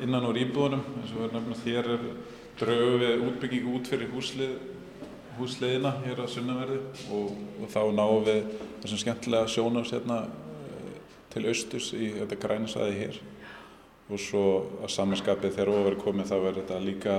innan 0.00 0.26
úr 0.26 0.40
íbúðunum 0.40 1.00
eins 1.02 1.14
og 1.14 1.34
nefnum 1.36 1.60
þér 1.60 1.92
er 1.94 2.06
draugum 2.60 3.00
við 3.04 3.26
útbyggingu 3.28 3.76
út 3.76 3.90
fyrir 3.92 4.10
húslið, 4.14 4.56
húsliðina 5.40 5.94
hér 6.04 6.22
að 6.22 6.32
sunnaverði 6.34 6.78
og, 7.16 7.34
og 7.60 7.72
þá 7.72 7.80
náum 7.96 8.24
við 8.28 8.40
þessum 8.82 9.02
skemmtilega 9.04 9.50
sjónars 9.50 9.92
hérna 9.94 10.22
eh, 10.26 10.94
til 11.34 11.46
austurs 11.50 11.90
í 11.96 12.12
þetta 12.18 12.40
grænasæði 12.44 12.98
hér 13.00 13.20
og 14.10 14.20
svo 14.20 14.44
að 14.82 14.94
samanskapið 14.96 15.56
þegar 15.56 15.74
ofar 15.74 15.96
er 15.96 16.00
komið 16.04 16.30
þá 16.30 16.36
verður 16.36 16.60
þetta 16.62 16.80
líka 16.84 17.18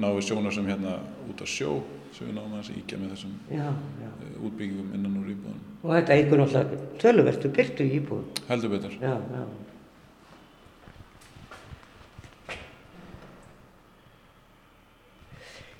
náðu 0.00 0.24
sjónar 0.26 0.54
sem 0.54 0.66
hérna 0.66 0.96
út 1.30 1.42
á 1.42 1.46
sjó 1.46 1.76
sem 2.14 2.28
við 2.28 2.36
náum 2.38 2.56
að 2.58 2.70
íkja 2.78 2.98
með 2.98 3.14
þessum 3.14 3.34
já, 3.50 3.68
já. 4.00 4.08
Eh, 4.08 4.34
útbyggingum 4.46 4.90
innan 4.94 5.20
úr 5.20 5.30
íbúðunum. 5.34 5.70
Og 5.82 5.94
þetta 5.96 6.18
eigur 6.18 6.42
náttúrulega 6.42 6.82
tölvertu 7.02 7.50
byrtu 7.54 7.86
í 7.86 7.94
íbúðun. 7.98 8.42
Heldur 8.48 8.74
betur. 8.74 8.94
Já, 9.02 9.14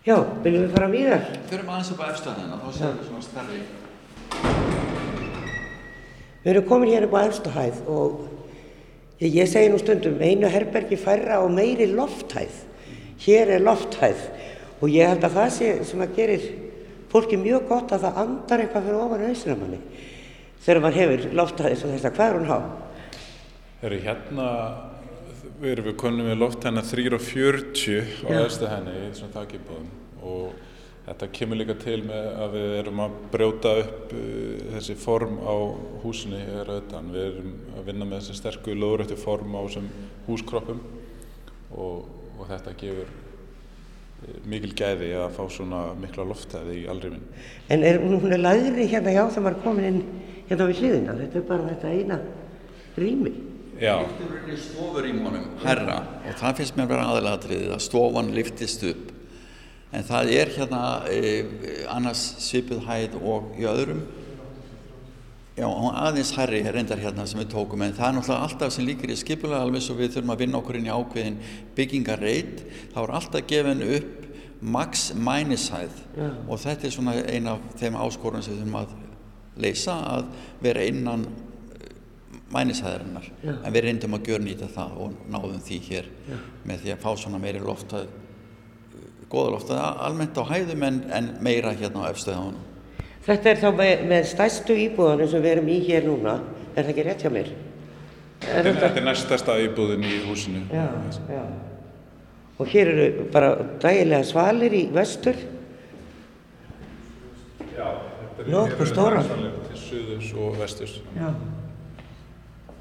já. 0.05 0.17
Viljum 0.45 0.67
við 0.67 0.77
fara 0.77 0.91
víðar? 0.93 1.27
Förum 1.51 1.73
aðeins 1.75 1.91
upp 1.95 2.05
á 2.05 2.07
efstæðina, 2.11 2.61
þá 2.61 2.69
séum 2.79 3.01
við 3.01 3.09
svona 3.09 3.25
stærri. 3.31 3.61
Við 6.45 6.53
erum 6.53 6.69
komin 6.69 6.93
hér 6.93 7.09
upp 7.09 7.17
á 7.17 7.21
efstæðhæð 7.25 7.83
og 7.89 8.23
Ég 9.25 9.47
segi 9.47 9.71
nú 9.71 9.79
stundum, 9.79 10.19
einu 10.21 10.49
herbergi 10.51 10.97
færra 10.99 11.39
og 11.41 11.53
meiri 11.55 11.87
lofthæð. 11.87 12.57
Hér 13.23 13.53
er 13.55 13.63
lofthæð 13.63 14.21
og 14.83 14.91
ég 14.91 15.09
held 15.09 15.25
að 15.25 15.37
það 15.39 15.53
sé 15.55 15.69
sem 15.87 16.03
að 16.03 16.17
gerir 16.17 16.49
fólki 17.13 17.39
mjög 17.39 17.69
gott 17.71 17.95
að 17.95 18.09
það 18.09 18.19
andar 18.25 18.65
eitthvað 18.65 18.89
fyrir 18.89 19.05
ofan 19.05 19.23
auðsina 19.29 19.57
manni 19.61 19.79
þegar 20.65 20.81
maður 20.83 20.99
hefur 21.01 21.37
lofthæði 21.39 21.79
svo 21.79 21.93
þess 21.93 22.09
að 22.09 22.17
hvað 22.19 22.33
er 22.33 22.37
hún 22.41 22.51
há? 22.51 22.59
Þegar 23.81 23.97
hérna, 24.09 24.49
erum 25.63 25.89
við 25.91 25.99
konum 26.01 26.31
við 26.31 26.41
lofthæðina 26.41 26.83
3.40 26.91 28.15
á 28.27 28.29
öðstu 28.43 28.71
henni 28.71 28.95
í 28.95 29.09
þessum 29.11 29.35
takkibóðum 29.35 29.91
og 30.25 30.55
Þetta 31.05 31.27
kemur 31.37 31.59
líka 31.61 31.75
til 31.77 31.99
með 32.01 32.27
að 32.41 32.55
við 32.55 32.71
erum 32.79 33.01
að 33.05 33.17
brjóta 33.35 33.73
upp 33.83 34.13
uh, 34.17 34.61
þessi 34.73 34.95
form 34.97 35.35
á 35.45 35.55
húsinu 36.01 36.39
hér 36.41 36.71
auðvitaðan. 36.73 37.11
Við 37.13 37.25
erum 37.27 37.51
að 37.75 37.91
vinna 37.91 38.07
með 38.09 38.23
þessi 38.23 38.37
sterku 38.39 38.77
löguröfti 38.79 39.19
form 39.21 39.53
á 39.53 39.61
þessum 39.67 39.91
húskroppum 40.25 40.81
og, 41.77 42.09
og 42.39 42.49
þetta 42.49 42.73
gefur 42.81 43.13
uh, 43.13 44.39
mikil 44.49 44.73
gæði 44.73 45.11
að 45.21 45.37
fá 45.37 45.43
svona 45.53 45.83
mikla 46.01 46.25
loftæði 46.31 46.81
í 46.81 46.89
allrifin. 46.89 47.29
En 47.69 47.85
er, 47.85 48.01
hún 48.01 48.33
er 48.33 48.41
læðri 48.41 48.89
hérna 48.95 49.13
hjá 49.13 49.27
þegar 49.27 49.49
maður 49.51 49.63
komin 49.67 49.91
inn 49.91 50.03
hérna 50.49 50.71
við 50.73 50.81
hliðina. 50.81 51.19
Þetta 51.21 51.43
er 51.43 51.49
bara 51.53 51.75
þetta 51.75 51.93
eina 51.99 52.23
rými. 52.97 53.35
Já. 53.81 53.97
Er 54.05 54.59
stofur 54.61 55.07
í 55.09 55.13
mónum, 55.17 55.47
herra, 55.65 55.99
og 56.23 56.37
það 56.39 56.61
finnst 56.61 56.77
mér 56.77 56.87
að 56.87 56.93
vera 56.93 57.07
aðalatriðið 57.13 57.73
að 57.75 57.83
stofan 57.83 58.35
liftist 58.37 58.85
upp. 58.87 59.09
En 59.95 60.05
það 60.07 60.31
er 60.35 60.53
hérna 60.57 60.83
e, 61.11 61.33
annars 61.91 62.23
svipuð 62.43 62.85
hæð 62.87 63.17
og 63.23 63.55
í 63.59 63.67
öðrum. 63.71 64.05
Já, 65.55 65.69
aðeins 65.71 66.33
herri 66.35 66.65
reyndar 66.67 66.99
hérna 66.99 67.29
sem 67.31 67.39
við 67.39 67.53
tókum 67.53 67.85
en 67.87 67.95
það 67.95 68.09
er 68.09 68.17
náttúrulega 68.17 68.47
alltaf 68.49 68.75
sem 68.75 68.87
líkir 68.89 69.13
í 69.15 69.19
skipulega 69.21 69.63
alveg 69.63 69.85
svo 69.87 69.95
við 70.01 70.17
þurfum 70.17 70.35
að 70.35 70.41
vinna 70.43 70.59
okkur 70.59 70.79
inn 70.81 70.89
í 70.89 70.95
ákveðin 70.95 71.37
byggingarreit. 71.77 72.65
Þá 72.91 72.99
er 73.05 73.15
alltaf 73.21 73.47
gefin 73.53 73.85
upp 73.87 74.25
max 74.65 75.13
mænishæð 75.15 75.95
ja. 76.17 76.31
og 76.49 76.59
þetta 76.63 76.89
er 76.89 76.95
svona 76.95 77.15
eina 77.29 77.55
af 77.55 77.79
þeim 77.79 77.99
áskorun 78.01 78.43
sem 78.43 78.57
við 78.57 78.65
þurfum 78.65 78.79
að 78.81 78.95
leysa 79.63 79.97
að 80.11 80.31
vera 80.65 80.87
innan 80.89 81.27
vænisæðarinnar 82.55 83.31
en 83.55 83.73
við 83.75 83.87
reyndum 83.87 84.17
að 84.17 84.29
gjör 84.31 84.45
nýta 84.45 84.69
það 84.73 85.01
og 85.05 85.17
náðum 85.31 85.63
því 85.65 85.81
hér 85.89 86.11
Já. 86.29 86.37
með 86.65 86.85
því 86.85 86.95
að 86.95 87.03
fá 87.05 87.11
svona 87.21 87.41
meiri 87.43 87.63
loftað 87.65 88.13
goða 89.35 89.55
loftað 89.57 89.83
almennt 90.07 90.39
á 90.39 90.45
hæðum 90.47 90.87
en, 90.87 91.03
en 91.13 91.31
meira 91.45 91.75
hérna 91.75 92.07
á 92.07 92.11
efstöðunum. 92.13 92.63
Þetta 93.25 93.51
er 93.51 93.61
þá 93.63 93.69
með, 93.79 94.03
með 94.11 94.27
stæstu 94.31 94.77
íbúðanum 94.85 95.31
sem 95.33 95.45
við 95.45 95.55
erum 95.57 95.71
í 95.73 95.79
hér 95.87 96.09
núna. 96.09 96.35
Er 96.75 96.83
það 96.83 96.91
ekki 96.93 97.07
rétt 97.07 97.25
hjá 97.25 97.33
mér? 97.33 97.51
Er 98.45 98.67
þetta 98.69 98.91
er 98.91 99.07
næstasta 99.07 99.57
íbúðin 99.65 100.05
í 100.05 100.19
húsinu. 100.27 100.65
Já, 100.75 100.87
já. 101.33 101.45
Og 102.61 102.71
hér 102.71 102.93
eru 102.93 103.27
bara 103.35 103.55
dægilega 103.83 104.29
svalir 104.29 104.77
í 104.77 104.85
vestur. 104.95 105.41
Já, 107.75 107.89
þetta 108.21 108.45
er 108.45 108.53
nokkuð 108.53 108.93
stóra 108.93 109.25
til 109.25 109.81
suðus 109.81 110.33
og 110.37 110.59
vesturs. 110.61 110.99
Já 111.17 111.33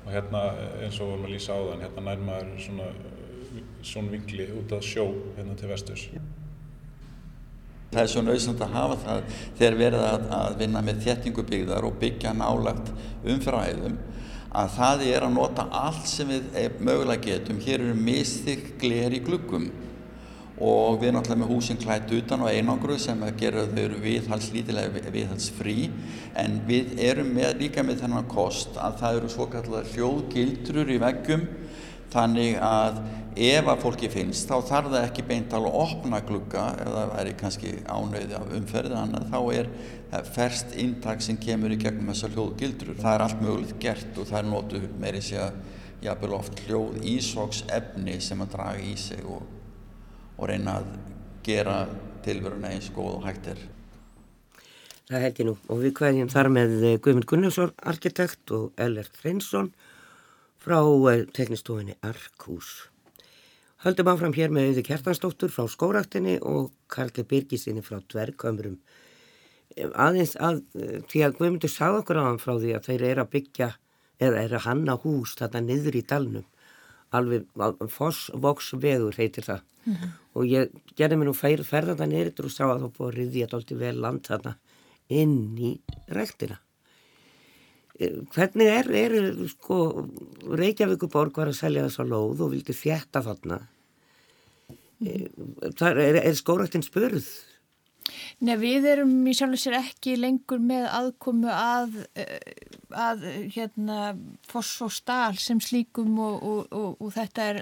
og 0.04 0.12
hérna 0.12 0.46
eins 0.84 1.00
og 1.00 1.14
vorum 1.14 1.28
að 1.28 1.36
lýsa 1.36 1.56
á 1.56 1.62
þann 1.72 1.84
hérna 1.88 2.06
nær 2.08 2.24
maður 2.28 2.56
svona 2.66 2.88
svona 3.84 4.12
vingli 4.12 4.48
út 4.58 4.72
af 4.72 4.84
sjó 4.86 5.06
hérna 5.38 5.56
til 5.60 5.70
vesturs. 5.70 6.08
Það 7.94 8.02
er 8.02 8.10
svo 8.10 8.24
nöðsand 8.26 8.64
að 8.66 8.74
hafa 8.74 8.96
það 9.04 9.36
þegar 9.60 9.78
verða 9.78 10.08
að, 10.10 10.24
að 10.40 10.56
vinna 10.64 10.82
með 10.82 11.04
þjettingubíðar 11.06 11.86
og 11.86 12.00
byggja 12.02 12.34
nálagt 12.38 12.90
umfræðum 13.30 14.00
að 14.54 14.72
það 14.78 15.04
er 15.10 15.26
að 15.28 15.36
nota 15.36 15.68
allt 15.74 16.10
sem 16.10 16.30
við 16.30 16.80
mögulega 16.82 17.22
getum. 17.26 17.62
Hér 17.62 17.82
eru 17.82 17.96
mistið 17.98 18.68
gler 18.82 19.14
í 19.14 19.22
gluggum 19.26 19.70
og 20.62 21.00
við 21.02 21.16
alltaf 21.18 21.40
með 21.40 21.50
húsin 21.50 21.80
klætt 21.82 22.12
utan 22.14 22.44
og 22.46 22.52
einangru 22.54 22.98
sem 23.02 23.24
gera 23.40 23.66
þau 23.72 23.98
viðhals 24.04 24.52
lítilega 24.54 25.10
viðhals 25.14 25.50
frí 25.58 25.90
en 26.38 26.60
við 26.68 26.94
erum 27.02 27.34
með, 27.34 27.56
líka 27.64 27.86
með 27.86 28.04
þennan 28.04 28.30
kost 28.30 28.78
að 28.78 29.00
það 29.02 29.18
eru 29.18 29.34
svo 29.34 29.50
kallar 29.50 29.90
hljóðgildrur 29.96 30.94
í 30.94 31.02
veggjum. 31.02 31.48
Þannig 32.14 32.60
að 32.62 33.00
ef 33.42 33.68
að 33.72 33.80
fólki 33.82 34.10
finnst 34.14 34.46
þá 34.46 34.68
þarf 34.68 34.92
það 34.92 35.06
ekki 35.08 35.24
beint 35.26 35.54
alveg 35.58 35.74
að 35.74 35.80
opna 35.88 36.20
glugga 36.28 36.66
eða 36.84 36.94
það 37.00 37.14
væri 37.16 37.32
kannski 37.40 37.72
ánauði 37.88 38.36
af 38.38 38.52
umferði 38.60 39.00
þannig 39.00 39.24
að 39.24 39.32
þá 39.34 39.40
er 40.22 40.28
ferst 40.36 40.76
intak 40.78 41.26
sem 41.26 41.40
kemur 41.42 41.74
í 41.74 41.80
gegnum 41.82 42.12
þessar 42.14 42.36
hljóðgildrur. 42.36 43.00
Það 43.02 43.16
er 43.16 43.26
allt 43.26 43.42
mögulegt 43.42 43.80
gert 43.82 44.22
og 44.22 44.30
það 44.30 44.40
er 44.44 44.50
nótu 44.52 44.84
meiri 45.02 45.24
sé 45.26 45.42
að 45.42 45.58
jafnvel 46.04 46.38
oft 46.38 46.64
hljóð 46.68 47.02
ísóks 47.16 47.64
efni 47.74 48.20
sem 48.22 48.46
að 48.46 48.54
draga 48.54 48.86
í 48.86 48.94
sig 49.00 49.26
og, 49.26 49.42
og 50.38 50.50
reyna 50.50 50.80
að 50.80 50.90
gera 51.46 51.78
tilveruna 52.26 52.72
eins 52.74 52.90
góð 52.94 53.18
og 53.18 53.28
hægt 53.28 53.52
er 53.54 53.66
Það 55.10 55.26
held 55.26 55.42
ég 55.42 55.48
nú 55.50 55.58
og 55.68 55.84
við 55.84 55.96
kvæðjum 56.00 56.32
þar 56.32 56.50
með 56.56 56.78
Guðmund 57.04 57.28
Gunnarsson 57.30 57.76
arkitekt 57.92 58.56
og 58.56 58.72
Ellert 58.80 59.20
Hreinsson 59.22 59.74
frá 60.64 60.80
eh, 61.12 61.26
teknistofinni 61.36 62.00
Arkhús 62.08 62.88
Höldum 63.84 64.08
áfram 64.08 64.32
hér 64.32 64.52
með 64.56 64.70
auði 64.70 64.82
Kjartansdóttur 64.88 65.52
frá 65.52 65.66
skóraktinni 65.68 66.38
og 66.48 66.70
Karli 66.88 67.26
Birgisinni 67.28 67.82
frá 67.84 67.98
Dvergkömrum. 68.00 68.78
Aðeins 69.76 70.38
að, 70.40 70.62
því 71.12 71.24
að 71.26 71.36
Guðmundur 71.36 71.72
sagði 71.74 72.00
okkur 72.00 72.20
á 72.24 72.28
hann 72.30 72.40
frá 72.40 72.54
því 72.62 72.72
að 72.78 72.88
þeir 72.88 73.04
eru 73.10 73.24
að 73.26 73.34
byggja 73.34 73.68
eða 74.24 74.46
eru 74.46 74.58
að 74.62 74.66
hanna 74.70 74.96
hús 75.04 75.34
þetta 75.42 75.64
niður 75.66 75.98
í 76.00 76.04
dalnum. 76.14 76.46
Alveg 77.14 77.46
Fossvoksvegur 77.94 79.16
heitir 79.18 79.48
það. 79.48 79.62
Mm 79.86 79.94
-hmm. 79.94 80.12
Og 80.34 80.46
ég 80.46 80.70
gerði 80.98 81.18
mér 81.18 81.28
nú 81.30 81.34
ferða 81.34 81.96
það 81.96 82.08
niður 82.10 82.46
og 82.46 82.52
sá 82.52 82.64
að 82.66 82.82
það 82.82 82.94
búið 82.98 83.10
að 83.10 83.18
riðja 83.18 83.48
alltaf 83.52 83.78
vel 83.78 83.96
land 84.02 84.22
þarna 84.28 84.56
inn 85.10 85.58
í 85.58 85.80
rektina. 86.08 86.60
Hvernig 88.34 88.68
er, 88.68 88.90
er 88.92 89.48
sko, 89.48 90.08
Reykjavíkuborg 90.50 91.38
var 91.38 91.48
að 91.48 91.60
selja 91.60 91.84
þessa 91.84 92.04
lóð 92.04 92.42
og 92.42 92.52
vildi 92.52 92.74
þjætta 92.74 93.22
þarna 93.22 93.68
Það 95.80 96.00
er, 96.00 96.20
er 96.22 96.38
skóraktinn 96.38 96.86
spörð? 96.86 97.26
Nei, 98.44 98.56
við 98.60 98.88
erum 98.92 99.12
í 99.30 99.34
sjálf 99.36 99.56
og 99.56 99.62
sér 99.62 99.78
ekki 99.80 100.16
lengur 100.20 100.60
með 100.64 100.88
aðkomu 100.92 101.52
að, 101.54 101.96
eh, 102.20 102.68
að 102.92 103.24
hérna, 103.56 104.00
foss 104.50 104.82
og 104.84 104.92
stál 104.94 105.38
sem 105.40 105.62
slíkum 105.64 106.18
og, 106.20 106.44
og, 106.44 106.74
og, 106.76 106.98
og 107.00 107.14
þetta 107.16 107.48
er 107.54 107.62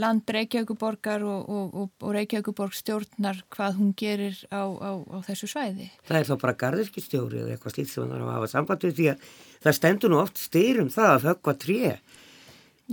land 0.00 0.30
Reykjavíkuborgar 0.36 1.24
og 1.26 1.90
Reykjavíkuborg 2.00 2.76
stjórnar 2.78 3.42
hvað 3.52 3.80
hún 3.80 3.90
gerir 3.98 4.38
á, 4.54 4.62
á, 4.64 4.90
á 5.02 5.18
þessu 5.26 5.50
svæði. 5.50 5.90
Það 6.08 6.20
er 6.20 6.30
þá 6.30 6.34
bara 6.44 6.58
gardirkistjóri 6.64 7.42
eða 7.42 7.56
eitthvað 7.56 7.76
slíkt 7.76 7.92
sem 7.94 8.06
það 8.06 8.16
er 8.16 8.24
að 8.24 8.32
hafa 8.36 8.52
samband 8.54 8.86
við 8.86 8.96
því 9.00 9.10
að 9.14 9.28
það 9.66 9.78
stendur 9.80 10.14
nú 10.14 10.22
oft 10.22 10.40
styrum 10.40 10.94
það 10.94 11.12
að 11.16 11.28
höggva 11.30 11.56
tré. 11.66 11.92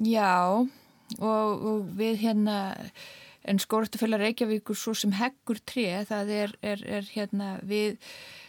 Já, 0.08 0.34
og 1.18 1.88
við 1.98 2.20
hérna 2.26 2.58
en 3.48 3.62
skóratafélag 3.62 4.24
Reykjavíkur 4.24 4.78
svo 4.78 4.96
sem 4.98 5.14
heggur 5.18 5.62
tré 5.66 6.04
það 6.10 6.34
er, 6.42 6.58
er, 6.62 6.84
er 7.00 7.08
hérna 7.14 7.56
við 7.66 7.98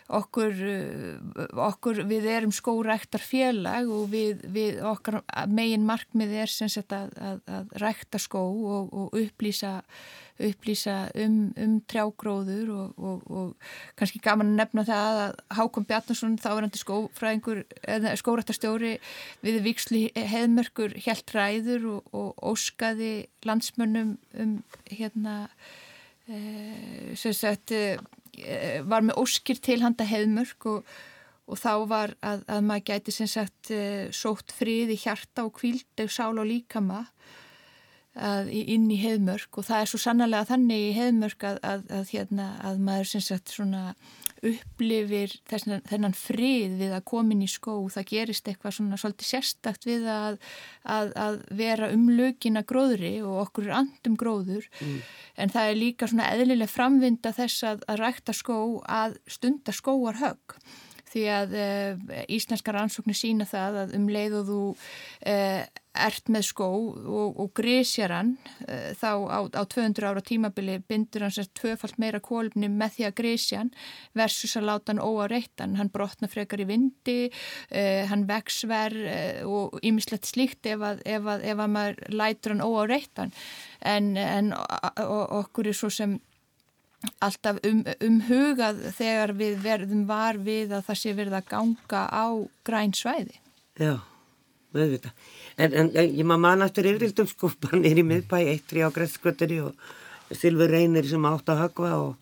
okkur, 0.09 0.55
uh, 0.55 1.49
okkur 1.69 2.03
við 2.09 2.29
erum 2.33 2.55
skóræktar 2.55 3.23
félag 3.25 3.91
og 3.93 4.09
við, 4.13 4.45
við 4.55 4.81
okkar 4.89 5.21
megin 5.53 5.87
markmið 5.89 6.37
er 6.45 6.53
sem 6.53 6.71
sagt 6.73 6.95
að, 6.97 7.13
að, 7.21 7.43
að 7.59 7.77
rækta 7.85 8.23
skó 8.23 8.45
og, 8.49 8.89
og 8.93 9.19
upplýsa 9.21 9.79
upplýsa 10.39 10.97
um, 11.19 11.51
um 11.59 11.75
trjágróður 11.91 12.71
og, 12.75 13.01
og, 13.01 13.25
og 13.31 13.73
kannski 13.99 14.21
gaman 14.23 14.53
að 14.53 14.61
nefna 14.61 14.85
það 14.89 15.21
að 15.25 15.35
Hákon 15.59 15.89
Bjarnason 15.89 16.39
þáverandi 16.43 16.83
skófræðingur, 16.83 17.65
skórættarstjóri 18.21 18.95
við 19.45 19.61
viksli 19.67 20.05
heðmörkur 20.15 20.97
helt 21.07 21.35
ræður 21.35 21.91
og, 21.97 22.15
og 22.15 22.49
óskaði 22.55 23.13
landsmönnum 23.49 24.17
um 24.39 24.57
hérna 24.91 25.37
e, 26.29 27.15
sagt 27.17 27.75
e, 27.75 27.99
var 28.87 29.07
með 29.07 29.23
óskir 29.23 29.63
til 29.63 29.81
handa 29.85 30.07
heðmörk 30.09 30.73
og 30.73 30.99
Og 31.49 31.57
þá 31.57 31.73
var 31.89 32.11
að, 32.21 32.43
að 32.45 32.65
maður 32.69 32.83
gæti 32.91 33.13
sem 33.15 33.29
sagt 33.31 33.71
e, 33.73 33.83
sótt 34.13 34.53
frið 34.53 34.93
í 34.93 34.99
hjarta 35.01 35.47
og 35.47 35.55
kvíld 35.57 36.03
sál 36.13 36.35
og 36.37 36.45
líkama 36.45 37.07
inn 38.19 38.89
í 38.91 39.01
heðmörk 39.03 39.61
og 39.61 39.69
það 39.69 39.83
er 39.83 39.91
svo 39.91 40.01
sannlega 40.03 40.49
þannig 40.49 40.87
í 40.89 40.95
heðmörk 40.97 41.45
að, 41.47 41.61
að, 41.63 41.85
að 42.01 42.15
hérna, 42.15 42.49
maður 42.83 43.13
sem 43.13 43.25
sagt 43.25 43.53
svona 43.55 43.93
upplifir 44.47 45.33
þessan, 45.51 45.83
þennan 45.89 46.15
frið 46.17 46.77
við 46.79 46.95
að 46.95 47.05
komin 47.11 47.43
í 47.43 47.49
skó, 47.51 47.75
það 47.91 48.09
gerist 48.13 48.51
eitthvað 48.51 48.77
svona 48.77 48.99
svolítið 49.01 49.31
sérstakt 49.33 49.87
við 49.89 50.07
að, 50.13 50.39
að 50.85 51.41
vera 51.59 51.91
umlögin 51.95 52.61
að 52.61 52.69
gróðri 52.73 53.15
og 53.27 53.41
okkur 53.47 53.69
er 53.69 53.79
andum 53.81 54.19
gróður 54.21 54.69
mm. 54.79 54.99
en 55.43 55.55
það 55.55 55.73
er 55.73 55.81
líka 55.81 56.11
svona 56.11 56.29
eðlilega 56.35 56.71
framvinda 56.71 57.35
þess 57.35 57.67
að 57.73 57.87
rækta 57.99 58.37
skó 58.37 58.61
að 58.87 59.19
stunda 59.31 59.75
skóar 59.75 60.21
högg 60.23 60.59
því 61.09 61.25
að 61.33 61.55
e, 61.57 61.69
íslenska 62.37 62.73
rannsóknir 62.75 63.17
sína 63.17 63.49
það 63.49 63.83
að 63.83 63.95
um 63.99 64.09
leið 64.13 64.41
og 64.43 64.49
þú 64.49 64.63
e, 65.25 65.37
ert 66.07 66.31
með 66.33 66.47
skó 66.49 66.69
og, 66.69 67.41
og 67.41 67.51
grísjar 67.57 68.15
hann 68.15 68.35
e, 68.67 68.95
þá 68.99 69.11
á, 69.27 69.39
á 69.51 69.63
200 69.65 70.09
ára 70.09 70.23
tímabili 70.25 70.79
bindur 70.89 71.27
hann 71.27 71.35
sér 71.35 71.51
tvöfalt 71.59 71.99
meira 72.01 72.21
kólumni 72.25 72.71
með 72.73 72.97
því 72.97 73.09
að 73.09 73.17
grísja 73.23 73.63
hann 73.63 73.73
versus 74.19 74.57
að 74.59 74.69
láta 74.71 74.95
hann 74.95 75.03
óáreittan, 75.03 75.77
hann. 75.79 75.93
Brotna 75.93 76.29
frekar 76.29 76.61
í 76.61 76.67
vindi, 76.69 77.31
hann 78.11 78.27
veksver 78.29 78.95
og 79.49 79.79
ýmislegt 79.83 80.29
slíkt 80.29 80.69
ef 80.69 80.85
að, 80.85 81.01
ef 81.09 81.25
að, 81.33 81.47
ef 81.49 81.63
að 81.65 81.73
maður 81.75 82.03
lætur 82.13 82.55
hann 82.55 82.65
óáreittan 82.65 83.33
en, 83.81 84.13
en 84.21 84.53
okkur 84.55 85.71
er 85.73 85.79
svo 85.79 85.91
sem 85.93 86.19
alltaf 87.23 87.59
um, 87.67 87.83
umhugað 88.05 88.81
þegar 88.97 89.35
við 89.39 89.59
verðum 89.63 90.05
var 90.09 90.39
við 90.43 90.75
að 90.77 90.87
það 90.89 91.01
sé 91.03 91.15
verið 91.19 91.39
að 91.39 91.51
ganga 91.53 92.05
á 92.11 92.27
græn 92.67 92.95
svæði. 92.97 93.39
Já, 93.79 93.95
meðvita. 94.77 95.13
En, 95.59 95.75
en 95.75 95.91
ég 95.97 96.25
maður 96.25 96.45
mann 96.45 96.67
aftur 96.67 96.91
yfirildum 96.91 97.31
sko, 97.31 97.53
bara 97.65 97.81
nýri 97.83 98.05
miðbæ, 98.07 98.39
eittri 98.55 98.85
á 98.85 98.93
græsskvöldinni 98.95 99.63
og 99.69 100.37
Silfur 100.37 100.71
Reynir 100.73 101.09
sem 101.09 101.29
átt 101.29 101.53
að 101.53 101.63
högva 101.65 101.93
og... 102.05 102.17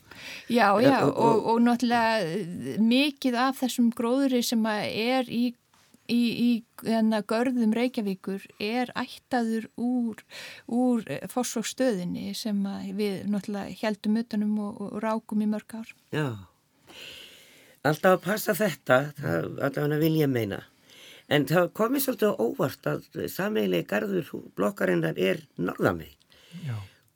Já, 0.49 0.72
já, 0.80 1.05
og, 1.05 1.12
og, 1.20 1.40
og 1.53 1.59
náttúrulega 1.61 2.80
mikið 2.80 3.34
af 3.36 3.59
þessum 3.61 3.90
gróðuri 3.92 4.40
sem 4.47 4.62
er 4.70 5.28
í 5.28 5.51
í, 6.12 6.18
í 6.18 6.51
hérna, 6.86 7.22
görðum 7.26 7.74
Reykjavíkur 7.76 8.44
er 8.62 8.92
ættaður 8.99 9.68
úr, 9.74 10.22
úr 10.66 11.05
eh, 11.11 11.24
fórsvoksstöðinni 11.30 12.34
sem 12.38 12.59
við 12.97 13.26
náttúrulega 13.30 13.76
heldum 13.82 14.20
utanum 14.22 14.59
og, 14.68 14.80
og 14.86 15.01
rákum 15.05 15.42
í 15.42 15.51
mörg 15.51 15.78
ár. 15.80 15.92
Já, 16.14 16.28
alltaf 17.86 18.18
að 18.18 18.24
passa 18.26 18.57
þetta, 18.59 19.03
það 19.20 19.61
allavega 19.68 20.03
vil 20.03 20.16
ég 20.20 20.32
meina. 20.32 20.62
En 21.33 21.47
það 21.49 21.72
komið 21.74 22.05
svolítið 22.05 22.43
óvart 22.45 22.87
að 22.91 23.07
sammeilegi 23.33 23.89
garður 23.91 24.29
blokkarinnar 24.59 25.18
er 25.18 25.43
norðameg. 25.59 26.12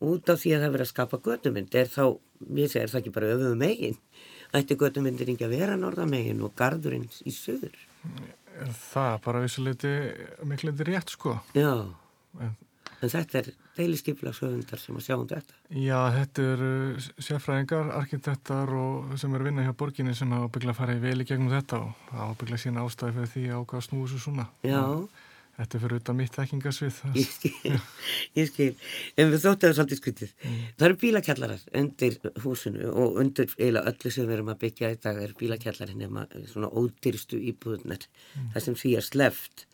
Út 0.00 0.32
af 0.32 0.40
því 0.40 0.54
að 0.56 0.64
það 0.64 0.74
verið 0.74 0.86
að 0.86 0.90
skapa 0.90 1.20
gödumynd 1.26 1.76
er 1.76 1.90
þá, 1.92 2.04
ég 2.56 2.72
segir 2.72 2.90
það 2.90 3.00
ekki 3.02 3.12
bara 3.14 3.30
öfum 3.36 3.60
megin, 3.60 3.98
ætti 4.56 4.76
gödumyndir 4.80 5.30
ekki 5.34 5.46
að 5.46 5.54
vera 5.58 5.76
norðamegin 5.78 6.40
og 6.46 6.54
garðurinn 6.58 7.06
í 7.28 7.34
söður. 7.36 7.76
Það 8.90 9.12
er 9.12 9.22
bara 9.24 9.42
vissuleiti 9.44 9.92
miklundi 10.48 10.88
rétt 10.88 11.14
sko. 11.14 11.36
Já, 11.54 11.70
En, 12.38 12.54
en 13.02 13.10
þetta 13.10 13.40
er 13.40 13.48
deiliskyflagsöfundar 13.80 14.82
sem 14.82 15.00
að 15.00 15.06
sjá 15.08 15.16
um 15.16 15.26
þetta. 15.30 15.56
já, 15.74 15.98
þetta 16.18 16.46
eru 16.52 16.74
sérfræðingar, 17.16 17.90
arkitektar 18.00 18.76
og 18.76 19.16
sem 19.20 19.34
eru 19.34 19.48
vinna 19.48 19.64
hjá 19.66 19.72
borginni 19.82 20.14
sem 20.18 20.36
hafa 20.36 20.52
byggla 20.54 20.76
að 20.76 20.82
fara 20.82 20.98
í 20.98 21.02
veli 21.02 21.26
gegnum 21.28 21.50
þetta 21.52 21.82
og 21.88 22.14
hafa 22.14 22.38
byggla 22.44 22.60
sína 22.60 22.86
ástæði 22.86 23.18
fyrir 23.18 23.34
því 23.34 23.48
að 23.48 23.64
ákvaða 23.64 23.88
snúi 23.88 24.06
svo 24.12 24.22
svona. 24.28 24.48
Já, 24.66 24.80
Þetta 25.60 25.76
er 25.76 25.82
fyrir 25.82 25.98
utan 26.00 26.16
mitt 26.16 26.36
þekkingasvið. 26.38 26.98
ég 27.20 27.32
skil, 27.34 27.72
ég 28.38 28.46
skil. 28.48 28.68
En 29.20 29.28
við 29.28 29.42
þóttum 29.42 29.66
það 29.66 29.74
svolítið 29.76 29.98
skutið. 30.00 30.30
Það 30.78 30.86
eru 30.86 30.98
bílakjallarar 31.02 31.64
undir 31.80 32.16
húsinu 32.44 32.86
og 32.88 33.18
undir 33.20 33.50
eiginlega 33.58 33.92
öllu 33.92 34.12
sem 34.14 34.28
við 34.30 34.36
erum 34.38 34.52
að 34.54 34.62
byggja 34.62 34.92
í 34.94 35.00
dag 35.04 35.20
er 35.20 35.34
bílakjallarinn 35.36 36.00
nema 36.00 36.24
svona 36.48 36.70
ódyrstu 36.72 37.42
íbúðunar. 37.52 38.06
Það 38.54 38.64
sem 38.68 38.78
því 38.80 38.94
er 39.02 39.08
sleft 39.10 39.66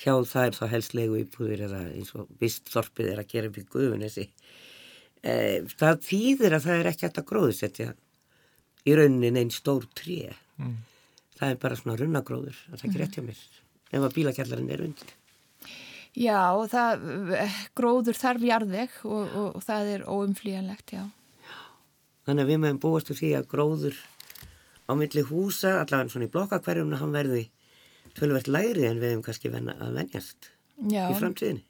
hjá 0.00 0.12
það 0.28 0.46
er 0.46 0.56
þá 0.56 0.64
helst 0.72 0.94
legu 0.96 1.18
íbúður 1.20 1.64
eða 1.68 1.82
eins 1.92 2.12
og 2.16 2.30
vist 2.40 2.70
þorpið 2.72 3.10
er 3.12 3.22
að 3.22 3.32
gera 3.32 3.50
upp 3.50 3.58
í 3.60 3.66
guðunessi. 3.74 4.28
Eh, 5.22 5.68
það 5.78 6.00
þýðir 6.06 6.56
að 6.56 6.64
það 6.66 6.80
er 6.80 6.90
ekki 6.90 7.10
að 7.10 7.26
gróðsetja 7.28 7.88
í 8.82 8.96
rauninni 8.98 9.42
einn 9.42 9.52
stór 9.54 9.86
tré. 9.94 10.32
Mm. 10.58 10.78
Það 11.38 11.54
er 11.54 11.58
bara 11.62 11.78
svona 11.78 11.98
runnagróður, 11.98 12.58
það 12.68 12.78
er 12.78 12.86
ekki 12.88 13.02
rétt 13.02 13.18
hjá 13.18 13.26
mér. 13.26 13.42
Ef 13.92 14.06
að 14.06 14.14
bílakjallarinn 14.16 14.72
er 14.72 14.84
undir. 14.86 15.16
Já, 16.12 16.52
og 16.52 16.66
það, 16.68 17.06
gróður 17.78 18.18
þarf 18.18 18.44
jarðveg 18.44 18.96
og, 19.08 19.22
og, 19.32 19.46
og 19.56 19.64
það 19.64 19.92
er 19.94 20.02
óumflýjanlegt, 20.04 20.92
já. 20.98 21.06
Þannig 22.26 22.44
að 22.44 22.50
við 22.52 22.60
meðum 22.62 22.82
búast 22.82 23.08
til 23.08 23.16
því 23.18 23.30
að 23.38 23.48
gróður 23.50 23.96
á 24.86 24.92
milli 24.98 25.24
húsa, 25.26 25.78
allavega 25.80 26.12
svona 26.12 26.28
í 26.28 26.32
blokkakverjumna, 26.34 27.00
hann 27.00 27.14
verði 27.14 27.46
tölvert 28.18 28.48
lægri 28.50 28.86
en 28.88 29.00
við 29.00 29.14
hefum 29.14 29.26
kannski 29.26 29.52
venna 29.52 29.76
að 29.80 30.00
venjast 30.00 30.50
Já, 30.90 31.06
í 31.08 31.18
framtíðinni. 31.18 31.64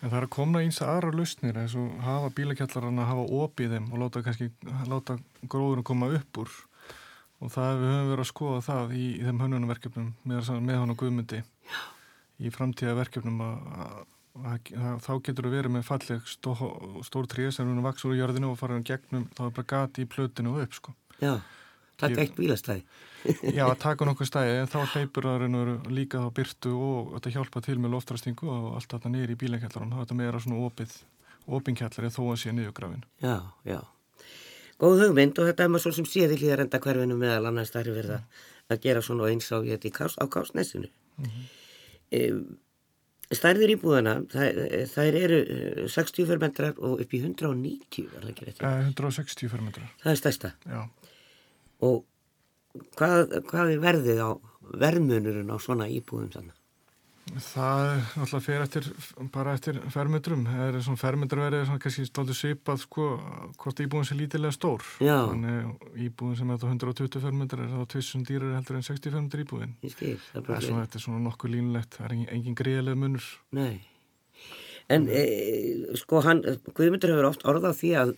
En 0.00 0.08
það 0.08 0.16
er 0.16 0.26
að 0.26 0.32
komna 0.32 0.62
eins 0.64 0.80
að 0.80 0.90
aðra 0.94 1.12
lausnir 1.12 1.58
eins 1.60 1.74
og 1.76 1.98
hafa 2.04 2.30
bílakjallarana, 2.36 3.08
hafa 3.08 3.24
opið 3.44 3.74
þeim 3.76 3.88
og 3.92 4.00
láta 4.00 4.22
kannski, 4.24 4.48
láta 4.88 5.18
gróðurinn 5.44 5.86
koma 5.86 6.08
upp 6.16 6.40
úr 6.40 6.54
og 7.40 7.52
það 7.52 7.82
við 7.82 7.92
höfum 7.92 8.08
verið 8.10 8.24
að 8.24 8.30
skoða 8.30 8.62
það 8.64 8.94
í, 8.96 9.04
í 9.16 9.26
þeim 9.26 9.42
hönnunarverkefnum 9.44 10.08
með, 10.28 10.50
með 10.64 10.80
hann 10.80 10.94
og 10.94 10.98
guðmyndi 11.02 11.42
Já. 11.42 11.78
í 12.40 12.52
framtíða 12.54 12.96
verkefnum 12.98 13.44
að, 13.44 14.00
þá 15.04 15.12
getur 15.26 15.48
þú 15.48 15.52
verið 15.54 15.74
með 15.76 15.86
falleg 15.88 16.28
stó, 16.28 16.52
stór 17.06 17.28
tré 17.30 17.48
sem 17.52 17.68
er 17.68 17.84
vaks 17.84 18.04
úr 18.08 18.16
jörðinu 18.18 18.52
og 18.52 18.60
fara 18.60 18.76
um 18.80 18.84
gegnum, 18.86 19.28
þá 19.36 19.46
er 19.46 19.56
bara 19.56 19.70
gati 19.74 20.04
í 20.04 20.10
plötinu 20.10 20.54
og 20.54 20.64
upp 20.64 20.76
sko. 20.76 20.96
Já, 21.20 21.34
takk 22.00 22.20
eitt 22.22 22.34
bílastæði. 22.38 22.82
Já, 23.56 23.64
að 23.66 23.78
taka 23.82 24.08
nokkuð 24.08 24.30
stæði 24.30 24.56
en 24.62 24.70
þá 24.72 24.78
hleypur 24.94 25.28
það 25.28 25.38
raun 25.42 25.56
og 25.58 25.62
veru 25.64 25.94
líka 25.96 26.22
þá 26.24 26.28
byrtu 26.38 26.74
og 26.74 27.10
þetta 27.16 27.32
hjálpa 27.36 27.62
til 27.66 27.76
með 27.78 27.94
loftrastingu 27.94 28.50
og 28.50 28.68
allt 28.78 28.94
þetta 28.94 29.12
niður 29.12 29.34
í 29.34 29.38
bílakjallarinn, 29.42 29.92
þá 29.92 29.98
er 29.98 30.04
þetta 30.06 30.18
meira 30.22 30.42
svona 30.44 30.62
opið, 30.68 30.94
opinkjallari 31.60 32.12
þó 32.16 32.22
að 32.26 32.40
sé 32.42 32.54
niðurgrafin. 32.56 33.04
Já, 33.24 33.36
já. 33.68 33.80
Góð 34.80 35.04
hugmynd 35.04 35.36
og 35.42 35.50
þetta 35.50 35.66
er 35.66 35.74
maður 35.74 35.86
svo 35.86 35.94
sem 35.98 36.08
séð 36.08 36.34
í 36.36 36.40
hlýðarenda 36.40 36.80
hverfinu 36.80 37.20
meðal 37.20 37.50
annars 37.50 37.74
þar 37.74 37.90
er 37.92 37.98
verið 37.98 38.16
að, 38.16 38.42
að 38.72 38.82
gera 38.86 39.04
svona 39.04 39.28
eins 39.28 39.52
á, 39.52 39.58
kás, 39.92 40.16
á 40.16 40.24
kásnesinu. 40.32 40.88
Mm 41.20 42.58
stærðir 43.30 43.76
íbúðana, 43.76 44.16
það, 44.30 44.60
þær 44.90 45.18
eru 45.20 45.40
eh, 45.44 45.82
60 45.90 46.26
fermetrar 46.30 46.78
og 46.82 47.02
upp 47.04 47.12
í 47.14 47.20
190, 47.22 48.08
er 48.08 48.24
það 48.24 48.32
ekki 48.32 48.48
rétt? 48.48 48.64
Eh, 48.66 48.88
160 48.90 49.52
fermetrar, 49.52 49.92
Það 50.02 50.12
er 50.12 50.20
stærsta. 50.20 50.52
já. 50.66 50.80
Og 51.86 52.04
hvað, 52.98 53.36
hvað 53.50 53.74
er 53.74 53.84
verðið 53.84 54.24
á 54.24 54.30
verðmunurinn 54.80 55.52
á 55.52 55.56
svona 55.60 55.90
íbúðum 55.90 56.32
þannig? 56.34 56.56
Það 57.30 57.80
er 57.86 58.06
alltaf 58.24 58.42
fyrir 58.42 58.62
eftir, 58.64 58.86
bara 59.30 59.52
eftir 59.54 59.76
fermetrum. 59.94 60.42
Það 60.48 60.62
er 60.64 60.78
svona 60.82 60.98
fermetraverið 60.98 61.66
svona 61.68 61.82
kannski 61.84 62.06
stoltið 62.08 62.38
svipað 62.38 62.80
sko 62.82 63.06
hvort 63.60 63.82
íbúin 63.84 64.08
sé 64.08 64.16
lítilega 64.18 64.56
stór. 64.56 64.82
Já. 64.98 65.28
Þannig 65.30 66.00
íbúin 66.08 66.34
sem 66.38 66.50
er 66.50 66.58
þetta 66.58 66.72
120 66.74 67.22
fermetrar 67.22 67.62
er 67.66 67.76
þá 67.76 67.92
tvissun 67.94 68.26
dýrar 68.26 68.56
heldur 68.56 68.80
en 68.80 68.88
60 68.88 69.14
fermetrar 69.14 69.44
íbúin. 69.44 69.76
Ég 69.86 69.94
skil, 69.94 70.16
það 70.32 70.50
er 70.56 70.66
svona, 70.66 71.04
svona 71.06 71.22
nokkuð 71.28 71.54
línlegt, 71.54 72.00
það 72.00 72.08
er 72.08 72.16
engin, 72.16 72.30
engin 72.38 72.58
greiðlega 72.58 73.02
munur. 73.04 73.30
Nei. 73.60 73.72
En 74.90 75.06
e, 75.06 75.24
sko 76.00 76.22
hann, 76.24 76.42
Guðmundur 76.74 77.12
hefur 77.12 77.28
oft 77.28 77.44
orðað 77.48 77.76
því 77.78 77.90
að 78.00 78.14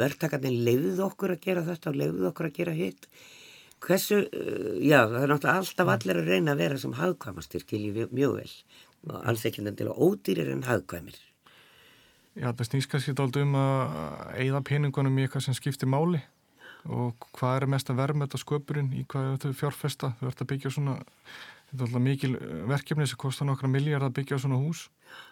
verktakarnir 0.00 0.58
leiðið 0.66 1.00
okkur 1.06 1.32
að 1.36 1.44
gera 1.46 1.64
þetta 1.64 1.92
og 1.92 2.00
leiðið 2.00 2.26
okkur 2.30 2.48
að 2.50 2.58
gera 2.58 2.74
hitt. 2.76 3.08
Hversu, 3.80 4.18
eh, 4.28 4.74
já, 4.84 4.98
það 5.08 5.22
er 5.22 5.32
náttúrulega 5.32 5.62
alltaf 5.62 5.92
allir 5.94 6.20
að 6.20 6.28
reyna 6.28 6.52
að 6.52 6.60
vera 6.60 6.78
sem 6.82 6.92
hagkvæmastir, 6.98 7.64
skilji 7.64 8.06
mjög 8.12 8.34
vel. 8.36 8.52
Og 9.08 9.22
alls 9.24 9.46
ekki 9.48 9.64
endilega 9.64 9.96
ódýrir 9.96 10.50
en 10.52 10.66
hagkvæmir. 10.68 11.16
Já, 12.36 12.52
það 12.52 12.68
snýst 12.68 12.90
kannski 12.92 13.16
dálítið 13.16 13.46
um 13.48 13.56
að 13.58 13.96
eigða 14.36 14.60
peningunum 14.68 15.16
í 15.18 15.24
eitthvað 15.24 15.46
sem 15.48 15.56
skiptir 15.56 15.88
máli 15.90 16.20
og 16.88 17.26
hvað 17.36 17.56
er 17.56 17.66
mest 17.72 17.90
að 17.92 17.98
verma 18.00 18.26
þetta 18.26 18.40
sköpurinn 18.40 18.92
í 18.96 19.02
hvað 19.08 19.40
þau 19.42 19.56
fjárfesta. 19.56 20.12
Þau 20.20 20.28
ert 20.30 20.44
að 20.44 20.50
byggja 20.52 20.72
svona, 20.76 20.94
þetta 21.70 21.80
er 21.80 21.86
alltaf 21.86 22.04
mikil 22.04 22.36
eh, 22.36 22.54
verkefni 22.70 23.06
sem 23.08 23.20
kostar 23.20 23.48
nokkra 23.48 23.70
miljard 23.70 24.06
að 24.06 24.16
byggja 24.20 24.40
svona 24.42 24.60
hús. 24.60 24.88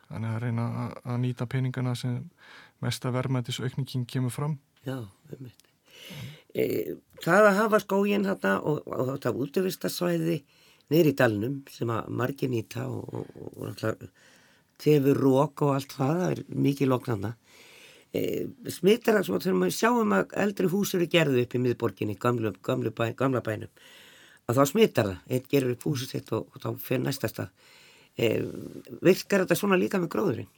Þannig 0.09 0.35
að 0.35 0.43
reyna 0.47 0.69
að, 0.85 0.95
að 1.05 1.21
nýta 1.25 1.49
peningana 1.51 1.95
sem 1.99 2.21
mest 2.85 3.07
að 3.07 3.19
verma 3.19 3.43
þessu 3.47 3.67
aukningin 3.67 4.07
kemur 4.09 4.35
fram. 4.35 4.59
Já, 4.87 4.99
um 5.03 5.43
þetta. 5.43 5.75
E, 6.55 6.65
það 7.25 7.51
að 7.51 7.59
hafa 7.59 7.83
skóginn 7.83 8.27
þarna 8.27 8.55
og, 8.71 8.81
og 8.87 9.13
þetta 9.13 9.35
útvistasvæði 9.45 10.39
niður 10.89 11.11
í 11.11 11.15
dalnum 11.19 11.59
sem 11.73 11.91
að 11.93 12.09
margir 12.21 12.51
nýta 12.53 12.87
og, 12.89 13.05
og, 13.13 13.33
og 13.53 13.69
náttúrulega 13.69 14.11
tefur 14.79 15.19
rók 15.19 15.65
og 15.67 15.75
allt 15.75 15.95
það, 15.99 16.21
það 16.23 16.33
er 16.33 16.43
mikið 16.67 16.93
loknanda. 16.93 17.33
E, 18.15 18.21
smittar 18.73 19.19
það 19.19 19.43
þegar 19.43 19.57
maður 19.61 19.77
sjáum 19.77 20.15
að 20.17 20.37
eldri 20.45 20.71
hús 20.73 20.95
eru 20.97 21.09
gerðu 21.13 21.43
upp 21.43 21.57
í 21.57 21.63
miðborginni, 21.65 22.17
gamlu, 22.21 22.55
gamlu 22.65 22.93
bæ, 22.95 23.11
gamla 23.19 23.43
bænum, 23.45 23.73
að 24.49 24.61
þá 24.61 24.65
smittar 24.71 25.11
það, 25.11 25.19
einn 25.29 25.51
gerur 25.53 25.75
upp 25.75 25.87
húsið 25.89 26.15
sitt 26.15 26.33
og, 26.33 26.49
og 26.53 26.63
þá 26.63 26.69
fyrir 26.87 27.05
næsta 27.05 27.31
stað. 27.31 27.53
E, 28.19 28.31
virkar 29.05 29.45
þetta 29.45 29.59
svona 29.59 29.79
líka 29.79 30.01
með 30.01 30.13
gróðurinn? 30.15 30.51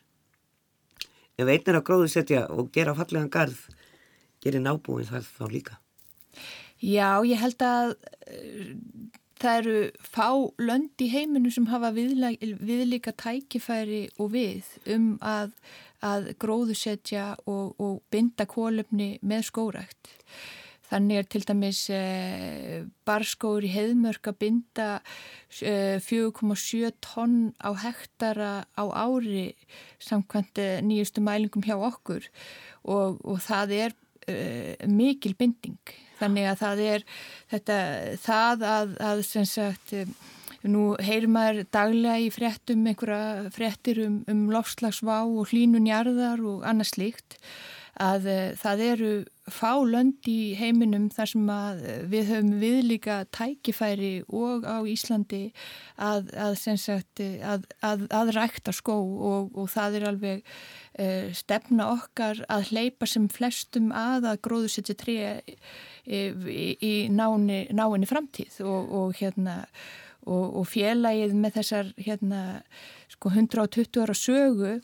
Ef 1.40 1.48
einn 1.48 1.70
er 1.72 1.78
að 1.78 1.86
gróðu 1.88 2.08
setja 2.12 2.44
og 2.52 2.70
gera 2.74 2.94
fallegan 2.96 3.32
garð, 3.32 3.60
gerir 4.44 4.62
nábúin 4.64 5.08
það 5.08 5.28
þá 5.36 5.44
líka. 5.52 5.78
Já, 6.80 7.20
ég 7.28 7.40
held 7.40 7.62
að 7.64 7.92
uh, 7.92 8.70
það 9.40 9.58
eru 9.60 9.76
fá 10.04 10.28
lönd 10.60 11.04
í 11.04 11.10
heiminu 11.12 11.52
sem 11.52 11.68
hafa 11.68 11.92
viðla, 11.96 12.32
viðlíka 12.40 13.12
tækifæri 13.20 14.06
og 14.20 14.32
við 14.36 14.68
um 14.94 15.12
að, 15.24 15.52
að 16.04 16.32
gróðusetja 16.40 17.34
og, 17.44 17.74
og 17.80 18.00
binda 18.12 18.46
kólefni 18.48 19.14
með 19.20 19.48
skórækt. 19.50 20.12
Þannig 20.90 21.20
er 21.20 21.28
til 21.30 21.44
dæmis 21.46 21.84
eh, 21.94 22.82
barskóur 23.06 23.62
í 23.62 23.70
heiðmörk 23.70 24.32
að 24.32 24.38
binda 24.42 24.88
eh, 25.62 26.02
4,7 26.02 26.90
tonn 27.04 27.52
á 27.62 27.70
hektara 27.78 28.52
á 28.74 28.84
ári 28.90 29.52
samkvæmt 30.02 30.58
eh, 30.58 30.80
nýjustu 30.82 31.22
mælingum 31.22 31.62
hjá 31.66 31.76
okkur. 31.78 32.26
Og, 32.82 33.20
og 33.22 33.38
það 33.44 33.76
er 33.76 33.96
uh, 34.30 34.88
mikil 34.88 35.34
binding. 35.38 35.94
Þannig 36.20 36.50
að 36.50 36.60
það 36.60 36.82
er 36.84 37.06
þetta, 37.52 37.78
það 38.20 38.66
að, 38.68 38.94
að 39.10 39.22
sem 39.28 39.46
sagt 39.48 39.94
um, 39.96 40.14
nú 40.68 40.84
heyrir 41.00 41.30
maður 41.32 41.66
daglega 41.72 42.20
í 42.20 42.30
fréttum 42.34 42.86
einhverja 42.88 43.50
fréttir 43.54 44.02
um, 44.04 44.20
um 44.28 44.48
lofslagsvá 44.52 45.22
og 45.24 45.52
hlínunjarðar 45.52 46.42
og 46.44 46.66
annað 46.68 46.92
slíkt 46.94 47.38
að 47.98 48.26
uh, 48.30 48.40
það 48.60 48.82
eru 48.86 49.12
fá 49.50 49.82
lönd 49.82 50.28
í 50.30 50.54
heiminum 50.58 51.08
þar 51.10 51.30
sem 51.32 51.48
að 51.50 51.80
við 52.12 52.28
höfum 52.30 52.50
viðlíka 52.60 53.16
tækifæri 53.34 54.12
og 54.28 54.62
á 54.62 54.78
Íslandi 54.86 55.48
að, 55.98 56.30
að, 56.38 56.54
sagt, 56.78 57.22
að, 57.22 57.66
að 57.82 58.32
rækta 58.36 58.74
skó 58.76 58.94
og, 59.00 59.50
og 59.58 59.66
það 59.72 59.98
er 59.98 60.06
alveg 60.12 60.44
uh, 60.44 61.32
stefna 61.34 61.88
okkar 61.96 62.44
að 62.46 62.70
hleypa 62.70 63.08
sem 63.10 63.26
flestum 63.32 63.90
að 63.90 64.30
að 64.34 64.44
gróðusetja 64.46 64.96
tré 65.00 65.16
í, 65.42 65.56
í, 66.06 66.68
í 66.78 66.94
náni, 67.10 67.64
náinni 67.74 68.08
framtíð 68.10 68.62
og, 68.62 68.94
og 69.00 69.18
hérna 69.18 69.64
og 70.30 70.66
félagið 70.68 71.32
með 71.32 71.54
þessar 71.56 71.92
hérna 71.96 72.40
sko 73.08 73.30
120 73.32 74.02
ára 74.04 74.14
sögu 74.14 74.74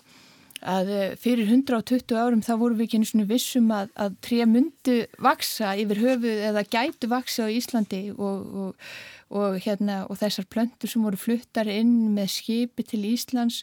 að 0.63 0.93
eh, 0.93 1.17
fyrir 1.21 1.51
120 1.51 2.17
árum 2.17 2.45
þá 2.45 2.53
vorum 2.61 2.79
við 2.79 2.87
ekki 2.87 3.01
einu 3.01 3.11
svona 3.11 3.29
vissum 3.31 3.69
að, 3.75 3.91
að 3.97 4.17
tré 4.25 4.47
myndu 4.49 4.97
vaksa 5.23 5.75
yfir 5.81 6.03
höfuð 6.05 6.47
eða 6.51 6.65
gætu 6.71 7.11
vaksa 7.13 7.47
á 7.47 7.53
Íslandi 7.53 8.03
og, 8.17 8.57
og 8.63 8.91
og, 9.35 9.59
hérna, 9.65 10.05
og 10.07 10.19
þessar 10.21 10.47
plöntur 10.53 10.91
sem 10.91 11.03
voru 11.03 11.19
fluttar 11.19 11.69
inn 11.71 12.13
með 12.15 12.31
skipi 12.37 12.85
til 12.87 13.03
Íslands 13.09 13.63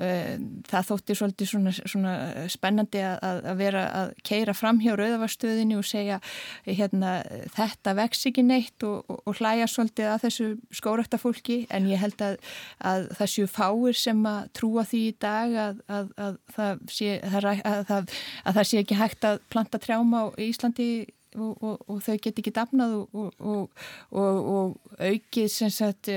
uh, 0.00 0.38
það 0.70 0.88
þótti 0.88 1.16
svolítið 1.18 1.50
svona, 1.50 1.74
svona 1.76 2.14
spennandi 2.52 3.02
að, 3.04 3.42
að 3.52 3.60
vera 3.60 3.84
að 4.00 4.14
keira 4.24 4.54
fram 4.56 4.80
hjá 4.82 4.94
rauðavarstöðinu 4.96 5.80
og 5.80 5.86
segja 5.88 6.20
hérna, 6.64 7.18
þetta 7.56 7.96
vex 8.00 8.26
ekki 8.30 8.46
neitt 8.46 8.86
og, 8.88 9.04
og, 9.06 9.22
og 9.28 9.40
hlæja 9.40 9.68
svolítið 9.70 10.12
að 10.14 10.26
þessu 10.26 10.50
skórakta 10.80 11.20
fólki 11.20 11.62
en 11.70 11.88
ég 11.90 12.00
held 12.00 12.24
að, 12.24 12.38
að 12.80 13.08
það 13.20 13.32
séu 13.34 13.50
fáir 13.50 13.98
sem 13.98 14.26
að 14.28 14.52
trúa 14.56 14.86
því 14.88 15.02
í 15.10 15.16
dag 15.22 15.58
að, 15.68 15.82
að 15.92 16.38
það 16.56 16.86
sé, 16.88 17.16
það 17.22 18.62
sé 18.68 18.82
ekki 18.82 19.00
hægt 19.00 19.28
að 19.28 19.42
planta 19.52 19.80
trjáma 19.82 20.24
á 20.24 20.26
Íslandi 20.40 20.92
og, 21.36 21.62
og, 21.62 21.82
og 21.90 22.00
þau 22.04 22.16
get 22.22 22.38
ekki 22.40 22.52
dafnað 22.54 22.94
og, 23.00 23.82
og 24.10 24.76
aukið 24.98 25.48
sagt, 25.52 26.10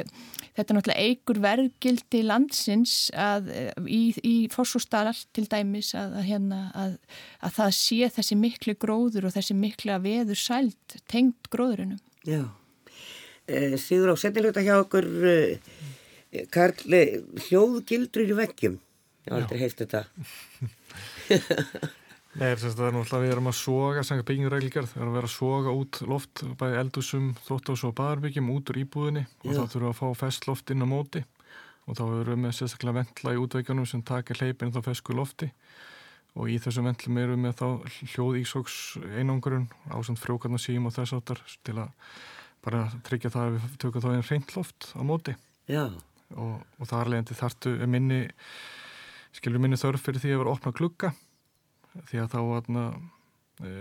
þetta 0.55 0.66
er 0.66 0.78
náttúrulega 0.78 1.05
eigur 1.05 1.39
verðgildi 1.43 2.22
landsins 2.26 2.95
að, 3.11 3.49
í, 3.88 4.01
í 4.26 4.36
fórsústalar 4.53 5.18
til 5.36 5.47
dæmis 5.51 5.93
að, 5.97 6.20
hérna, 6.28 6.61
að, 6.78 6.97
að 7.45 7.57
það 7.59 7.74
sé 7.80 8.11
þessi 8.20 8.39
miklu 8.39 8.78
gróður 8.82 9.30
og 9.30 9.36
þessi 9.38 9.57
mikla 9.57 9.99
veður 10.03 10.39
sælt 10.39 10.99
tengt 11.11 11.51
gróðurinnum. 11.53 12.01
Já, 12.26 12.43
eh, 13.47 13.76
Sigur 13.82 14.13
á 14.13 14.16
setnilegta 14.20 14.66
hjá 14.66 14.76
okkur 14.80 15.05
eh, 15.32 15.59
Karl, 16.51 16.97
hljóðgildur 17.47 18.28
í 18.28 18.36
veggjum, 18.36 18.80
ég 19.26 19.32
har 19.32 19.45
aldrei 19.45 19.61
heilt 19.61 19.86
þetta. 19.86 20.01
Nei, 22.36 22.50
það 22.60 22.82
er 22.84 22.96
náttúrulega 22.98 23.24
við 23.24 23.32
erum 23.32 23.46
að 23.48 23.54
soga 23.56 24.02
sanga 24.04 24.26
byggingureglíkjar, 24.28 24.88
við 24.92 25.00
erum 25.00 25.14
að 25.14 25.18
vera 25.22 25.28
að 25.30 25.34
soga 25.38 25.72
út 25.72 26.00
loft 26.04 26.42
bæði 26.60 26.80
eldusum, 26.82 27.30
þóttás 27.46 27.84
og 27.88 27.94
badarbyggjum 27.96 28.50
út 28.52 28.72
úr 28.74 28.80
íbúðinni 28.82 29.24
og 29.24 29.54
Já. 29.54 29.56
þá 29.56 29.62
þurfum 29.72 29.86
við 29.86 29.92
að 29.94 30.00
fá 30.02 30.20
fest 30.20 30.48
loft 30.50 30.74
inn 30.74 30.84
á 30.84 30.88
móti. 30.92 31.22
Og 31.86 31.96
þá 31.96 32.04
erum 32.04 32.34
við 32.34 32.42
með 32.44 32.56
sérstaklega 32.58 32.98
ventla 32.98 33.32
í 33.32 33.40
útveikjanum 33.40 33.88
sem 33.88 34.04
takir 34.04 34.42
hleypinn 34.42 34.74
þá 34.76 34.82
fesku 34.84 35.16
lofti. 35.16 35.48
Og 36.36 36.52
í 36.52 36.58
þessum 36.60 36.90
ventlum 36.90 37.20
erum 37.22 37.38
við 37.38 37.44
með 37.46 37.56
þá 37.62 37.68
hljóð 38.12 38.40
ísóks 38.42 38.80
einangurinn 39.16 39.70
á 39.88 39.96
svona 40.04 40.20
frjókarnarsým 40.20 40.90
og 40.90 40.96
þess 40.98 41.16
áttar 41.16 41.40
til 41.64 41.78
að 41.80 41.94
bara 42.66 42.90
tryggja 43.08 43.32
það 43.32 43.46
að 43.48 43.56
við 43.56 43.78
tökum 43.80 44.04
þá 44.04 44.10
einn 44.12 44.28
reynd 44.28 44.58
loft 44.58 44.90
á 44.92 45.02
móti. 45.08 45.38
Og, 46.36 46.58
og 46.60 46.90
það 46.90 47.00
er 47.00 47.14
leiðandi 47.14 47.40
þartu 47.40 47.78
minni 47.88 48.26
skilur 49.36 49.62
minni 49.64 49.80
þörf 49.80 50.04
fyrir 50.04 50.24
því 50.24 50.34
að 50.34 50.42
vera 50.42 50.56
opna 50.58 50.76
klukka 50.76 51.14
því 52.10 52.22
að 52.24 52.32
þá 52.34 52.39
atna, 52.58 52.86
e, 53.62 53.74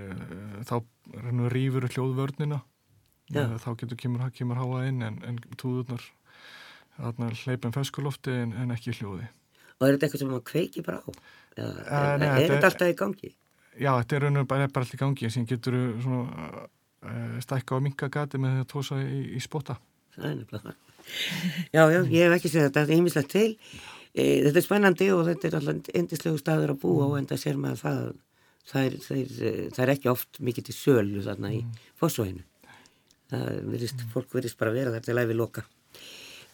þá 0.68 0.76
rýfur 1.54 1.88
hljóðvörnina. 1.90 2.60
E, 3.32 3.46
þá 3.62 3.70
getur 3.80 3.98
kemur, 4.00 4.26
kemur 4.36 4.60
háa 4.60 4.84
inn 4.88 5.00
en, 5.06 5.20
en 5.26 5.40
túðurnar 5.60 6.04
hleypum 7.44 7.74
feskulofti 7.74 8.34
en, 8.44 8.52
en 8.60 8.74
ekki 8.74 8.94
hljóði. 8.98 9.26
Og 9.80 9.88
er 9.88 9.96
þetta 9.96 10.06
eitthvað 10.06 10.22
sem 10.22 10.30
maður 10.30 10.46
kveiki 10.50 10.84
bara 10.86 11.00
á? 11.02 11.10
Eða, 11.54 11.72
er, 11.82 12.20
nei, 12.22 12.28
er 12.28 12.54
þetta 12.54 12.70
alltaf 12.70 12.92
í 12.92 12.96
gangi? 12.98 13.34
Já, 13.74 13.90
þetta 13.98 14.16
er 14.20 14.28
bara, 14.30 14.46
bara 14.46 14.84
alltaf 14.84 14.94
í 14.94 15.00
gangi 15.02 15.30
sem 15.34 15.48
getur 15.50 15.78
svona, 16.04 16.64
e, 17.02 17.18
stækka 17.42 17.80
á 17.80 17.84
minkagati 17.84 18.40
með 18.42 18.58
því 18.58 18.64
að 18.64 18.70
tósa 18.70 19.00
í, 19.02 19.20
í 19.34 19.42
spotta. 19.42 19.80
Það 20.14 20.30
er 20.30 20.40
nefnilega 20.42 20.78
Já, 21.74 21.82
já, 21.92 22.00
ég 22.08 22.24
hef 22.24 22.34
ekki 22.38 22.50
segjað 22.50 22.68
þetta, 22.68 22.80
þetta 22.80 22.92
er 22.92 22.96
heimislegt 22.96 23.32
til 23.34 23.50
e, 24.14 24.24
þetta 24.46 24.60
er 24.60 24.66
spennandi 24.66 25.10
og 25.12 25.26
þetta 25.28 25.50
er 25.50 25.58
alltaf 25.60 25.92
endislegu 26.00 26.40
staður 26.40 26.74
að 26.74 26.80
búa 26.86 27.10
og 27.10 27.18
enda 27.18 27.38
sér 27.40 27.60
maður 27.60 27.82
það 27.82 28.02
það 28.64 28.88
er, 28.88 28.98
það 29.04 29.20
er, 29.20 29.36
e, 29.36 29.54
það 29.74 29.84
er 29.84 29.94
ekki 29.98 30.12
oft 30.14 30.40
mikið 30.40 30.70
til 30.70 30.76
sölu 30.78 31.24
þarna 31.26 31.52
í 31.52 31.62
mm. 31.62 31.80
fósóinu 32.00 32.44
það 33.32 33.64
verist, 33.72 34.04
fólk 34.12 34.36
verist 34.36 34.60
bara 34.60 34.74
vera 34.74 34.92
þar 34.94 35.06
til 35.06 35.16
að 35.16 35.32
við 35.32 35.40
loka. 35.40 35.64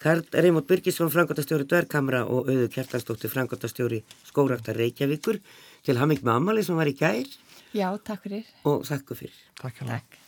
Karl 0.01 0.23
Reymótt 0.33 0.69
Byrkisson, 0.69 1.11
frangotastjóri 1.13 1.67
Dverkamra 1.69 2.23
og 2.25 2.49
auðu 2.49 2.69
Kjartansdóttir, 2.73 3.29
frangotastjóri 3.33 4.01
Skóraktar 4.25 4.79
Reykjavíkur 4.81 5.37
til 5.85 6.01
Hamming 6.01 6.25
Mamali 6.25 6.65
sem 6.65 6.79
var 6.79 6.89
í 6.89 6.95
gær. 6.97 7.29
Já, 7.77 7.87
takk 8.01 8.25
fyrir. 8.25 8.49
Og 8.65 8.81
þakku 8.89 9.21
fyrir. 9.21 9.37
Takk, 9.61 9.85
takk. 9.85 10.20